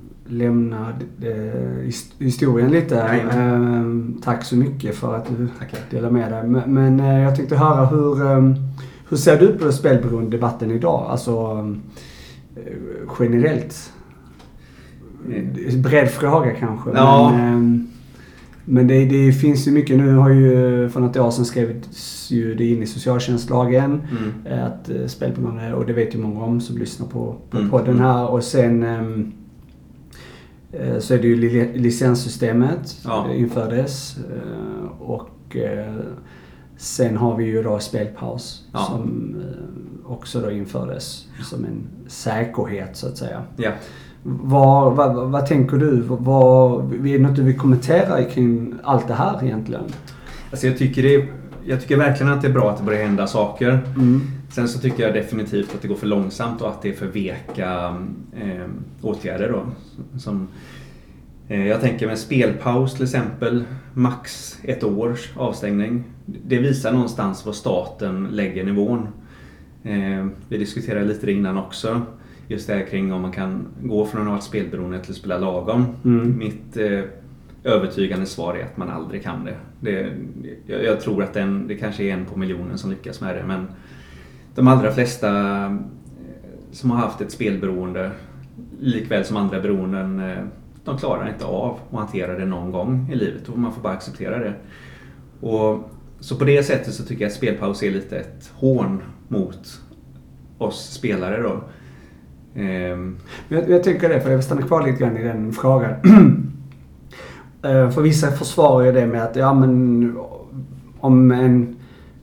his- 1.86 2.14
historien 2.20 2.72
lite. 2.72 2.96
Jajamän. 2.96 3.40
Ehm, 3.40 4.22
tack 4.24 4.44
så 4.46 4.56
mycket 4.56 4.96
för 4.96 5.16
att 5.16 5.28
du 5.38 5.48
Tackar. 5.60 5.80
delar 5.90 6.10
med 6.10 6.32
dig. 6.32 6.64
Men, 6.68 7.00
eh, 7.00 7.20
jag 7.20 7.36
tänkte 7.36 7.56
höra 7.56 7.86
hur, 7.86 8.28
ehm, 8.28 8.56
hur 9.10 9.18
ser 9.18 9.40
du 9.40 9.48
på 9.58 9.72
spelberoendedebatten 9.72 10.72
idag? 10.72 11.06
Alltså 11.10 11.32
ehm, 11.38 11.82
eh, 12.56 12.74
generellt. 13.20 13.92
Eh. 15.30 15.76
Bred 15.80 16.10
fråga 16.10 16.52
kanske. 16.60 16.90
Ja. 16.96 17.32
Men, 17.36 17.90
men 18.66 18.88
det, 18.88 19.06
det 19.06 19.32
finns 19.34 19.68
ju 19.68 19.72
mycket. 19.72 19.98
Nu 19.98 20.16
har 20.16 20.30
ju 20.30 20.90
för 20.90 21.00
något 21.00 21.18
år 21.18 21.32
sedan 21.32 21.46
skrivits 21.46 22.32
ju 22.32 22.56
det 22.56 22.66
in 22.66 22.84
i 22.84 22.86
socialtjänstlagen. 22.86 24.02
Mm. 24.12 24.32
Eh, 24.60 24.66
Att 24.66 24.90
eh, 24.90 25.06
spelberoende, 25.08 25.74
och 25.74 25.86
det 25.86 25.94
vet 25.94 26.16
ju 26.16 26.20
många 26.20 26.44
om 26.46 26.62
som 26.62 26.78
lyssnar 26.78 27.08
på, 27.08 27.36
på 27.50 27.58
Mm, 27.58 27.70
podden 27.70 27.90
mm. 27.96 28.02
här. 28.06 28.28
Och 28.30 28.44
sen 28.44 28.84
eh, 28.84 29.26
så 31.00 31.14
är 31.14 31.18
det 31.18 31.28
ju 31.28 31.36
li- 31.36 31.78
licenssystemet 31.78 32.98
Ja. 33.06 33.28
eh, 33.30 33.40
infördes. 33.42 34.18
eh, 34.18 35.02
Och 35.02 35.56
eh, 35.58 35.94
sen 36.78 37.18
har 37.18 37.36
vi 37.38 37.46
ju 37.46 37.64
då 37.64 37.80
spelpaus 37.80 38.64
Ja. 38.74 38.80
som 38.80 39.36
eh, 39.42 40.12
också 40.12 40.40
då 40.42 40.52
infördes 40.52 41.26
som 41.44 41.66
en 41.66 41.84
säkerhet 42.08 42.98
så 42.98 43.08
att 43.08 43.18
säga. 43.18 43.42
Ja. 43.58 43.72
Vad, 44.24 44.96
vad, 44.96 45.16
vad 45.32 45.46
tänker 45.46 45.78
du? 45.78 46.02
Vad, 46.02 46.94
är 46.94 46.98
det 47.04 47.20
något 47.20 47.36
du 47.36 47.44
vill 47.44 47.58
kommentera 47.58 48.24
kring 48.24 48.74
allt 48.84 49.08
det 49.08 49.14
här 49.14 49.44
egentligen? 49.44 49.84
Alltså 50.52 50.68
jag, 50.68 50.78
tycker 50.78 51.04
det, 51.04 51.28
jag 51.66 51.82
tycker 51.82 51.98
verkligen 51.98 52.34
att 52.34 52.42
det 52.42 52.48
är 52.48 52.54
bra 52.54 52.70
att 52.72 52.78
det 52.78 52.84
börjar 52.84 53.04
hända 53.04 53.28
saker. 53.28 53.70
Mm. 53.96 54.22
Sen 54.54 54.68
så 54.68 54.80
tycker 54.80 55.04
jag 55.04 55.14
definitivt 55.14 55.76
att 55.76 55.82
det 55.82 55.88
går 55.88 55.96
för 55.96 56.08
långsamt 56.08 56.62
och 56.62 56.70
att 56.70 56.82
det 56.82 56.90
är 56.90 56.94
för 56.94 57.08
veka 57.08 57.98
eh, 58.34 58.66
åtgärder. 59.02 59.50
Då. 59.50 59.66
Som, 60.20 60.48
eh, 61.48 61.68
jag 61.68 61.82
tänker 61.82 62.08
med 62.08 62.20
spelpaus 62.20 62.94
till 62.94 63.04
exempel, 63.04 63.64
max 63.94 64.58
ett 64.64 64.84
års 64.84 65.32
avstängning. 65.38 66.04
Det 66.26 66.58
visar 66.58 66.92
någonstans 66.92 67.46
var 67.46 67.54
staten 67.54 68.28
lägger 68.32 68.64
nivån. 68.64 69.08
Eh, 69.84 70.28
vi 70.50 70.58
diskuterade 70.58 71.06
lite 71.06 71.32
innan 71.32 71.58
också. 71.58 72.02
Just 72.48 72.68
det 72.68 72.74
här 72.74 72.86
kring 72.86 73.14
om 73.14 73.22
man 73.22 73.32
kan 73.32 73.68
gå 73.84 74.06
från 74.06 74.22
att 74.22 74.28
ha 74.28 74.34
varit 74.34 74.44
spelberoende 74.44 75.00
till 75.00 75.12
att 75.12 75.18
spela 75.18 75.38
lagom. 75.38 75.86
Mm. 76.06 76.38
Mitt 76.38 76.78
eh, 76.78 77.02
övertygande 77.64 78.26
svar 78.26 78.56
är 78.56 78.64
att 78.64 78.78
man 78.78 78.90
aldrig 78.90 79.24
kan 79.24 79.46
det. 79.46 79.56
det 79.80 80.14
jag, 80.68 80.84
jag 80.84 81.02
tror 81.02 81.24
att 81.24 81.34
den, 81.34 81.68
det 81.68 81.76
kanske 81.76 82.04
är 82.04 82.14
en 82.14 82.26
på 82.26 82.40
miljonen 82.40 82.78
som 82.78 82.90
lyckas 82.90 83.22
med 83.22 83.36
det 83.36 83.44
men 83.48 83.68
de 84.56 84.68
allra 84.68 84.92
flesta 84.92 85.30
eh, 85.66 85.76
som 86.72 86.92
har 86.92 86.98
haft 86.98 87.22
ett 87.22 87.32
spelberoende 87.32 88.12
likväl 88.80 89.26
som 89.26 89.38
andra 89.38 89.60
beroenden 89.60 90.20
eh, 90.20 90.44
de 90.86 90.98
klarar 90.98 91.30
inte 91.30 91.46
av 91.46 91.80
att 91.92 92.00
hantera 92.00 92.38
det 92.40 92.46
någon 92.46 92.72
gång 92.72 93.10
i 93.12 93.16
livet 93.16 93.50
och 93.50 93.58
man 93.58 93.74
får 93.74 93.82
bara 93.82 93.94
acceptera 93.94 94.40
det. 94.40 94.54
Och, 95.48 95.90
så 96.20 96.36
på 96.36 96.46
det 96.46 96.64
sättet 96.64 96.94
så 96.94 97.04
tycker 97.04 97.22
jag 97.22 97.30
att 97.30 97.36
spelpaus 97.36 97.84
är 97.84 97.92
lite 97.92 98.18
ett 98.18 98.52
hån 98.56 99.02
mot 99.28 99.82
oss 100.58 100.94
spelare 100.94 101.42
då. 101.42 101.64
Ehm, 102.62 103.18
Jag, 103.48 103.70
jag 103.70 103.84
tycker 103.84 104.10
det, 104.10 104.22
för 104.22 104.30
jag 104.30 104.38
vill 104.38 104.46
stanna 104.46 104.62
kvar 104.62 104.88
lite 104.88 105.00
grann 105.00 105.18
i 105.18 105.24
den 105.24 105.54
frågan. 105.54 105.94
Eh, 107.66 107.90
för 107.90 108.02
vissa 108.02 108.32
försvarar 108.32 108.86
ju 108.86 108.92
det 108.92 109.08
med 109.08 109.24
att, 109.24 109.36
ja 109.36 109.54
men 109.54 110.18
om 111.00 111.32
en 111.32 111.76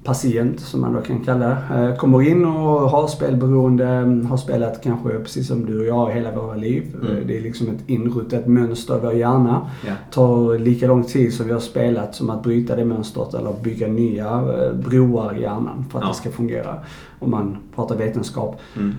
patient, 0.04 0.60
som 0.60 0.80
man 0.80 0.92
då 0.92 1.00
kan 1.00 1.20
kalla 1.24 1.50
eh, 1.50 1.96
kommer 1.96 2.22
in 2.22 2.44
och 2.44 2.90
har 2.90 3.06
spelberoende, 3.08 3.84
har 4.28 4.36
spelat 4.36 4.82
kanske 4.82 5.08
precis 5.18 5.48
som 5.48 5.66
du 5.66 5.80
och 5.80 5.86
jag 5.86 6.10
hela 6.14 6.34
våra 6.34 6.54
liv. 6.54 6.96
Mm. 7.02 7.16
Eh, 7.16 7.26
Det 7.26 7.36
är 7.38 7.42
liksom 7.42 7.68
ett 7.68 7.82
inrutat 7.88 8.46
mönster 8.46 8.96
i 8.96 9.00
vår 9.02 9.12
hjärna. 9.12 9.70
ja. 9.86 9.92
tar 10.10 10.58
lika 10.58 10.86
lång 10.86 11.04
tid 11.04 11.34
som 11.34 11.46
vi 11.46 11.52
har 11.52 11.60
spelat 11.60 12.14
som 12.14 12.30
att 12.30 12.42
bryta 12.42 12.76
det 12.76 12.84
mönstret 12.84 13.34
eller 13.34 13.52
bygga 13.62 13.86
nya 13.86 14.26
eh, 14.26 14.72
broar 14.88 15.36
i 15.38 15.40
hjärnan 15.42 15.84
för 15.90 15.98
att 15.98 16.04
Ja. 16.04 16.08
det 16.08 16.14
ska 16.16 16.30
fungera. 16.30 16.74
Om 17.18 17.30
man 17.30 17.56
pratar 17.74 17.96
vetenskap. 17.96 18.60
Mm. 18.76 18.92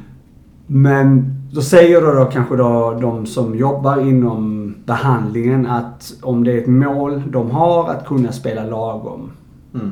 Men 0.67 1.35
då 1.53 1.61
säger 1.61 2.01
då, 2.01 2.13
då 2.13 2.25
kanske 2.25 2.55
då 2.55 2.97
de 3.01 3.25
som 3.25 3.55
jobbar 3.55 4.01
inom 4.09 4.75
behandlingen 4.85 5.65
att 5.67 6.13
om 6.21 6.43
det 6.43 6.51
är 6.53 6.57
ett 6.57 6.67
mål 6.67 7.23
de 7.31 7.51
har 7.51 7.89
att 7.89 8.05
kunna 8.07 8.31
spela 8.31 8.65
lagom. 8.65 9.31
Mm. 9.73 9.91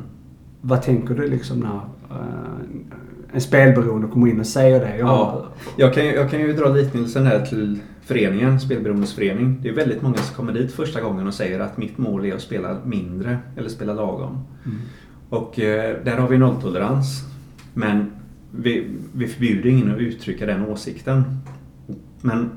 Vad 0.61 0.81
tänker 0.81 1.15
du 1.15 1.27
liksom 1.27 1.59
när 1.59 1.75
eh, 2.09 2.59
en 3.33 3.41
spelberoende 3.41 4.07
kommer 4.07 4.27
in 4.27 4.39
och 4.39 4.45
säger 4.47 4.79
det? 4.79 4.97
Ja, 4.97 5.45
jag 5.77 5.93
kan, 5.93 6.05
ju- 6.05 6.13
jag 6.13 6.31
kan 6.31 6.39
ju 6.39 6.53
dra 6.53 6.69
liknelsen 6.69 7.25
här 7.25 7.45
till 7.45 7.79
föreningen, 8.01 8.59
Spelberoendes 8.59 9.13
förening. 9.13 9.59
Det 9.61 9.69
är 9.69 9.73
väldigt 9.73 10.01
många 10.01 10.17
som 10.17 10.35
kommer 10.35 10.53
dit 10.53 10.71
första 10.71 11.01
gången 11.01 11.27
och 11.27 11.33
säger 11.33 11.59
att 11.59 11.77
mitt 11.77 11.97
mål 11.97 12.25
är 12.25 12.35
att 12.35 12.41
spela 12.41 12.77
mindre 12.85 13.37
eller 13.57 13.69
spela 13.69 13.93
lagom. 13.93 14.37
Mm. 14.65 14.77
Och 15.29 15.59
eh, 15.59 15.95
där 16.03 16.17
har 16.17 16.27
vi 16.27 16.37
nolltolerans. 16.37 17.23
Men 17.73 18.11
vi, 18.51 18.87
vi 19.13 19.27
förbjuder 19.27 19.69
ingen 19.69 19.91
att 19.91 19.99
uttrycka 19.99 20.45
den 20.45 20.65
åsikten. 20.65 21.23
Men 22.21 22.49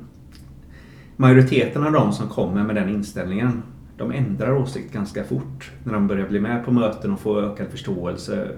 majoriteten 1.17 1.87
av 1.87 1.93
de 1.93 2.13
som 2.13 2.29
kommer 2.29 2.65
med 2.65 2.75
den 2.77 2.89
inställningen 2.89 3.63
de 4.03 4.13
ändrar 4.13 4.53
åsikt 4.53 4.93
ganska 4.93 5.25
fort 5.25 5.71
när 5.85 5.93
de 5.93 6.07
börjar 6.07 6.29
bli 6.29 6.41
med 6.41 6.65
på 6.65 6.71
möten 6.71 7.13
och 7.13 7.21
få 7.21 7.41
ökad 7.41 7.69
förståelse. 7.69 8.49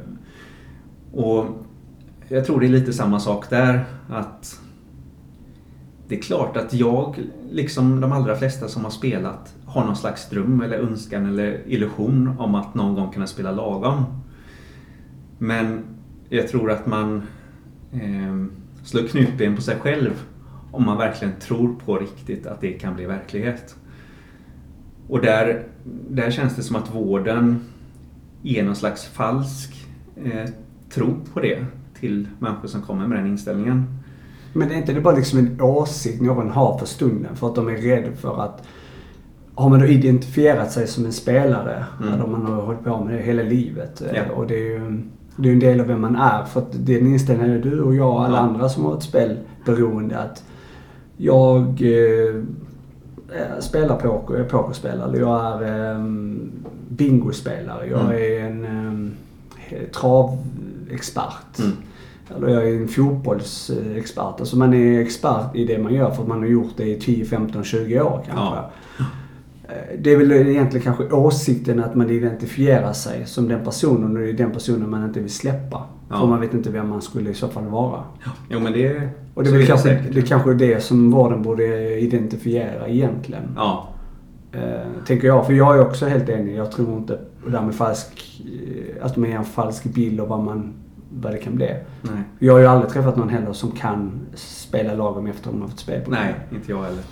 Och 1.12 1.46
jag 2.28 2.44
tror 2.44 2.60
det 2.60 2.66
är 2.66 2.70
lite 2.70 2.92
samma 2.92 3.20
sak 3.20 3.50
där. 3.50 3.84
att 4.08 4.60
Det 6.08 6.18
är 6.18 6.22
klart 6.22 6.56
att 6.56 6.74
jag, 6.74 7.18
liksom 7.50 8.00
de 8.00 8.12
allra 8.12 8.36
flesta 8.36 8.68
som 8.68 8.84
har 8.84 8.90
spelat, 8.90 9.54
har 9.66 9.84
någon 9.84 9.96
slags 9.96 10.28
dröm 10.28 10.60
eller 10.60 10.78
önskan 10.78 11.26
eller 11.26 11.62
illusion 11.66 12.36
om 12.38 12.54
att 12.54 12.74
någon 12.74 12.94
gång 12.94 13.12
kunna 13.12 13.26
spela 13.26 13.52
lagom. 13.52 14.04
Men 15.38 15.84
jag 16.28 16.48
tror 16.48 16.70
att 16.70 16.86
man 16.86 17.22
eh, 17.92 18.44
slår 18.84 19.08
knutben 19.08 19.56
på 19.56 19.62
sig 19.62 19.76
själv 19.76 20.24
om 20.70 20.86
man 20.86 20.98
verkligen 20.98 21.34
tror 21.40 21.74
på 21.84 21.98
riktigt 21.98 22.46
att 22.46 22.60
det 22.60 22.72
kan 22.72 22.94
bli 22.94 23.06
verklighet. 23.06 23.76
Och 25.08 25.20
där, 25.20 25.62
där 26.10 26.30
känns 26.30 26.56
det 26.56 26.62
som 26.62 26.76
att 26.76 26.94
vården 26.94 27.60
ger 28.42 28.64
någon 28.64 28.76
slags 28.76 29.04
falsk 29.04 29.86
eh, 30.24 30.50
tro 30.94 31.14
på 31.34 31.40
det 31.40 31.64
till 32.00 32.28
människor 32.38 32.68
som 32.68 32.82
kommer 32.82 33.06
med 33.06 33.18
den 33.18 33.26
inställningen. 33.26 33.84
Men 34.52 34.70
är 34.70 34.74
inte 34.74 34.92
det 34.92 35.00
bara 35.00 35.16
liksom 35.16 35.38
en 35.38 35.60
åsikt 35.60 36.22
någon 36.22 36.50
har 36.50 36.78
för 36.78 36.86
stunden 36.86 37.36
för 37.36 37.46
att 37.48 37.54
de 37.54 37.68
är 37.68 37.76
rädda 37.76 38.12
för 38.16 38.42
att 38.44 38.62
har 39.54 39.68
man 39.70 39.80
då 39.80 39.86
identifierat 39.86 40.72
sig 40.72 40.86
som 40.86 41.04
en 41.04 41.12
spelare, 41.12 41.84
Mm. 42.02 42.14
eller 42.14 42.26
man 42.26 42.46
har 42.46 42.62
hållit 42.62 42.84
på 42.84 43.04
med 43.04 43.14
det 43.14 43.22
hela 43.22 43.42
livet. 43.42 44.00
eh, 44.02 44.08
Ja. 44.16 44.34
Och 44.34 44.46
det 44.46 44.54
är 44.54 44.58
ju 44.70 45.00
det 45.36 45.48
är 45.48 45.52
en 45.52 45.58
del 45.58 45.80
av 45.80 45.86
vem 45.86 46.00
man 46.00 46.16
är. 46.16 46.44
För 46.44 46.60
att 46.60 46.86
den 46.86 47.06
inställningen 47.06 47.52
är 47.56 47.58
du 47.58 47.80
och 47.82 47.94
jag 47.94 48.08
och 48.14 48.24
alla 48.24 48.36
Ja. 48.36 48.42
andra 48.42 48.68
som 48.68 48.84
har 48.84 48.96
ett 48.96 49.02
spelberoende. 49.02 50.18
Att 50.18 50.44
jag 51.16 51.62
eh, 51.82 52.42
spelar 53.60 53.96
poker, 53.96 54.34
jag 54.34 54.44
är 54.44 54.48
pokerspelare. 54.48 55.18
Jag 55.18 55.62
är 55.62 55.94
eh, 55.94 56.04
bingospelare. 56.88 57.86
Jag 57.86 58.00
Mm. 58.00 58.12
är 58.12 58.40
en 58.40 58.64
eh, 59.70 59.88
travexpert. 59.90 61.58
Mm. 61.58 61.72
eller 62.36 62.48
jag 62.48 62.68
är 62.68 62.74
en 62.76 62.88
fotbollsexpert. 62.88 64.40
Alltså 64.40 64.56
man 64.56 64.74
är 64.74 65.00
expert 65.00 65.54
i 65.56 65.64
det 65.64 65.78
man 65.78 65.94
gör 65.94 66.10
för 66.10 66.22
att 66.22 66.28
man 66.28 66.38
har 66.38 66.46
gjort 66.46 66.72
det 66.76 66.84
i 66.88 67.00
10, 67.00 67.24
15, 67.24 67.64
20 67.64 68.00
år 68.00 68.22
kanske. 68.26 68.56
Ja. 68.98 69.04
Eh, 69.74 69.98
Det 69.98 70.12
är 70.12 70.16
väl 70.16 70.32
egentligen 70.32 70.84
kanske 70.84 71.04
åsikten 71.14 71.84
att 71.84 71.94
man 71.94 72.10
identifierar 72.10 72.92
sig 72.92 73.26
som 73.26 73.48
den 73.48 73.64
personen 73.64 74.16
och 74.16 74.22
det 74.22 74.28
är 74.28 74.32
den 74.32 74.50
personen 74.52 74.90
man 74.90 75.04
inte 75.04 75.20
vill 75.20 75.30
släppa. 75.32 75.82
Ja. 76.10 76.20
För 76.20 76.26
man 76.26 76.40
vet 76.40 76.54
inte 76.54 76.70
vem 76.70 76.88
man 76.88 77.02
skulle 77.02 77.30
i 77.30 77.34
så 77.34 77.48
fall 77.48 77.64
vara. 77.66 78.02
Jo 78.50 78.60
men 78.60 78.72
det... 78.72 79.08
Och 79.34 79.44
det 79.44 79.50
är 79.50 79.52
väl 79.52 79.66
kanske 79.66 79.88
säkert. 79.88 80.14
det, 80.14 80.20
är 80.20 80.26
kanske 80.26 80.54
det 80.54 80.82
som 80.82 81.10
vården 81.10 81.42
borde 81.42 81.98
identifiera 82.00 82.88
egentligen. 82.88 83.42
Ja. 83.56 83.88
Eh, 84.52 84.60
tänker 85.06 85.26
jag. 85.28 85.46
För 85.46 85.52
jag 85.52 85.76
är 85.76 85.80
också 85.80 86.06
helt 86.06 86.28
enig. 86.28 86.56
Jag 86.56 86.72
tror 86.72 86.96
inte 86.98 87.12
på 87.42 87.46
det 87.50 87.52
där 87.56 87.62
med 87.62 87.74
falsk... 87.74 88.42
eh, 88.98 89.06
Att 89.06 89.16
man 89.16 89.28
ger 89.30 89.36
en 89.36 89.44
falsk 89.44 89.84
bild 89.84 90.20
av 90.20 90.28
vad, 90.28 90.40
man, 90.42 90.72
vad 91.20 91.32
det 91.32 91.38
kan 91.38 91.54
bli. 91.56 91.66
Nej. 92.02 92.22
Jag 92.38 92.52
har 92.52 92.60
ju 92.60 92.66
aldrig 92.66 92.90
träffat 92.92 93.16
någon 93.16 93.28
heller 93.28 93.52
som 93.52 93.70
kan 93.70 94.20
spela 94.34 94.94
lagom 94.94 95.26
efter 95.26 95.48
att 95.48 95.54
de 95.54 95.60
har 95.62 95.68
fått 95.68 95.78
spel 95.78 96.00
på 96.04 96.10
Nej, 96.10 96.34
inte 96.52 96.70
jag 96.70 96.82
heller. 96.82 97.02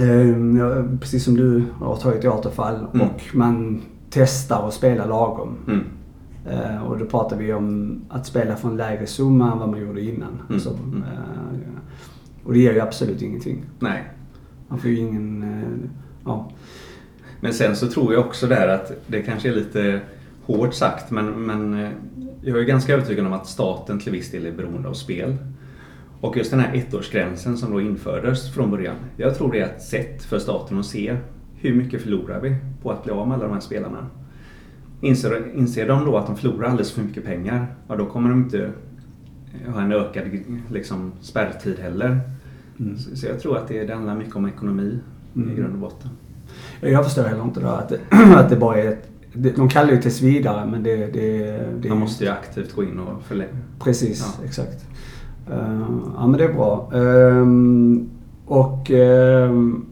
Eh, 0.00 0.56
ja, 0.58 0.84
precis 1.00 1.24
som 1.24 1.34
du 1.36 1.64
har 1.78 1.96
tagit 1.96 2.24
i 2.24 2.28
återfall 2.28 2.86
Mm. 2.94 3.06
och 3.06 3.22
man 3.34 3.80
testar 4.10 4.68
att 4.68 4.74
spela 4.74 5.06
lagom. 5.06 5.56
Mm. 5.68 5.84
Eh, 6.50 6.82
och 6.82 6.98
då 6.98 7.04
pratar 7.06 7.36
vi 7.36 7.52
om 7.52 8.00
att 8.08 8.26
spela 8.26 8.56
för 8.56 8.68
en 8.68 8.76
lägre 8.76 9.06
summa 9.06 9.52
än 9.52 9.58
vad 9.58 9.68
man 9.68 9.80
gjorde 9.80 10.00
innan. 10.02 10.42
Mm. 10.48 10.60
Så, 10.60 10.70
Mm. 10.70 11.02
eh, 11.02 12.44
och 12.44 12.52
det 12.52 12.58
ger 12.58 12.72
ju 12.72 12.80
absolut 12.80 13.22
ingenting. 13.22 13.64
Nej. 13.78 14.04
Man 14.68 14.78
får 14.78 14.90
ju 14.90 14.96
ingen... 14.98 15.42
Eh, 15.42 15.90
ja. 16.24 16.50
Men 17.40 17.54
sen 17.54 17.76
så 17.76 17.86
tror 17.88 18.12
jag 18.12 18.26
också 18.26 18.46
där 18.46 18.68
att 18.68 18.92
det 19.06 19.22
kanske 19.22 19.48
är 19.48 19.52
lite 19.54 20.00
hårt 20.46 20.74
sagt 20.74 21.10
men, 21.10 21.46
men 21.46 21.84
eh, 21.84 21.90
jag 22.42 22.58
är 22.58 22.62
ganska 22.64 22.92
övertygad 22.94 23.26
om 23.26 23.32
att 23.32 23.46
staten 23.46 23.98
till 24.00 24.12
viss 24.12 24.30
del 24.30 24.46
är 24.46 24.52
beroende 24.52 24.88
av 24.88 24.92
spel. 24.92 25.36
Och 26.20 26.36
just 26.36 26.50
den 26.50 26.60
här 26.60 26.74
ettårsgränsen 26.74 27.56
som 27.56 27.72
då 27.72 27.80
infördes 27.80 28.54
från 28.54 28.70
början. 28.70 28.94
Jag 29.16 29.34
tror 29.38 29.52
det 29.52 29.60
är 29.60 29.64
ett 29.64 29.82
sätt 29.82 30.22
för 30.24 30.38
staten 30.38 30.78
att 30.78 30.86
se 30.86 31.16
hur 31.56 31.74
mycket 31.74 32.02
förlorar 32.02 32.40
vi 32.40 32.56
på 32.82 32.90
att 32.90 33.04
bli 33.04 33.12
av 33.12 33.28
med 33.28 33.34
alla 33.36 33.44
de 33.44 33.52
här 33.52 33.60
spelarna. 33.60 34.06
Inser, 35.00 35.42
inser 35.54 35.88
de 35.88 36.04
då 36.04 36.16
att 36.16 36.26
de 36.26 36.36
förlorar 36.36 36.68
alldeles 36.68 36.92
för 36.92 37.02
mycket 37.02 37.24
pengar, 37.24 37.66
ja 37.88 37.96
då 37.96 38.06
kommer 38.06 38.30
de 38.30 38.38
inte 38.38 38.70
ha 39.74 39.80
en 39.82 39.92
ökad 39.92 40.24
liksom, 40.70 41.12
spärrtid 41.20 41.78
heller. 41.78 42.20
Mm. 42.80 42.98
Så, 42.98 43.16
så 43.16 43.26
jag 43.26 43.40
tror 43.40 43.56
att 43.56 43.68
det, 43.68 43.84
det 43.84 43.94
handlar 43.94 44.16
mycket 44.16 44.36
om 44.36 44.46
ekonomi 44.48 44.98
Mm. 45.36 45.50
i 45.50 45.54
grund 45.54 45.72
och 45.74 45.78
botten. 45.80 46.10
Jag 46.80 47.04
förstår 47.04 47.22
heller 47.24 47.42
inte 47.42 47.60
då 47.60 47.66
att 47.68 47.88
det, 47.88 47.98
att 48.36 48.50
det 48.50 48.56
bara 48.56 48.76
är 48.82 48.88
ett... 48.88 49.08
De 49.32 49.68
kallar 49.68 49.88
det 49.88 49.94
ju 49.94 50.02
tills 50.02 50.20
vidare 50.22 50.66
men 50.70 50.82
det... 50.82 50.96
det, 51.06 51.60
det 51.82 51.88
Man 51.88 51.98
måste 51.98 52.24
ju 52.24 52.30
aktivt 52.30 52.72
gå 52.74 52.84
in 52.84 52.98
och 52.98 53.22
förlänga. 53.22 53.50
Precis, 53.80 54.36
Ja. 54.38 54.44
exakt. 54.44 54.86
Eh, 55.50 55.80
ja 56.16 56.26
men 56.26 56.38
det 56.38 56.44
är 56.44 56.52
bra. 56.52 56.90
Ehm, 56.94 58.10
och 58.46 58.90
ehm, 58.90 59.86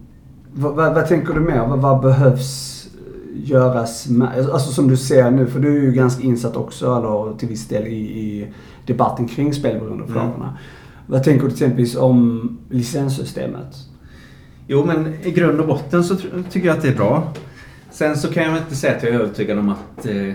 vad, 0.52 0.74
vad, 0.74 0.94
vad 0.94 1.06
tänker 1.06 1.34
du 1.34 1.40
mer? 1.40 1.66
Vad, 1.66 1.78
vad 1.78 2.00
behövs 2.00 2.74
göras 3.34 4.09
med, 4.09 4.50
alltså 4.50 4.72
som 4.72 4.88
du 4.88 4.96
ser 4.96 5.30
nu, 5.30 5.46
för 5.46 5.61
du 5.61 5.76
är 5.78 5.82
ju 5.82 5.92
ganska 5.92 6.22
insatt 6.22 6.56
också, 6.56 6.96
eller 6.96 7.38
till 7.38 7.48
viss 7.48 7.68
del 7.68 7.86
i, 7.86 7.96
i 7.96 8.48
debatten 8.86 9.28
kring 9.28 9.54
spelberoendefrågorna. 9.54 10.59
Vad 11.06 11.24
tänker 11.24 11.46
du 11.46 11.52
exempelvis 11.52 11.96
om 11.96 12.59
licenssystemet? 12.70 13.76
Jo, 14.66 14.84
men 14.84 15.14
i 15.22 15.30
grund 15.30 15.61
och 15.61 15.66
botten 15.66 16.04
så 16.04 16.16
tycker 16.50 16.66
jag 16.66 16.76
att 16.76 16.82
det 16.82 16.88
är 16.88 16.96
bra. 16.96 17.32
Sen 17.90 18.16
så 18.16 18.32
kan 18.32 18.42
jag 18.42 18.56
inte 18.59 18.76
säga 18.76 18.96
att 18.96 19.02
jag 19.02 19.14
är 19.14 19.18
övertygad 19.20 19.59
om 19.59 19.68
att, 19.68 20.06
eh, 20.06 20.32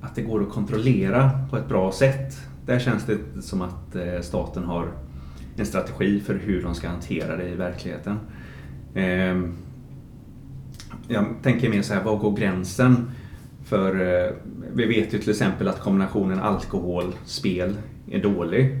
att 0.00 0.14
det 0.14 0.22
går 0.22 0.42
att 0.42 0.50
kontrollera 0.50 1.30
på 1.50 1.56
ett 1.56 1.68
bra 1.68 1.92
sätt. 1.92 2.36
Där 2.66 2.78
känns 2.78 3.04
det 3.04 3.42
som 3.42 3.62
att 3.62 3.96
eh, 3.96 4.20
staten 4.20 4.64
har 4.64 4.88
en 5.56 5.66
strategi 5.66 6.20
för 6.20 6.34
hur 6.34 6.62
de 6.62 6.74
ska 6.74 6.88
hantera 6.88 7.36
det 7.36 7.48
i 7.48 7.54
verkligheten. 7.54 8.18
Ehm, 8.94 9.52
jag 11.08 11.26
tänker 11.42 11.70
mer 11.70 11.82
så 11.82 11.94
här, 11.94 12.04
var 12.04 12.16
går 12.16 12.36
gränsen? 12.36 13.10
För 13.64 14.00
eh, 14.00 14.32
vi 14.72 14.86
vet 14.86 15.14
ju 15.14 15.18
till 15.18 15.30
exempel 15.30 15.68
att 15.68 15.80
kombinationen 15.80 16.38
alkohol-spel 16.38 17.76
är 18.10 18.22
dålig. 18.22 18.78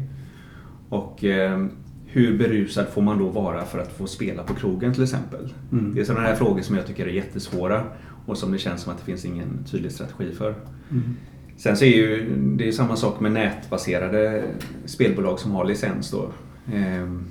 Och 0.88 1.24
eh, 1.24 1.66
hur 2.06 2.38
berusad 2.38 2.88
får 2.88 3.02
man 3.02 3.18
då 3.18 3.28
vara 3.28 3.64
för 3.64 3.78
att 3.78 3.92
få 3.92 4.06
spela 4.06 4.42
på 4.42 4.54
krogen 4.54 4.94
till 4.94 5.02
exempel? 5.02 5.54
Mm. 5.72 5.94
Det 5.94 6.00
är 6.00 6.04
sådana 6.04 6.26
här 6.26 6.34
frågor 6.34 6.62
som 6.62 6.76
jag 6.76 6.86
tycker 6.86 7.06
är 7.06 7.10
jättesvåra 7.12 7.84
och 8.26 8.38
som 8.38 8.52
det 8.52 8.58
känns 8.58 8.82
som 8.82 8.92
att 8.92 8.98
det 8.98 9.04
finns 9.04 9.24
ingen 9.24 9.64
tydlig 9.70 9.92
strategi 9.92 10.32
för. 10.32 10.54
Mm. 10.90 11.16
Sen 11.56 11.76
så 11.76 11.84
är 11.84 11.88
ju 11.88 12.36
det 12.56 12.68
är 12.68 12.72
samma 12.72 12.96
sak 12.96 13.20
med 13.20 13.32
nätbaserade 13.32 14.44
spelbolag 14.84 15.38
som 15.38 15.52
har 15.52 15.64
licens 15.64 16.10
då. 16.10 16.28
Ehm, 16.72 17.24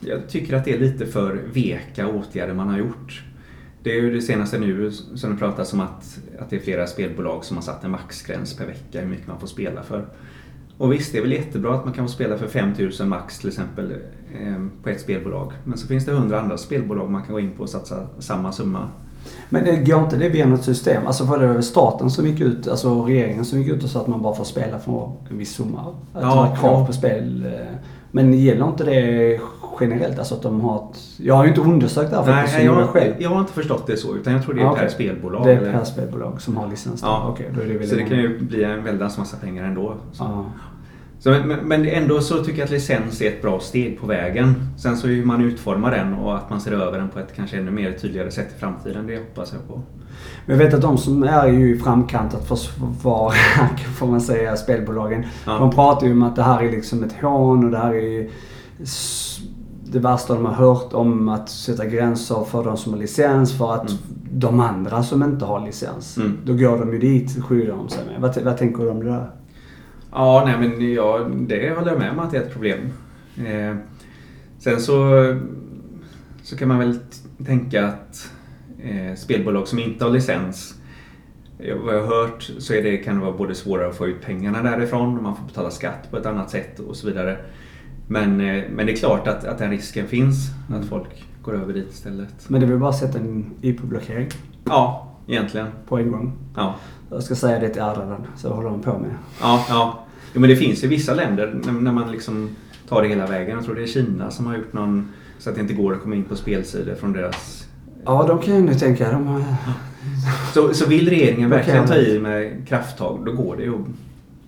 jag 0.00 0.28
tycker 0.28 0.56
att 0.56 0.64
det 0.64 0.74
är 0.74 0.78
lite 0.78 1.06
för 1.06 1.40
veka 1.52 2.08
åtgärder 2.08 2.54
man 2.54 2.68
har 2.68 2.78
gjort. 2.78 3.22
Det 3.82 3.90
är 3.90 4.02
ju 4.02 4.14
det 4.14 4.22
senaste 4.22 4.58
nu 4.58 4.90
som 4.92 5.30
det 5.30 5.36
pratas 5.36 5.72
om 5.72 5.80
att, 5.80 6.18
att 6.38 6.50
det 6.50 6.56
är 6.56 6.60
flera 6.60 6.86
spelbolag 6.86 7.44
som 7.44 7.56
har 7.56 7.64
satt 7.64 7.84
en 7.84 7.90
maxgräns 7.90 8.56
per 8.56 8.66
vecka 8.66 9.00
hur 9.00 9.08
mycket 9.08 9.26
man 9.26 9.40
får 9.40 9.46
spela 9.46 9.82
för. 9.82 10.06
Och 10.78 10.92
visst, 10.92 11.12
det 11.12 11.18
är 11.18 11.22
väl 11.22 11.32
jättebra 11.32 11.74
att 11.74 11.84
man 11.84 11.94
kan 11.94 12.06
få 12.06 12.12
spela 12.12 12.38
för 12.38 12.46
5000 12.46 13.08
max 13.08 13.38
till 13.38 13.48
exempel 13.48 13.92
ehm, 14.40 14.70
på 14.82 14.88
ett 14.88 15.00
spelbolag. 15.00 15.52
Men 15.64 15.78
så 15.78 15.86
finns 15.86 16.04
det 16.04 16.12
hundra 16.12 16.40
andra 16.40 16.58
spelbolag 16.58 17.10
man 17.10 17.22
kan 17.22 17.32
gå 17.32 17.40
in 17.40 17.50
på 17.50 17.62
och 17.62 17.68
satsa 17.68 18.08
samma 18.18 18.52
summa. 18.52 18.88
Men 19.48 19.64
det 19.64 19.76
går 19.76 20.00
inte 20.00 20.16
det 20.16 20.28
via 20.28 20.46
något 20.46 20.64
system? 20.64 21.06
Alltså 21.06 21.24
var 21.24 21.38
det 21.38 21.62
staten 21.62 22.10
som 22.10 22.26
gick 22.26 22.40
ut, 22.40 22.68
alltså 22.68 23.02
regeringen 23.04 23.44
som 23.44 23.58
gick 23.62 23.68
ut 23.72 23.84
och 23.84 23.90
sa 23.90 24.00
att 24.00 24.06
man 24.06 24.22
bara 24.22 24.34
får 24.34 24.44
spela 24.44 24.78
för 24.78 25.10
en 25.30 25.38
viss 25.38 25.54
summa? 25.54 25.80
Att 26.14 26.22
Ja, 26.22 26.48
det 26.54 26.60
krav 26.60 26.86
på 26.86 26.92
spel. 26.92 27.46
eh, 27.46 27.76
Men 28.10 28.34
gäller 28.34 28.68
inte 28.68 28.84
det 28.84 29.40
generellt? 29.80 30.18
Alltså 30.18 30.34
att 30.34 30.42
de 30.42 30.60
har 30.60 30.76
ett... 30.76 30.98
Jag 31.16 31.34
har 31.34 31.44
ju 31.44 31.48
inte 31.48 31.60
undersökt 31.60 32.10
det 32.10 32.16
här 32.16 32.24
faktiskt, 32.24 32.56
Nej, 32.56 32.66
jag, 32.66 32.80
jag 32.80 32.88
själv. 32.88 33.14
jag 33.18 33.30
har 33.30 33.40
inte 33.40 33.52
förstått 33.52 33.86
det 33.86 33.96
så 33.96 34.14
utan 34.16 34.32
jag 34.32 34.42
tror 34.42 34.54
det 34.54 34.60
är 34.60 34.64
Ja, 34.64 34.70
per 34.72 34.78
okej. 34.78 34.90
spelbolag. 34.90 35.44
Det 35.46 35.52
är 35.52 35.56
eller- 35.56 35.72
per 35.72 35.84
spelbolag 35.84 36.40
som 36.40 36.56
har 36.56 36.68
licens? 36.68 37.00
Ja. 37.02 37.26
Okej, 37.30 37.50
då 37.54 37.60
är 37.60 37.66
det 37.66 37.78
väl 37.78 37.88
Så 37.88 37.94
det 37.94 38.02
kan 38.02 38.18
ju 38.18 38.38
bli 38.40 38.64
en 38.64 38.84
väldans 38.84 39.18
massa 39.18 39.36
pengar 39.36 39.64
ändå. 39.64 39.94
Så. 40.12 40.24
Ja. 40.24 40.44
Så, 41.22 41.30
men, 41.30 41.48
men 41.48 41.86
ändå 41.88 42.20
så 42.20 42.44
tycker 42.44 42.58
jag 42.58 42.64
att 42.64 42.70
licens 42.70 43.20
är 43.22 43.28
ett 43.28 43.42
bra 43.42 43.60
steg 43.60 44.00
på 44.00 44.06
vägen. 44.06 44.54
Sen 44.78 44.96
så 44.96 45.06
hur 45.06 45.24
man 45.24 45.40
utformar 45.44 45.90
den 45.90 46.14
och 46.14 46.36
att 46.36 46.50
man 46.50 46.60
ser 46.60 46.72
över 46.72 46.98
den 46.98 47.08
på 47.08 47.18
ett 47.18 47.32
kanske 47.36 47.56
ännu 47.58 47.70
mer 47.70 47.92
tydligare 47.92 48.30
sätt 48.30 48.48
i 48.56 48.60
framtiden, 48.60 49.06
det 49.06 49.18
hoppas 49.18 49.52
jag 49.52 49.68
på. 49.68 49.82
Men 50.46 50.58
jag 50.58 50.64
vet 50.64 50.74
att 50.74 50.82
de 50.82 50.98
som 50.98 51.22
är 51.22 51.46
ju 51.48 51.74
i 51.76 51.78
framkant 51.78 52.34
att 52.34 52.48
försvara, 52.48 53.32
får 53.98 54.06
man 54.06 54.20
säga, 54.20 54.56
spelbolagen. 54.56 55.24
Ja. 55.46 55.58
De 55.58 55.70
pratar 55.70 56.06
ju 56.06 56.12
om 56.12 56.22
att 56.22 56.36
det 56.36 56.42
här 56.42 56.62
är 56.62 56.70
liksom 56.70 57.02
ett 57.04 57.12
hån 57.22 57.64
och 57.64 57.70
det 57.70 57.78
här 57.78 57.94
är 57.94 58.28
s- 58.82 59.38
det 59.84 59.98
värsta 59.98 60.34
de 60.34 60.44
har 60.44 60.52
hört 60.52 60.92
om 60.92 61.28
att 61.28 61.48
sätta 61.48 61.86
gränser 61.86 62.44
för 62.50 62.64
de 62.64 62.76
som 62.76 62.92
har 62.92 63.00
licens 63.00 63.58
för 63.58 63.74
att 63.74 63.90
Mm. 63.90 64.02
de 64.32 64.60
andra 64.60 65.02
som 65.02 65.22
inte 65.22 65.44
har 65.44 65.66
licens. 65.66 66.16
Mm. 66.16 66.38
Då 66.44 66.52
går 66.52 66.78
de 66.78 66.92
ju 66.92 66.98
dit, 66.98 67.44
skyddar 67.44 67.76
de 67.76 67.88
sig 67.88 68.04
med. 68.06 68.20
Vad, 68.20 68.42
vad 68.42 68.56
tänker 68.58 68.82
du 68.82 68.90
om 68.90 68.98
det 69.04 69.10
där? 69.10 69.30
Ja, 70.12 70.42
nej 70.46 70.56
men 70.68 70.92
ja, 70.94 71.18
det 71.32 71.74
håller 71.76 71.90
jag 71.90 71.98
med 71.98 72.10
om 72.10 72.18
att 72.18 72.30
det 72.30 72.36
är 72.36 72.42
ett 72.42 72.52
problem. 72.52 72.78
Eh, 73.46 73.76
sen 74.58 74.80
så, 74.80 75.10
så 76.42 76.56
kan 76.56 76.68
man 76.68 76.78
väl 76.78 76.98
tänka 77.46 77.86
att 77.86 78.32
eh, 78.82 79.14
spelbolag 79.16 79.68
som 79.68 79.78
inte 79.78 80.04
har 80.04 80.10
licens 80.12 80.74
Vad 81.84 81.94
jag 81.94 82.00
har 82.06 82.22
hört 82.22 82.42
så 82.58 82.74
är 82.74 82.82
det, 82.82 82.96
kan 82.96 83.14
det 83.14 83.20
vara 83.24 83.36
både 83.36 83.54
svårare 83.54 83.88
att 83.88 83.96
få 83.96 84.06
ut 84.06 84.20
pengarna 84.22 84.62
därifrån 84.62 85.16
och 85.16 85.22
man 85.22 85.36
får 85.36 85.44
betala 85.44 85.70
skatt 85.70 86.10
på 86.10 86.16
ett 86.16 86.26
annat 86.26 86.50
sätt 86.50 86.78
och 86.78 86.96
så 86.96 87.06
vidare. 87.06 87.36
Men, 88.08 88.40
eh, 88.40 88.64
men 88.70 88.86
det 88.86 88.92
är 88.92 88.96
klart 88.96 89.28
att, 89.28 89.44
att 89.44 89.58
den 89.58 89.70
risken 89.70 90.06
finns, 90.06 90.50
att 90.74 90.84
folk 90.84 91.24
går 91.42 91.54
över 91.54 91.72
dit 91.74 91.90
istället. 91.92 92.48
Men 92.48 92.60
det 92.60 92.66
vill 92.66 92.78
bara 92.78 92.92
sätta 92.92 93.18
en 93.18 93.50
IP-blockering 93.62 94.28
Ja, 94.64 95.12
egentligen. 95.28 95.66
på 95.88 95.98
en 95.98 96.12
gång. 96.12 96.32
Ja, 96.56 96.74
Jag 97.12 97.22
ska 97.22 97.34
säga 97.34 97.58
det 97.58 97.68
till 97.68 97.82
Ardalan, 97.82 98.26
så 98.36 98.48
håller 98.54 98.68
de 98.70 98.80
på 98.82 98.98
med. 98.98 99.10
ja, 99.40 99.64
ja. 99.68 99.98
Jo, 100.34 100.40
men 100.40 100.50
det 100.50 100.56
finns 100.56 100.84
i 100.84 100.86
vissa 100.86 101.14
länder 101.14 101.60
när, 101.80 101.92
man 101.92 102.12
liksom 102.12 102.48
tar 102.88 103.02
det 103.02 103.08
hela 103.08 103.26
vägen. 103.26 103.56
Jag 103.56 103.64
tror 103.64 103.74
det 103.74 103.82
är 103.82 103.86
Kina 103.86 104.30
som 104.30 104.46
har 104.46 104.56
gjort 104.56 104.72
någon 104.72 105.08
så 105.38 105.50
att 105.50 105.54
det 105.56 105.60
inte 105.62 105.74
går 105.74 105.92
att 105.94 106.02
komma 106.02 106.14
in 106.14 106.24
på 106.24 106.36
spelsidor 106.36 106.94
från 106.94 107.12
deras... 107.12 107.68
Ja, 108.04 108.24
de 108.28 108.38
kan 108.38 108.54
jag 108.54 108.64
nu 108.64 108.74
tänka. 108.74 109.12
De 109.12 109.26
har... 109.26 109.42
Så, 110.54 110.74
så 110.74 110.86
vill 110.86 111.08
regeringen 111.10 111.50
verkligen 111.50 111.86
ta 111.86 111.96
i 111.96 112.18
med 112.20 112.68
krafttag, 112.68 113.18
då 113.26 113.32
går 113.32 113.56
det 113.56 113.62
ju. 113.62 113.74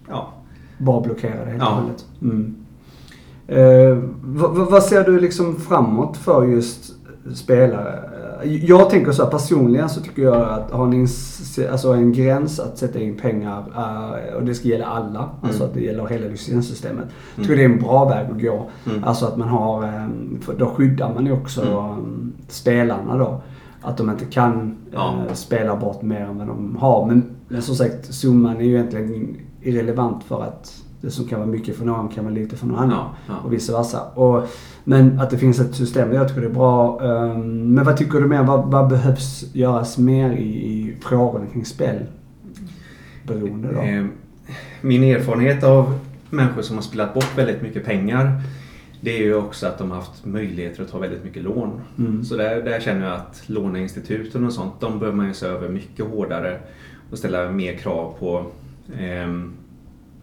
Ja. 0.09 0.33
Bara 0.79 1.01
blockerade 1.01 1.51
helt 1.51 1.63
och 1.63 1.69
Ja. 1.69 1.73
hållet. 1.81 2.05
Mm. 2.23 2.55
Eh, 3.47 3.99
vad, 4.23 4.51
vad- 4.57 4.71
vad 4.71 4.83
ser 4.83 5.05
du 5.05 5.21
liksom 5.21 5.57
framåt 5.61 6.17
för 6.17 6.45
just 6.47 6.93
spelare? 7.35 8.11
Jag 8.45 8.91
tänker 8.91 9.13
så 9.13 9.23
här, 9.25 9.31
personligen 9.31 9.89
så 9.89 10.01
tycker 10.01 10.23
jag 10.23 10.37
att 10.49 10.71
ha 10.71 10.85
en, 10.85 10.93
ins- 10.93 11.71
alltså 11.73 11.93
en 11.93 12.13
gräns 12.13 12.61
att 12.61 12.79
sätta 12.79 12.99
in 13.01 13.17
pengar 13.17 13.65
eh, 13.77 14.35
och 14.35 14.43
det 14.45 14.55
ska 14.55 14.69
gälla 14.69 14.87
alla. 14.87 15.31
Alltså 15.43 15.65
att 15.65 15.75
det 15.75 15.81
gäller 15.81 16.07
hela 16.07 16.27
licenssystemet. 16.27 17.05
Jag 17.37 17.45
tycker 17.45 17.57
det 17.57 17.63
är 17.63 17.69
en 17.69 17.79
bra 17.83 18.05
väg 18.09 18.27
att 18.31 18.41
gå. 18.43 18.67
Mm. 18.91 19.05
Alltså 19.05 19.27
att 19.27 19.37
man 19.37 19.49
har, 19.49 19.83
eh, 19.85 20.07
för 20.41 20.55
då 20.59 20.67
skyddar 20.67 21.15
man 21.15 21.27
ju 21.27 21.33
också 21.33 21.61
Mm. 21.63 21.75
eh, 21.75 21.97
spelarna 22.49 23.17
då. 23.19 23.43
Att 23.83 23.97
de 23.97 24.11
inte 24.11 24.25
kan 24.25 24.77
Ja. 24.93 25.15
eh, 25.29 25.35
spela 25.35 25.77
bort 25.77 26.03
mer 26.03 26.21
än 26.21 26.39
vad 26.39 26.47
de 26.47 26.77
har. 26.81 27.07
Men, 27.07 27.23
men 27.49 27.63
som 27.63 27.75
sagt, 27.75 28.15
summan 28.15 28.57
är 28.57 28.61
ju 28.65 28.75
egentligen 28.75 29.37
irrelevant 29.63 30.25
för 30.25 30.43
att 30.43 30.84
Det 31.05 31.11
som 31.11 31.25
kan 31.25 31.39
vara 31.39 31.51
mycket 31.51 31.77
för 31.77 31.85
någon 31.85 32.09
kan 32.09 32.25
vara 32.25 32.35
lite 32.35 32.57
för 32.57 32.67
någon 32.67 32.79
annan. 32.79 32.91
Ja, 32.91 33.15
ja. 33.29 33.35
Och 33.45 33.53
vice 33.53 33.73
versa. 33.73 34.03
Och, 34.15 34.49
men 34.85 35.21
att 35.21 35.31
det 35.31 35.39
finns 35.39 35.61
ett 35.61 35.75
system, 35.75 36.13
jag 36.13 36.29
tycker 36.29 36.41
det 36.41 36.47
är 36.47 36.51
bra. 36.51 37.01
Ehm, 37.03 37.75
men 37.75 37.85
vad 37.85 37.97
tycker 37.97 38.21
du 38.21 38.27
mer? 38.27 38.43
Vad, 38.43 38.71
vad 38.71 38.89
behövs 38.89 39.45
göras 39.53 39.99
mer 39.99 40.33
i, 40.33 40.43
i 40.43 40.97
frågorna 41.03 41.47
kring 41.47 41.65
spelberoende 41.65 43.73
då? 43.73 43.81
Eh, 43.81 44.05
Min 44.81 45.05
erfarenhet 45.05 45.65
av 45.65 45.99
människor 46.31 46.63
som 46.63 46.77
har 46.77 46.83
spelat 46.83 47.15
bort 47.15 47.39
väldigt 47.39 47.63
mycket 47.63 47.85
pengar 47.85 48.43
det 49.01 49.19
är 49.19 49.23
ju 49.23 49.35
också 49.35 49.67
att 49.67 49.79
de 49.79 49.91
har 49.91 49.99
haft 49.99 50.25
möjligheter 50.25 50.83
att 50.83 50.91
ta 50.91 50.99
väldigt 50.99 51.25
mycket 51.25 51.43
lån. 51.43 51.81
Mm. 51.99 52.25
Så 52.25 52.37
där, 52.37 52.63
där 52.63 52.81
känner 52.81 53.07
jag 53.07 53.15
att 53.15 53.43
låneinstituten 53.47 54.47
och 54.47 54.53
sånt, 54.53 54.73
de 54.81 54.99
behöver 54.99 55.17
man 55.17 55.29
ju 55.29 55.35
se 55.35 55.47
över 55.47 55.69
mycket 55.69 56.07
hårdare 56.07 56.59
och 57.11 57.19
ställa 57.19 57.51
mer 57.51 57.77
krav 57.77 58.15
på. 58.19 58.47
Ehm, 58.99 59.53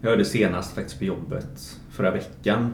jag 0.01 0.09
hörde 0.09 0.25
senast 0.25 0.75
faktiskt 0.75 0.99
på 0.99 1.05
jobbet 1.05 1.79
förra 1.89 2.11
veckan 2.11 2.73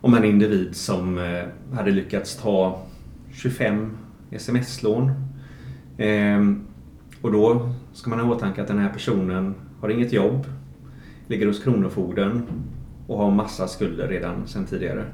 om 0.00 0.14
en 0.14 0.24
individ 0.24 0.76
som 0.76 1.18
eh, 1.18 1.44
hade 1.76 1.90
lyckats 1.90 2.36
ta 2.36 2.82
25 3.32 3.96
sms-lån. 4.30 5.12
Ehm, 5.98 6.66
och 7.20 7.32
då 7.32 7.72
ska 7.92 8.10
man 8.10 8.20
ha 8.20 8.26
i 8.26 8.36
åtanke 8.36 8.62
att 8.62 8.68
den 8.68 8.78
här 8.78 8.88
personen 8.88 9.54
har 9.80 9.88
inget 9.88 10.12
jobb, 10.12 10.46
ligger 11.26 11.46
hos 11.46 11.62
Kronofogden 11.62 12.42
och 13.06 13.18
har 13.18 13.30
massa 13.30 13.68
skulder 13.68 14.08
redan 14.08 14.46
sedan 14.46 14.66
tidigare. 14.66 15.04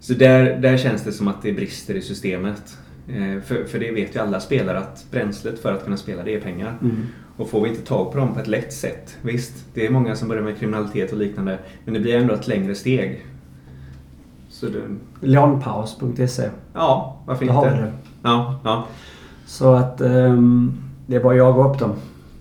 Så 0.00 0.14
där, 0.14 0.60
där 0.60 0.76
känns 0.76 1.04
det 1.04 1.12
som 1.12 1.28
att 1.28 1.42
det 1.42 1.52
brister 1.52 1.94
i 1.94 2.02
systemet. 2.02 2.78
Eh, 3.08 3.40
för, 3.40 3.64
för 3.64 3.78
det 3.78 3.92
vet 3.92 4.16
ju 4.16 4.20
alla 4.20 4.40
spelare 4.40 4.78
att 4.78 5.06
bränslet 5.10 5.58
för 5.58 5.72
att 5.72 5.84
kunna 5.84 5.96
spela 5.96 6.22
det 6.22 6.34
är 6.34 6.40
pengar. 6.40 6.78
Mm. 6.82 6.96
Och 7.38 7.48
får 7.50 7.60
vi 7.62 7.68
inte 7.68 7.82
tag 7.82 8.12
på 8.12 8.18
dem 8.18 8.34
på 8.34 8.40
ett 8.40 8.46
lätt 8.46 8.72
sätt, 8.72 9.16
visst, 9.22 9.52
det 9.74 9.86
är 9.86 9.90
många 9.90 10.16
som 10.16 10.28
börjar 10.28 10.42
med 10.42 10.58
kriminalitet 10.58 11.12
och 11.12 11.18
liknande, 11.18 11.58
men 11.84 11.94
det 11.94 12.00
blir 12.00 12.16
ändå 12.16 12.34
ett 12.34 12.48
längre 12.48 12.74
steg. 12.74 13.26
Så 14.50 14.66
det, 14.66 14.80
Lånpaus.se. 15.20 16.48
ja, 16.74 17.16
varför 17.26 17.44
Där 17.46 17.52
har 17.52 17.64
vi 17.64 17.70
inte? 17.70 17.82
det. 17.82 17.92
Ja, 18.22 18.60
ja, 18.64 18.84
Så 19.46 19.72
att 19.74 20.00
ehm, 20.00 20.72
det 21.06 21.16
är 21.16 21.22
bara 21.22 21.32
att 21.32 21.38
jaga 21.38 21.68
upp 21.70 21.78
dem. 21.78 21.92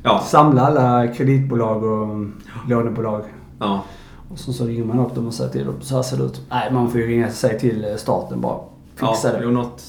ja, 0.04 0.20
Samla 0.26 0.62
alla 0.62 1.08
kreditbolag 1.14 1.84
och 1.84 2.26
lånebolag. 2.70 3.24
ja, 3.60 3.84
Och 4.32 4.40
så, 4.40 4.54
så 4.54 4.66
ringer 4.66 4.84
man 4.86 5.00
upp 5.00 5.16
dem 5.16 5.28
och 5.28 5.34
säger 5.34 5.52
till 5.52 5.66
dem 5.66 5.76
så 5.82 5.96
här 5.96 6.04
ser 6.04 6.18
det 6.18 6.24
ut. 6.24 6.42
Nej, 6.50 6.74
man 6.74 6.92
får 6.92 7.02
ju 7.02 7.08
ringa 7.08 7.30
säga 7.30 7.60
till 7.60 7.86
eh, 7.86 7.96
staten 7.96 8.42
bara. 8.42 8.60
Fixa 8.96 9.28
ja, 9.28 9.34
det. 9.34 9.40
jo, 9.44 9.52
något 9.52 9.84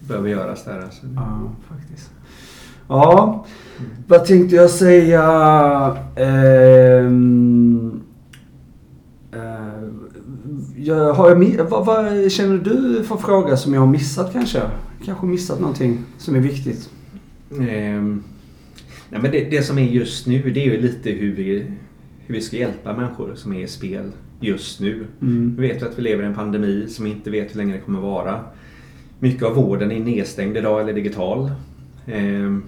behöver 0.00 0.28
göras 0.28 0.64
där 0.64 0.82
alltså. 0.82 1.06
Ja, 1.16 1.38
faktiskt. 1.68 2.10
Ja, 2.88 3.44
vad 4.06 4.24
tänkte 4.24 4.56
jag 4.56 4.70
säga? 4.70 5.22
Ehm, 6.16 8.00
eh, 9.32 9.40
jag, 10.76 11.14
har 11.14 11.30
jag, 11.30 11.64
vad, 11.64 11.86
vad 11.86 12.32
känner 12.32 12.58
du 12.58 13.04
för 13.04 13.16
fråga 13.16 13.56
som 13.56 13.74
jag 13.74 13.80
har 13.80 13.88
missat 13.88 14.32
kanske? 14.32 14.60
Kanske 15.04 15.26
missat 15.26 15.60
någonting 15.60 15.98
som 16.18 16.34
är 16.34 16.40
viktigt. 16.40 16.90
Ehm, 17.60 18.22
nej, 19.10 19.20
men 19.20 19.30
det, 19.30 19.50
det 19.50 19.62
som 19.62 19.78
är 19.78 19.82
just 19.82 20.26
nu 20.26 20.50
det 20.50 20.60
är 20.60 20.64
ju 20.64 20.80
lite 20.80 21.10
hur 21.10 21.34
vi, 21.34 21.66
hur 22.26 22.34
vi 22.34 22.40
ska 22.40 22.56
hjälpa 22.56 22.96
människor 22.96 23.32
som 23.34 23.52
är 23.52 23.60
i 23.60 23.68
spel 23.68 24.12
just 24.40 24.80
nu. 24.80 25.06
Mm. 25.22 25.56
Vi 25.58 25.68
vet 25.68 25.82
ju 25.82 25.86
att 25.86 25.98
vi 25.98 26.02
lever 26.02 26.22
i 26.22 26.26
en 26.26 26.34
pandemi 26.34 26.86
som 26.88 27.04
vi 27.04 27.10
inte 27.10 27.30
vet 27.30 27.54
hur 27.54 27.58
länge 27.58 27.72
det 27.72 27.80
kommer 27.80 28.00
vara. 28.00 28.40
Mycket 29.18 29.42
av 29.42 29.54
vården 29.54 29.92
är 29.92 30.00
nedstängd 30.00 30.56
idag 30.56 30.80
eller 30.80 30.92
digital. 30.92 31.50
Ehm, 32.06 32.62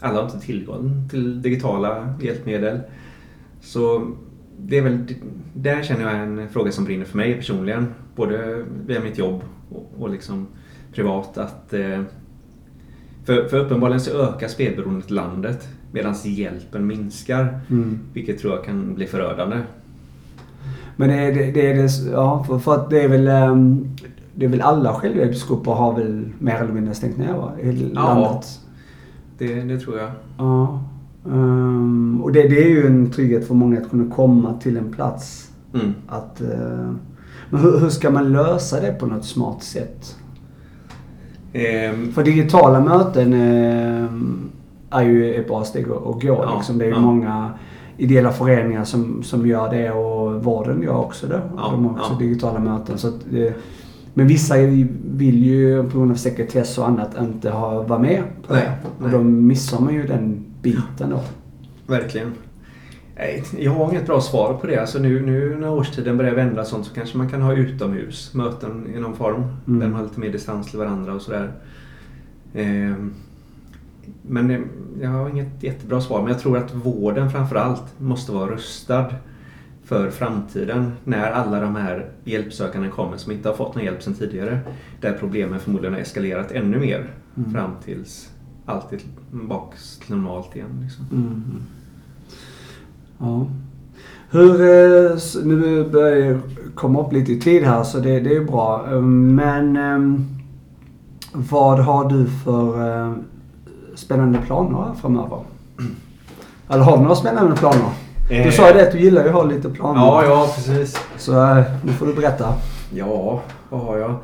alla 0.00 0.14
har 0.18 0.24
inte 0.24 0.46
tillgång 0.46 1.08
till 1.10 1.42
digitala 1.42 2.14
hjälpmedel. 2.22 2.80
Så 3.60 4.10
det 4.58 4.78
är 4.78 4.82
väl, 4.82 4.98
där 5.54 5.82
känner 5.82 6.02
jag 6.02 6.22
en 6.22 6.48
fråga 6.48 6.72
som 6.72 6.84
brinner 6.84 7.04
för 7.04 7.16
mig 7.16 7.34
personligen. 7.34 7.86
Både 8.16 8.64
via 8.86 9.00
mitt 9.00 9.18
jobb 9.18 9.42
och, 9.70 9.92
och 9.98 10.10
liksom 10.10 10.46
privat. 10.94 11.38
att 11.38 11.72
eh, 11.72 12.02
för, 13.24 13.48
för 13.48 13.56
uppenbarligen 13.58 14.00
så 14.00 14.22
ökar 14.22 14.48
spelberoendet 14.48 15.10
i 15.10 15.14
landet 15.14 15.68
medan 15.92 16.14
hjälpen 16.24 16.86
minskar. 16.86 17.60
Mm. 17.70 17.98
Vilket 18.12 18.38
tror 18.38 18.54
jag 18.54 18.64
kan 18.64 18.94
bli 18.94 19.06
förödande. 19.06 19.56
Men 20.96 21.08
det 21.08 21.14
är 21.14 21.34
det, 21.34 21.50
det, 21.50 21.70
är 21.70 21.74
det 21.74 22.10
ja, 22.12 22.44
för, 22.44 22.58
för 22.58 22.74
att 22.74 22.90
det 22.90 23.00
är 23.02 23.08
väl, 23.08 23.28
ehm, 23.28 23.96
det 24.34 24.44
är 24.44 24.48
väl 24.48 24.60
alla 24.60 24.94
självhjälpsgrupper 24.94 25.70
har 25.72 25.94
väl 25.94 26.28
mer 26.38 26.54
eller 26.54 26.72
mindre 26.72 26.94
stängt 26.94 27.18
ner 27.18 27.32
va? 27.32 27.52
I 27.62 27.90
Ja. 27.94 28.14
landet. 28.14 28.60
Det, 29.40 29.54
det 29.54 29.80
tror 29.80 29.98
jag. 29.98 30.10
Ja. 30.38 30.80
Ehm, 31.26 32.20
och 32.22 32.32
det, 32.32 32.48
det 32.48 32.64
är 32.64 32.68
ju 32.68 32.86
en 32.86 33.10
trygghet 33.10 33.46
för 33.46 33.54
många 33.54 33.80
att 33.80 33.90
kunna 33.90 34.14
komma 34.14 34.54
till 34.62 34.76
en 34.76 34.92
plats. 34.92 35.50
Mm. 35.74 35.94
Att, 36.08 36.40
eh, 36.40 36.92
men 37.50 37.60
hur, 37.60 37.78
hur 37.78 37.88
ska 37.88 38.10
man 38.10 38.32
lösa 38.32 38.80
det 38.80 38.92
på 38.92 39.06
något 39.06 39.24
smart 39.24 39.62
sätt? 39.62 40.16
Ehm, 41.52 42.12
För 42.12 42.24
digitala 42.24 42.80
möten 42.80 43.32
eh, 43.32 44.08
är 44.90 45.02
ju 45.02 45.34
ett 45.34 45.48
bra 45.48 45.64
steg 45.64 45.84
att, 45.84 45.88
gå. 46.02 46.18
Ja, 46.22 46.54
liksom. 46.56 46.78
Det 46.78 46.84
är 46.84 46.88
ju 46.88 46.94
ja. 46.94 47.00
många 47.00 47.50
ideella 47.96 48.32
föreningar 48.32 48.84
som, 48.84 49.22
som 49.22 49.46
gör 49.46 49.70
det 49.70 49.90
och 49.90 50.44
vården 50.44 50.82
gör 50.82 50.96
också 50.96 51.26
det. 51.26 51.40
Ja, 51.56 51.70
De 51.70 51.84
har 51.84 51.92
också 51.92 52.12
ja. 52.12 52.18
digitala 52.18 52.58
möten. 52.58 52.98
Så 52.98 53.08
eh, 53.08 53.52
men 54.20 54.28
vissa 54.28 54.54
vill 55.04 55.44
ju 55.44 55.82
på 55.90 55.98
grund 55.98 56.10
av 56.10 56.14
sekretess 56.14 56.78
och 56.78 56.88
annat 56.88 57.18
inte 57.20 57.50
ha, 57.50 57.82
vara 57.82 57.98
med 57.98 58.22
på 58.46 58.54
Nej, 58.54 58.70
det. 58.98 59.04
Och 59.04 59.10
då 59.10 59.22
missar 59.22 59.80
man 59.80 59.94
ju 59.94 60.06
den 60.06 60.44
biten 60.62 61.10
då. 61.10 61.20
verkligen. 61.86 62.32
Jag 63.58 63.72
har 63.72 63.90
inget 63.90 64.06
bra 64.06 64.20
svar 64.20 64.54
på 64.54 64.66
det. 64.66 64.76
Alltså 64.76 64.98
nu, 64.98 65.26
nu 65.26 65.56
när 65.60 65.70
årstiden 65.70 66.16
börjar 66.16 66.34
vända 66.34 66.64
sånt 66.64 66.86
så 66.86 66.94
kanske 66.94 67.18
man 67.18 67.28
kan 67.28 67.42
ha 67.42 67.54
utomhus 67.54 68.34
möten 68.34 68.86
i 68.94 69.00
någon 69.00 69.16
form. 69.16 69.44
Mm. 69.66 69.80
Där 69.80 69.86
man 69.86 69.96
har 69.96 70.02
lite 70.02 70.20
mer 70.20 70.32
distans 70.32 70.70
till 70.70 70.78
varandra 70.78 71.14
och 71.14 71.22
sådär. 71.22 71.52
Ehm, 72.54 73.14
men 74.22 74.50
eh, 74.50 74.60
jag 75.00 75.10
har 75.10 75.28
inget 75.28 75.62
jättebra 75.62 76.00
svar. 76.00 76.22
Men 76.22 76.32
jag 76.32 76.40
tror 76.40 76.58
att 76.58 76.74
vården 76.74 77.30
framförallt 77.30 78.00
måste 78.00 78.32
vara 78.32 78.50
rustad 78.50 79.06
för 79.90 80.10
framtiden. 80.10 80.92
När 81.04 81.30
alla 81.30 81.60
de 81.60 81.76
här 81.76 82.08
hjälpsökande 82.24 82.88
kommer 82.88 83.16
som 83.16 83.32
inte 83.32 83.48
har 83.48 83.56
fått 83.56 83.74
någon 83.74 83.84
hjälp 83.84 84.02
sedan 84.02 84.14
tidigare. 84.14 84.60
Där 85.00 85.12
problemen 85.20 85.60
förmodligen 85.60 85.94
har 85.94 86.00
eskalerat 86.00 86.52
ännu 86.52 86.78
mer. 86.78 87.10
Mm. 87.36 87.52
Fram 87.52 87.70
tills 87.84 88.30
allt 88.66 88.92
är 88.92 89.00
tillbaka 89.30 89.76
till 90.06 90.16
normalt 90.16 90.56
igen. 90.56 90.80
Liksom. 90.82 91.04
Mm. 91.12 91.62
Ja. 93.18 93.46
Hur, 94.30 94.60
eh, 94.60 95.16
nu 95.44 95.88
börjar 95.90 96.16
jag 96.16 96.40
komma 96.74 97.06
upp 97.06 97.12
lite 97.12 97.32
i 97.32 97.40
tid 97.40 97.62
här 97.62 97.82
så 97.82 97.98
det, 97.98 98.20
det 98.20 98.36
är 98.36 98.44
bra. 98.44 98.86
Eh, 98.92 99.00
Men 99.00 99.76
eh, 99.76 100.20
vad 101.32 101.78
har 101.78 102.08
du 102.08 102.26
för 102.44 102.90
eh, 102.90 103.14
spännande 103.94 104.38
planer 104.46 104.94
framöver? 105.00 105.40
Eller 106.68 106.84
har 106.84 106.96
du 106.96 107.02
några 107.02 107.16
spännande 107.16 107.56
planer? 107.56 107.90
Du 108.30 108.36
Eh. 108.36 108.50
sa 108.50 108.68
ju 108.68 108.74
det 108.74 108.82
att 108.86 108.92
du 108.92 108.98
gillar 109.00 109.22
ju 109.22 109.28
att 109.28 109.34
ha 109.34 109.44
lite 109.44 109.70
planer. 109.70 110.00
Ja, 110.00 110.24
ja 110.24 110.52
precis. 110.56 111.00
Så 111.16 111.32
eh, 111.32 111.62
nu 111.84 111.92
får 111.92 112.06
du 112.06 112.14
berätta. 112.14 112.54
Ja, 112.94 113.42
vad 113.68 113.80
har 113.80 113.98
jag? 113.98 114.16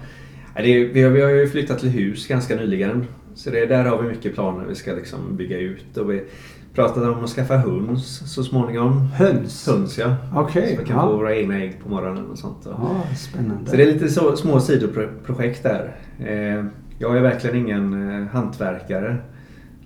Vi, 0.63 1.03
har, 1.03 1.11
vi 1.11 1.21
har 1.23 1.31
ju 1.31 1.49
flyttat 1.49 1.79
till 1.79 1.89
hus 1.89 2.27
ganska 2.29 2.57
nyligen. 2.57 3.07
Så 3.35 3.51
det, 3.51 3.67
där 3.67 3.85
har 3.85 4.03
vi 4.03 4.09
mycket 4.09 4.35
planer. 4.35 4.65
Vi 4.69 4.75
ska 4.75 4.93
liksom 4.93 5.37
bygga 5.37 5.59
ut 5.59 5.97
och 5.97 6.11
vi 6.11 6.25
pratade 6.75 7.11
om 7.11 7.25
att 7.25 7.31
skaffa 7.31 7.57
höns 7.57 8.33
så 8.35 8.43
småningom. 8.45 9.01
Höns? 9.15 9.67
Höns 9.67 9.99
ja. 9.99 10.17
Okej, 10.35 10.75
Så 10.77 10.83
vi 10.83 10.89
kan 10.89 10.97
ja. 10.97 11.03
få 11.03 11.17
våra 11.17 11.37
egna 11.37 11.59
ägg 11.59 11.81
på 11.83 11.89
morgonen 11.89 12.27
och 12.31 12.39
sånt. 12.39 12.59
Ja, 12.65 13.03
spännande. 13.17 13.71
Så 13.71 13.77
det 13.77 13.83
är 13.83 13.93
lite 13.93 14.09
så, 14.09 14.37
små 14.37 14.61
sidoprojekt 14.61 15.63
där. 15.63 15.97
Eh, 16.27 16.65
jag 16.99 17.17
är 17.17 17.21
verkligen 17.21 17.57
ingen 17.57 18.11
eh, 18.23 18.27
hantverkare. 18.29 19.17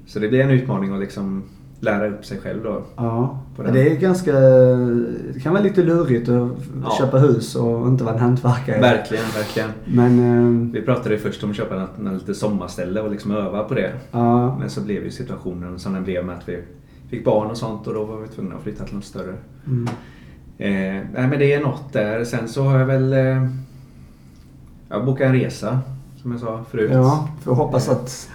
Så 0.07 0.19
det 0.19 0.29
blir 0.29 0.41
en 0.41 0.51
utmaning 0.51 0.95
att 0.95 1.01
liksom 1.01 1.45
lära 1.81 2.09
upp 2.09 2.25
sig 2.25 2.39
själv 2.41 2.63
då. 2.63 2.83
Ja, 2.97 3.39
det 3.73 3.91
är 3.91 3.97
ganska... 3.97 4.33
Det 5.35 5.41
kan 5.43 5.53
vara 5.53 5.63
lite 5.63 5.83
lurigt 5.83 6.29
att 6.29 6.51
Ja. 6.83 6.95
köpa 6.99 7.19
hus 7.19 7.55
och 7.57 7.89
inte 7.89 8.05
vara 8.05 8.15
en 8.15 8.21
hantverkare. 8.21 8.81
Verkligen, 8.81 9.25
verkligen. 9.37 9.71
Men... 9.85 10.19
eh, 10.69 10.73
Vi 10.73 10.83
pratade 10.83 11.19
först 11.19 11.45
om 11.45 11.51
att 11.51 11.57
köpa 11.57 11.89
något 11.99 12.13
lite 12.21 12.35
sommarställe 12.35 13.01
och 13.01 13.11
liksom 13.11 13.31
öva 13.31 13.65
på 13.65 13.75
det. 13.75 13.93
Ja, 14.11 14.57
Men 14.59 14.71
så 14.71 14.81
blev 14.81 15.05
ju 15.05 15.11
situationen 15.11 15.79
som 15.79 15.93
den 15.93 16.05
blev 16.05 16.25
med 16.25 16.37
att 16.37 16.49
vi 16.49 16.59
fick 17.11 17.25
barn 17.25 17.51
och 17.51 17.57
sånt 17.57 17.87
och 17.87 17.95
då 17.95 18.05
var 18.05 18.17
vi 18.17 18.29
tvungna 18.29 18.55
att 18.57 18.63
flytta 18.63 18.85
till 18.85 18.95
något 18.95 19.05
större. 19.05 19.35
mm. 19.67 19.89
Eh, 20.59 21.03
nej 21.15 21.27
men 21.29 21.39
det 21.39 21.53
är 21.55 21.61
något 21.61 21.93
där. 21.93 22.25
Sen 22.25 22.49
så 22.49 22.63
har 22.63 22.79
jag 22.79 22.87
väl... 22.87 23.13
Eh, 23.13 23.47
jag 24.89 25.05
bokar 25.07 25.27
en 25.27 25.33
resa 25.33 25.79
som 26.23 26.31
jag 26.33 26.41
sa 26.41 26.65
förut. 26.71 26.91
ja 26.95 27.29
får 27.43 27.55
hoppas 27.55 27.89
att 27.89 28.29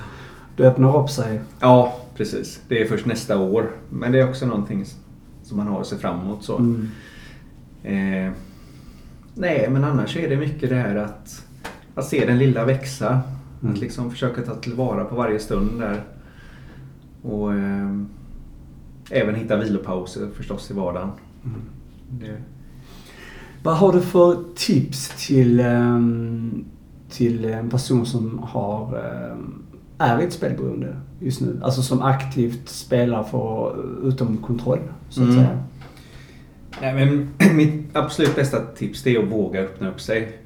det 0.58 0.64
öppnar 0.68 0.98
upp 1.04 1.10
sig. 1.10 1.42
Ja, 1.60 1.94
precis. 2.16 2.62
Det 2.68 2.82
är 2.82 2.88
först 2.88 3.06
nästa 3.06 3.38
år. 3.40 3.72
Men 3.90 4.12
det 4.12 4.20
är 4.20 4.30
också 4.30 4.46
någonting 4.46 4.86
som 5.44 5.58
man 5.58 5.68
har 5.68 5.82
att 5.82 5.88
se 5.88 5.98
fram 5.98 6.20
emot. 6.20 6.44
Så. 6.44 6.58
Mm. 6.58 6.88
Eh, 7.84 8.34
nej, 9.34 9.70
men 9.70 9.84
annars 9.84 10.18
är 10.18 10.30
det 10.30 10.38
mycket 10.38 10.70
det 10.70 10.76
här 10.76 10.96
att, 10.96 11.46
att 11.96 12.06
se 12.06 12.26
den 12.26 12.38
lilla 12.38 12.66
växa. 12.66 13.22
Mm. 13.62 13.74
Att 13.74 13.80
liksom 13.80 14.12
försöka 14.12 14.42
ta 14.42 14.56
tillvara 14.56 15.06
på 15.06 15.16
varje 15.16 15.40
stund 15.40 15.80
där. 15.80 16.04
Och 17.22 17.54
eh, 17.54 18.00
även 19.10 19.36
hitta 19.36 19.58
vilopauser 19.58 20.30
förstås 20.36 20.72
i 20.72 20.74
vardagen. 20.74 21.10
Mm. 21.44 21.62
Det, 22.10 22.42
Vad 23.64 23.78
har 23.78 23.94
du 23.94 24.02
för 24.02 24.38
tips 24.56 25.28
till, 25.28 25.60
ehm, 25.60 26.66
till 27.10 27.46
en 27.46 27.70
person 27.70 28.06
som 28.06 28.40
har, 28.40 28.98
ehm, 28.98 29.65
är 29.98 30.20
ett 30.20 30.34
spelberoende 30.34 30.96
just 31.20 31.42
nu? 31.42 31.60
Alltså 31.64 31.82
som 31.82 32.02
aktivt 32.02 32.70
spelar 32.70 33.24
för 33.24 33.76
utom 34.08 34.38
kontroll, 34.38 34.80
så 35.10 35.22
att 35.22 35.30
Mm. 35.30 35.40
säga. 35.40 35.60
Nej, 36.82 36.94
men 37.06 37.30
mitt 37.56 37.96
absolut 37.96 38.36
bästa 38.36 38.60
tips 38.60 39.04
det 39.04 39.16
är 39.16 39.20
att 39.24 39.32
våga 39.32 39.60
öppna 39.62 39.90
upp 39.90 40.02
sig. 40.02 40.38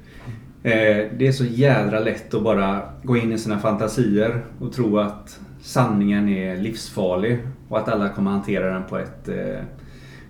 Eh, 0.62 1.06
det 1.18 1.26
är 1.26 1.32
så 1.32 1.44
jädra 1.44 1.98
lätt 2.00 2.34
att 2.34 2.42
bara 2.42 2.82
gå 3.02 3.16
in 3.16 3.32
i 3.32 3.38
sina 3.38 3.58
fantasier 3.58 4.40
och 4.60 4.72
tro 4.72 4.98
att 4.98 5.40
sanningen 5.62 6.28
är 6.28 6.56
livsfarlig 6.56 7.38
och 7.68 7.78
att 7.78 7.88
alla 7.88 8.08
kommer 8.08 8.30
hantera 8.30 8.72
den 8.74 8.82
på 8.88 8.98
ett 8.98 9.28
eh, 9.28 9.60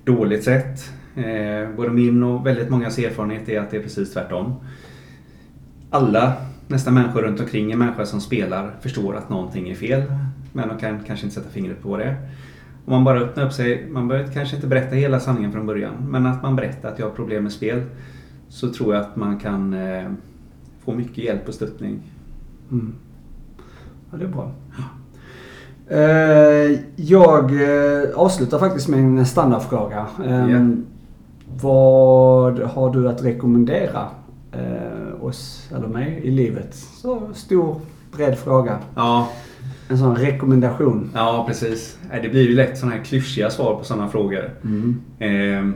dåligt 0.05 0.45
sätt. 0.45 0.81
Eh, 1.17 1.77
både 1.77 1.91
min 1.91 2.23
och 2.23 2.47
väldigt 2.47 2.71
mångas 2.71 2.99
erfarenhet 2.99 3.49
är 3.49 3.61
att 3.61 3.71
det 3.71 3.77
är 3.77 3.83
precis 3.83 4.13
tvärtom. 4.13 4.55
Alla, 5.91 6.33
nästan 6.71 6.95
människor 6.95 7.23
runt 7.23 7.41
omkring 7.41 7.73
en 7.73 7.79
människa 7.79 8.07
som 8.07 8.21
spelar 8.21 8.71
förstår 8.81 9.17
att 9.17 9.29
någonting 9.29 9.69
är 9.69 9.75
fel. 9.75 10.03
Men 10.53 10.69
de 10.69 10.79
kan 10.79 11.01
kanske 11.07 11.27
inte 11.27 11.35
sätta 11.35 11.51
fingret 11.51 11.83
på 11.83 11.97
det. 11.97 12.17
Om 12.85 12.93
man 12.93 13.05
bara 13.05 13.21
öppnar 13.21 13.47
upp 13.47 13.53
sig, 13.53 13.87
man 13.91 14.09
behöver 14.09 14.33
kanske 14.33 14.57
inte 14.57 14.69
berätta 14.69 14.95
hela 14.97 15.21
sanningen 15.21 15.53
från 15.53 15.67
början, 15.67 15.93
men 16.09 16.27
att 16.27 16.43
man 16.43 16.57
berättar 16.57 16.89
att 16.89 16.99
jag 16.99 17.07
har 17.07 17.13
problem 17.13 17.43
med 17.43 17.53
spel 17.53 17.83
så 18.49 18.73
tror 18.73 18.95
jag 18.95 19.01
att 19.03 19.17
man 19.17 19.39
kan 19.39 19.75
eh, 19.75 20.11
få 20.85 20.95
mycket 20.95 21.19
hjälp 21.25 21.49
och 21.49 21.55
stöttning. 21.55 22.01
Mm. 22.71 22.93
Ja, 24.11 24.19
det 24.19 24.25
är 24.25 24.29
bra. 24.29 24.53
Eh, 25.89 26.81
jag 26.97 27.53
eh, 27.53 28.11
avslutar 28.15 28.59
faktiskt 28.59 28.89
med 28.89 29.01
en 29.01 29.27
standardfråga. 29.27 30.07
Eh, 30.25 30.51
Ja. 30.51 30.59
Vad 31.63 32.59
har 32.59 32.93
du 32.93 33.09
att 33.09 33.25
rekommendera 33.25 34.09
eh, 34.53 34.90
oss 35.31 35.69
eller 35.77 35.87
mig 35.89 36.21
i 36.25 36.31
livet? 36.31 36.75
Så 36.75 37.29
stor, 37.35 37.81
bred 38.17 38.39
fråga. 38.39 38.79
Ja, 38.95 39.29
En 39.89 39.99
sån 39.99 40.17
rekommendation. 40.17 41.11
ja 41.15 41.45
precis. 41.49 41.99
Det 42.23 42.29
blir 42.29 42.49
ju 42.49 42.55
lätt 42.55 42.79
sådana 42.79 42.97
här 42.97 43.05
klyschiga 43.05 43.51
svar 43.51 43.75
på 43.77 43.85
sådana 43.85 44.09
frågor. 44.09 44.51
Mm. 44.65 45.01
Eh, 45.19 45.75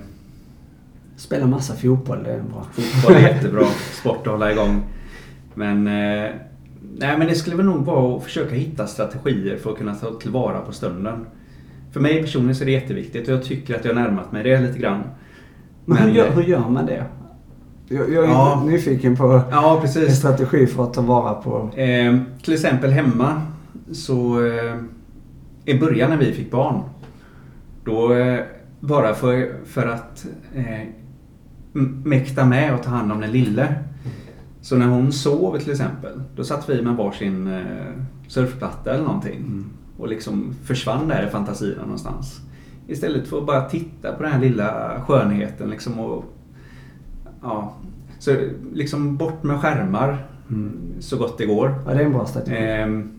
Spela 1.17 1.47
massa 1.47 1.75
fotboll, 1.75 2.23
det 2.25 2.31
är 2.33 2.41
bra. 2.43 2.67
fotboll 2.73 3.17
är 3.17 3.21
jättebra 3.29 3.65
sport 4.01 4.27
att 4.27 4.33
hålla 4.33 4.53
igång. 4.53 4.83
Men, 5.55 5.87
eh, 5.87 6.31
nej, 6.99 7.19
men 7.19 7.27
det 7.27 7.35
skulle 7.35 7.57
väl 7.57 7.67
nog 7.67 7.85
vara 7.85 8.17
att 8.17 8.23
försöka 8.25 8.55
hitta 8.55 8.87
strategier 8.87 9.57
för 9.57 9.71
att 9.73 9.79
kunna 9.79 9.95
ta 9.95 10.15
tillvara 10.15 10.61
på 10.61 10.73
stunden. 10.73 11.27
För 11.93 12.01
mig 12.01 12.23
personligen 12.23 12.55
så 12.57 12.63
är 12.63 12.67
det 12.67 12.73
jätteviktigt 12.73 13.29
och 13.29 13.35
jag 13.35 13.45
tycker 13.45 13.75
att 13.77 13.85
jag 13.85 13.95
har 13.95 14.01
närmat 14.03 14.33
mig 14.33 14.43
det 14.43 14.61
lite 14.61 14.79
grann. 14.79 15.03
Men, 15.85 15.97
hur, 15.99 16.07
Men, 16.07 16.15
gör, 16.15 16.27
eh, 16.27 16.33
hur 16.33 16.43
gör 16.43 16.69
man 16.69 16.87
det? 16.87 17.05
Jag, 17.89 18.13
jag 18.13 18.25
är 18.25 18.29
Ja. 18.29 18.63
nyfiken 18.67 19.17
på 19.17 19.41
Ja, 19.51 19.75
en 19.77 19.81
precis. 19.83 20.19
strategi 20.19 20.67
för 20.67 20.85
att 20.85 20.95
ta 20.95 21.01
vara 21.03 21.35
på... 21.35 21.71
Eh, 21.79 22.17
till 22.43 22.55
exempel 22.55 22.91
hemma 22.91 23.43
så 23.93 24.47
eh, 24.47 24.75
i 25.65 25.79
början 25.79 26.11
när 26.11 26.17
vi 26.17 26.33
fick 26.33 26.51
barn 26.51 26.83
då 27.85 28.13
eh, 28.15 28.41
bara 28.81 29.15
för, 29.15 29.53
för 29.65 29.87
att 29.87 30.27
eh, 30.55 30.81
mäkta 32.05 32.45
med 32.45 32.75
och 32.75 32.83
ta 32.83 32.91
hand 32.91 33.13
om 33.13 33.21
den 33.21 33.33
lille. 33.33 33.75
Så 34.61 34.77
när 34.77 34.87
hon 34.87 35.13
sov 35.13 35.59
till 35.59 35.71
exempel 35.71 36.23
då 36.37 36.45
satt 36.45 36.69
vi 36.71 36.83
med 36.83 36.97
varsin 36.97 37.47
eh, 37.55 37.61
surfplatta 38.29 38.95
eller 38.95 39.05
någonting 39.05 39.37
Mm. 39.37 39.65
och 39.99 40.09
liksom 40.09 40.55
försvann 40.65 41.09
där 41.09 41.27
i 41.27 41.31
fantasierna 41.31 41.83
någonstans. 41.83 42.41
Istället 42.87 43.29
för 43.29 43.39
att 43.39 43.47
bara 43.47 43.61
titta 43.63 44.13
på 44.13 44.23
den 44.23 44.33
här 44.33 44.41
lilla 44.41 45.01
skönheten 45.07 45.71
liksom 45.71 46.01
och 46.01 46.25
ja, 47.45 47.73
så 48.19 48.37
liksom 48.73 49.17
bort 49.17 49.43
med 49.43 49.61
skärmar 49.61 50.27
Mm. 50.51 50.73
så 51.01 51.17
gott 51.17 51.39
det 51.39 51.47
går. 51.47 51.75
Ja, 51.87 51.95
det 51.95 52.01
är 52.01 52.05
en 52.05 52.13
bra 52.13 52.27
strategi. 52.27 52.57
Ehm, 52.57 53.11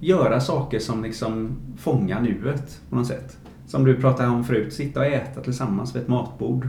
göra 0.00 0.40
saker 0.40 0.78
som 0.78 1.02
liksom 1.02 1.50
fångar 1.78 2.20
nuet 2.20 2.80
på 2.90 2.96
något 2.96 3.06
sätt. 3.06 3.36
Som 3.66 3.84
du 3.84 3.96
pratade 3.96 4.28
om 4.28 4.44
förut, 4.44 4.72
sitta 4.72 5.00
och 5.00 5.06
äta 5.06 5.40
tillsammans 5.40 5.94
vid 5.94 6.02
ett 6.02 6.08
matbord. 6.08 6.68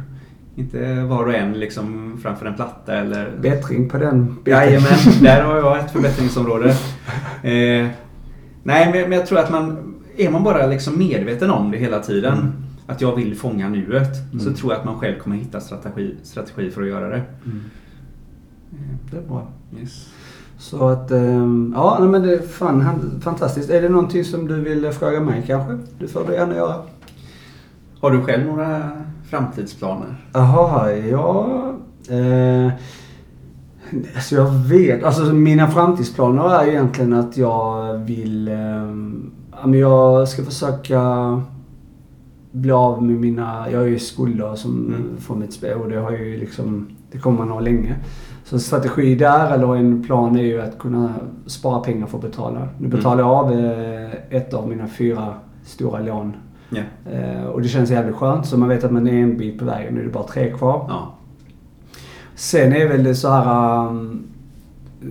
Inte 0.55 1.03
var 1.03 1.26
och 1.26 1.34
en 1.34 1.53
liksom 1.53 2.17
framför 2.21 2.45
en 2.45 2.53
platta 2.55 2.93
eller... 2.93 3.32
Bättring 3.41 3.89
på 3.89 3.97
den 3.97 4.26
biten. 4.43 4.59
Jajamän, 4.59 4.99
där 5.21 5.43
har 5.43 5.55
jag 5.55 5.80
ett 5.80 5.91
förbättringsområde. 5.91 6.69
Eh, 7.43 7.88
nej, 8.63 8.91
men, 8.91 9.09
men 9.09 9.11
jag 9.11 9.28
tror 9.28 9.39
att 9.39 9.51
man... 9.51 9.93
Är 10.17 10.30
man 10.30 10.43
bara 10.43 10.67
liksom 10.67 10.97
medveten 10.97 11.49
om 11.49 11.71
det 11.71 11.78
hela 11.78 11.99
tiden, 11.99 12.34
Mm. 12.34 12.62
Att 12.88 13.01
jag 13.01 13.15
vill 13.15 13.36
fånga 13.38 13.69
nuet, 13.69 14.15
så 14.31 14.39
Mm. 14.47 14.53
tror 14.53 14.71
jag 14.73 14.79
att 14.79 14.86
man 14.86 14.99
själv 14.99 15.19
kommer 15.19 15.36
hitta 15.36 15.59
strategi, 15.59 16.15
strategi 16.23 16.71
för 16.71 16.81
att 16.81 16.88
göra 16.88 17.09
det. 17.09 17.21
Mm. 17.45 17.59
Det 19.11 19.17
är 19.17 19.21
bra. 19.21 19.47
Yes. 19.79 20.09
Så 20.57 20.88
att, 20.88 21.11
ehm, 21.11 21.73
ja 21.75 21.97
men 22.01 22.21
det 22.21 22.34
är 22.34 22.39
fan, 22.41 22.99
fantastiskt. 23.23 23.69
Är 23.69 23.81
det 23.81 23.89
någonting 23.89 24.23
som 24.23 24.47
du 24.47 24.59
vill 24.61 24.91
fråga 24.91 25.19
mig 25.19 25.43
kanske? 25.47 25.77
Det 25.99 26.07
får 26.07 26.23
du 26.27 26.34
gärna 26.34 26.55
göra. 26.55 26.75
Har 27.99 28.11
du 28.11 28.21
själv 28.21 28.45
några 28.45 28.91
framtidsplaner? 29.29 30.25
Jaha, 30.34 30.91
ja. 30.91 31.47
Eh, 32.09 32.71
alltså 34.15 34.36
jag 34.36 34.51
vet, 34.51 35.03
alltså 35.03 35.23
mina 35.23 35.67
framtidsplaner 35.67 36.49
är 36.63 36.67
egentligen 36.67 37.13
att 37.13 37.38
jag 37.38 37.93
vill, 37.97 38.47
eh, 38.47 39.75
jag 39.79 40.27
ska 40.27 40.43
försöka 40.43 41.01
bli 42.53 42.71
av 42.71 43.03
med 43.03 43.15
mina, 43.19 43.71
jag 43.71 43.79
har 43.79 43.85
ju 43.85 43.99
skulder 43.99 44.55
som 44.55 44.87
Mm. 44.87 45.17
får 45.19 45.35
mitt 45.35 45.53
spel 45.53 45.77
och 45.77 45.89
det 45.89 45.99
har 45.99 46.11
ju 46.11 46.37
liksom, 46.37 46.87
det 47.11 47.17
kommer 47.17 47.37
man 47.37 47.49
ha 47.49 47.59
länge. 47.59 47.95
Så 48.45 48.55
en 48.55 48.59
strategi 48.59 49.15
där, 49.15 49.53
eller 49.53 49.75
en 49.75 50.03
plan, 50.03 50.35
är 50.35 50.43
ju 50.43 50.61
att 50.61 50.79
kunna 50.79 51.13
spara 51.45 51.79
pengar 51.79 52.07
för 52.07 52.17
att 52.17 52.23
betala. 52.23 52.67
Nu 52.77 52.87
betalar 52.87 53.21
jag 53.21 53.31
av 53.31 53.51
eh, 53.51 54.11
ett 54.29 54.53
av 54.53 54.69
mina 54.69 54.87
fyra 54.87 55.33
stora 55.65 55.99
lån. 55.99 56.33
Eh, 57.11 57.43
och 57.45 57.61
det 57.61 57.67
känns 57.67 57.89
jävligt 57.91 58.15
skönt. 58.15 58.45
Så 58.45 58.57
man 58.57 58.69
vet 58.69 58.83
att 58.83 58.91
man 58.91 59.07
är 59.07 59.23
en 59.23 59.37
bit 59.37 59.59
på 59.59 59.65
vägen. 59.65 59.93
Nu 59.93 59.99
är 59.99 60.03
det 60.05 60.11
bara 60.11 60.27
tre 60.27 60.51
kvar. 60.51 60.85
Ja. 60.89 61.13
Sen 62.35 62.73
är 62.73 62.87
väl 62.87 63.03
det 63.03 63.15
så 63.15 63.29
här... 63.29 63.87
Um, 63.87 64.23
eh, 65.01 65.07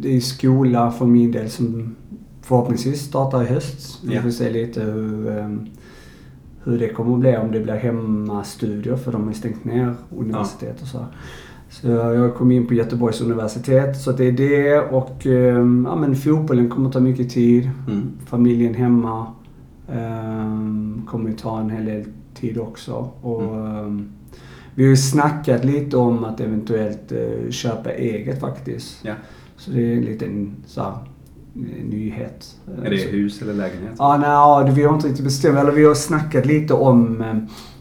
det 0.00 0.16
är 0.16 0.20
skola 0.20 0.90
för 0.90 1.06
min 1.06 1.32
del 1.32 1.50
som 1.50 1.96
förhoppningsvis 2.42 3.00
startar 3.00 3.42
i 3.42 3.46
höst. 3.46 4.00
Vi 4.04 4.18
får 4.18 4.30
se 4.30 4.50
lite 4.50 4.80
hur, 4.82 5.38
um, 5.38 5.68
hur 6.64 6.78
det 6.78 6.88
kommer 6.88 7.14
att 7.14 7.20
bli. 7.20 7.36
Om 7.36 7.52
det 7.52 7.60
blir 7.60 7.74
hemmastudier 7.74 8.96
för 8.96 9.12
de 9.12 9.26
har 9.26 9.32
stängt 9.32 9.64
ner 9.64 9.94
universitet 10.16 10.82
och 10.82 10.88
så. 10.88 11.06
Så 11.70 11.88
jag 11.88 12.34
kom 12.34 12.50
in 12.52 12.66
på 12.66 12.74
Göteborgs 12.74 13.20
universitet. 13.20 13.96
Så 14.00 14.12
det 14.12 14.24
är 14.24 14.32
det 14.32 14.78
och 14.80 15.26
um, 15.26 15.86
ja, 15.90 15.96
men 15.96 16.16
fotbollen 16.16 16.70
kommer 16.70 16.86
att 16.86 16.92
ta 16.92 17.00
mycket 17.00 17.30
tid. 17.30 17.70
Mm. 17.88 18.10
Familjen 18.26 18.74
hemma 18.74 19.26
um, 19.92 21.02
kommer 21.10 21.30
ju 21.30 21.36
ta 21.36 21.60
en 21.60 21.70
hel 21.70 21.84
del 21.84 22.04
tid 22.34 22.58
också. 22.58 23.10
Och, 23.20 23.42
Mm. 23.42 23.66
ehm, 23.76 24.08
vi 24.74 24.82
har 24.82 24.90
ju 24.90 24.96
snackat 24.96 25.64
lite 25.64 25.96
om 25.96 26.24
att 26.24 26.40
eventuellt 26.40 27.12
eh, 27.12 27.50
köpa 27.50 27.92
eget 27.92 28.40
faktiskt. 28.40 29.04
Ja. 29.04 29.14
Så 29.56 29.70
det 29.70 29.92
är 29.92 29.96
en 29.96 30.04
liten 30.04 30.56
så 30.66 30.82
här, 30.82 30.92
nyhet. 31.54 32.56
Är 32.84 32.90
det 32.90 32.96
hus 32.96 33.42
eller 33.42 33.54
lägenhet? 33.54 33.92
Ja, 33.98 34.16
nej, 34.16 34.28
ja, 34.30 34.62
det- 34.66 34.72
vi 34.72 34.84
har 34.84 34.94
inte 34.94 35.08
riktigt 35.08 35.24
bestämt. 35.24 35.58
Eller 35.58 35.72
vi 35.72 35.84
har 35.84 35.94
snackat 35.94 36.46
lite 36.46 36.74
om 36.74 37.22
eh, 37.22 37.34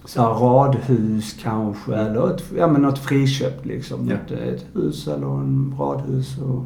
så 0.05 0.21
här, 0.21 0.29
radhus 0.29 1.35
kanske. 1.43 1.95
Eller 1.95 2.35
ett, 2.35 2.43
ja, 2.57 2.67
men 2.67 2.81
något 2.81 2.99
friköpt 2.99 3.65
liksom. 3.65 4.07
Ja. 4.09 4.15
Ett, 4.15 4.31
ett 4.55 4.65
hus 4.73 5.07
eller 5.07 5.27
en 5.27 5.75
radhus. 5.79 6.37
Och, 6.39 6.63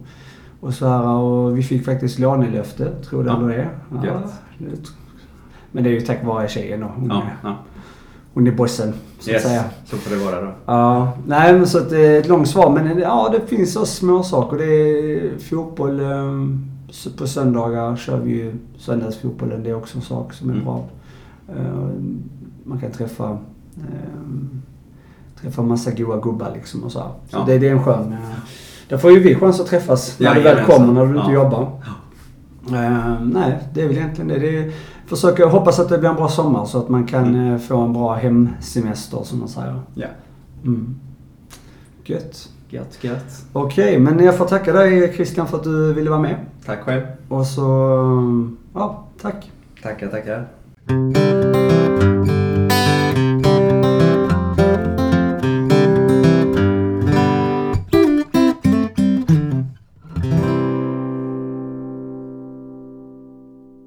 och 0.68 0.74
så 0.74 0.88
här. 0.88 1.08
Och 1.08 1.58
vi 1.58 1.64
fick 1.64 1.86
faktiskt 1.86 2.20
lånelöfte, 2.20 2.92
tror 3.10 3.24
du 3.24 3.30
Ja. 3.30 3.38
eller 3.38 3.48
det? 3.48 3.70
Gött. 4.08 4.34
det- 4.58 4.90
Men 5.72 5.84
det 5.84 5.90
är 5.90 5.94
ju 5.94 6.02
tack 6.02 6.26
vare 6.26 6.48
tjejen 6.48 6.80
då. 6.80 6.92
Hon, 6.96 7.08
Ja, 7.10 7.16
är, 7.16 7.36
ja. 7.44 7.56
hon 8.34 8.48
är 8.48 8.52
bossen, 8.52 8.94
så 9.20 9.30
Yes, 9.32 9.44
att 9.46 9.50
säga. 9.52 9.64
så 9.86 9.98
får 9.98 10.16
det 10.16 10.24
vara 10.26 10.42
då. 10.42 10.52
Ja, 10.66 11.12
nej 11.28 11.54
men 11.54 11.68
så 11.68 11.78
att 11.78 11.90
det 11.90 12.00
är 12.06 12.20
ett 12.20 12.28
långt 12.28 12.48
svar. 12.48 12.70
Men 12.70 13.00
ja, 13.00 13.30
det 13.32 13.56
finns 13.56 13.74
så 13.74 13.86
små 13.86 14.24
saker. 14.24 14.58
Det 14.58 14.66
är 14.66 15.38
fotboll. 15.38 16.02
Eh, 17.06 17.12
s- 17.12 17.18
På 17.18 17.28
söndagar 17.28 17.96
kör 17.96 18.20
vi 18.20 18.32
ju 18.32 18.54
söndagsfotbollen. 18.78 19.64
Det 19.64 19.70
är 19.70 19.76
också 19.76 19.98
en 19.98 20.02
sak 20.02 20.34
som 20.34 20.50
är 20.50 20.54
Mm. 20.54 20.66
bra. 20.66 20.84
Eh, 21.56 21.90
Man 22.64 22.80
kan 22.80 22.92
träffa 22.92 23.30
eh, 23.78 24.36
träffa 25.42 25.62
massa 25.62 25.92
goa 25.92 26.20
gubbar 26.20 26.52
liksom 26.54 26.84
och 26.84 26.92
så 26.92 27.00
här. 27.00 27.10
Så 27.30 27.38
Ja. 27.38 27.44
det, 27.48 27.58
det 27.58 27.68
är 27.68 27.72
en 27.72 27.84
skön... 27.84 28.14
eh, 28.14 28.20
Där 28.90 28.98
får 28.98 29.12
ju 29.12 29.20
vi 29.20 29.36
chans 29.36 29.60
att 29.60 29.68
träffas 29.68 30.20
när 30.20 30.36
du 30.36 30.42
väl 30.42 30.66
kommer, 30.66 30.94
när 30.94 31.06
du 31.06 31.18
inte 31.20 31.32
Ja. 31.32 31.44
jobbar. 31.44 31.72
Eh, 32.68 33.22
nej, 33.24 33.60
det 33.74 33.82
är 33.82 33.88
väl 33.88 33.98
egentligen 33.98 34.28
det. 34.28 34.40
det 34.40 34.58
är, 34.58 34.72
försöka 35.08 35.46
hoppas 35.48 35.80
att 35.80 35.90
det 35.90 35.98
blir 35.98 36.10
en 36.10 36.16
bra 36.16 36.28
sommar 36.30 36.66
så 36.66 36.78
att 36.80 36.90
man 36.90 37.06
kan 37.06 37.36
Mm. 37.36 37.60
få 37.60 37.78
en 37.78 37.94
bra 37.94 38.14
hemsemester 38.14 39.24
som 39.24 39.40
man 39.40 39.48
säger. 39.48 39.80
Ja. 39.96 40.08
Mm. 40.64 40.96
Gött. 42.06 42.50
Gött, 42.76 43.04
gött. 43.04 43.46
Okej, 43.54 44.00
men 44.00 44.20
jag 44.24 44.38
får 44.38 44.46
tacka 44.46 44.74
dig 44.74 45.14
Christian 45.16 45.48
för 45.48 45.58
att 45.58 45.64
du 45.64 45.94
ville 45.94 46.10
vara 46.10 46.20
med. 46.20 46.36
Tack 46.66 46.80
själv. 46.80 47.02
Och 47.28 47.46
så, 47.46 47.62
ja, 48.74 49.08
tack. 49.22 49.52
Tackar, 49.84 50.08
tackar. 50.08 51.55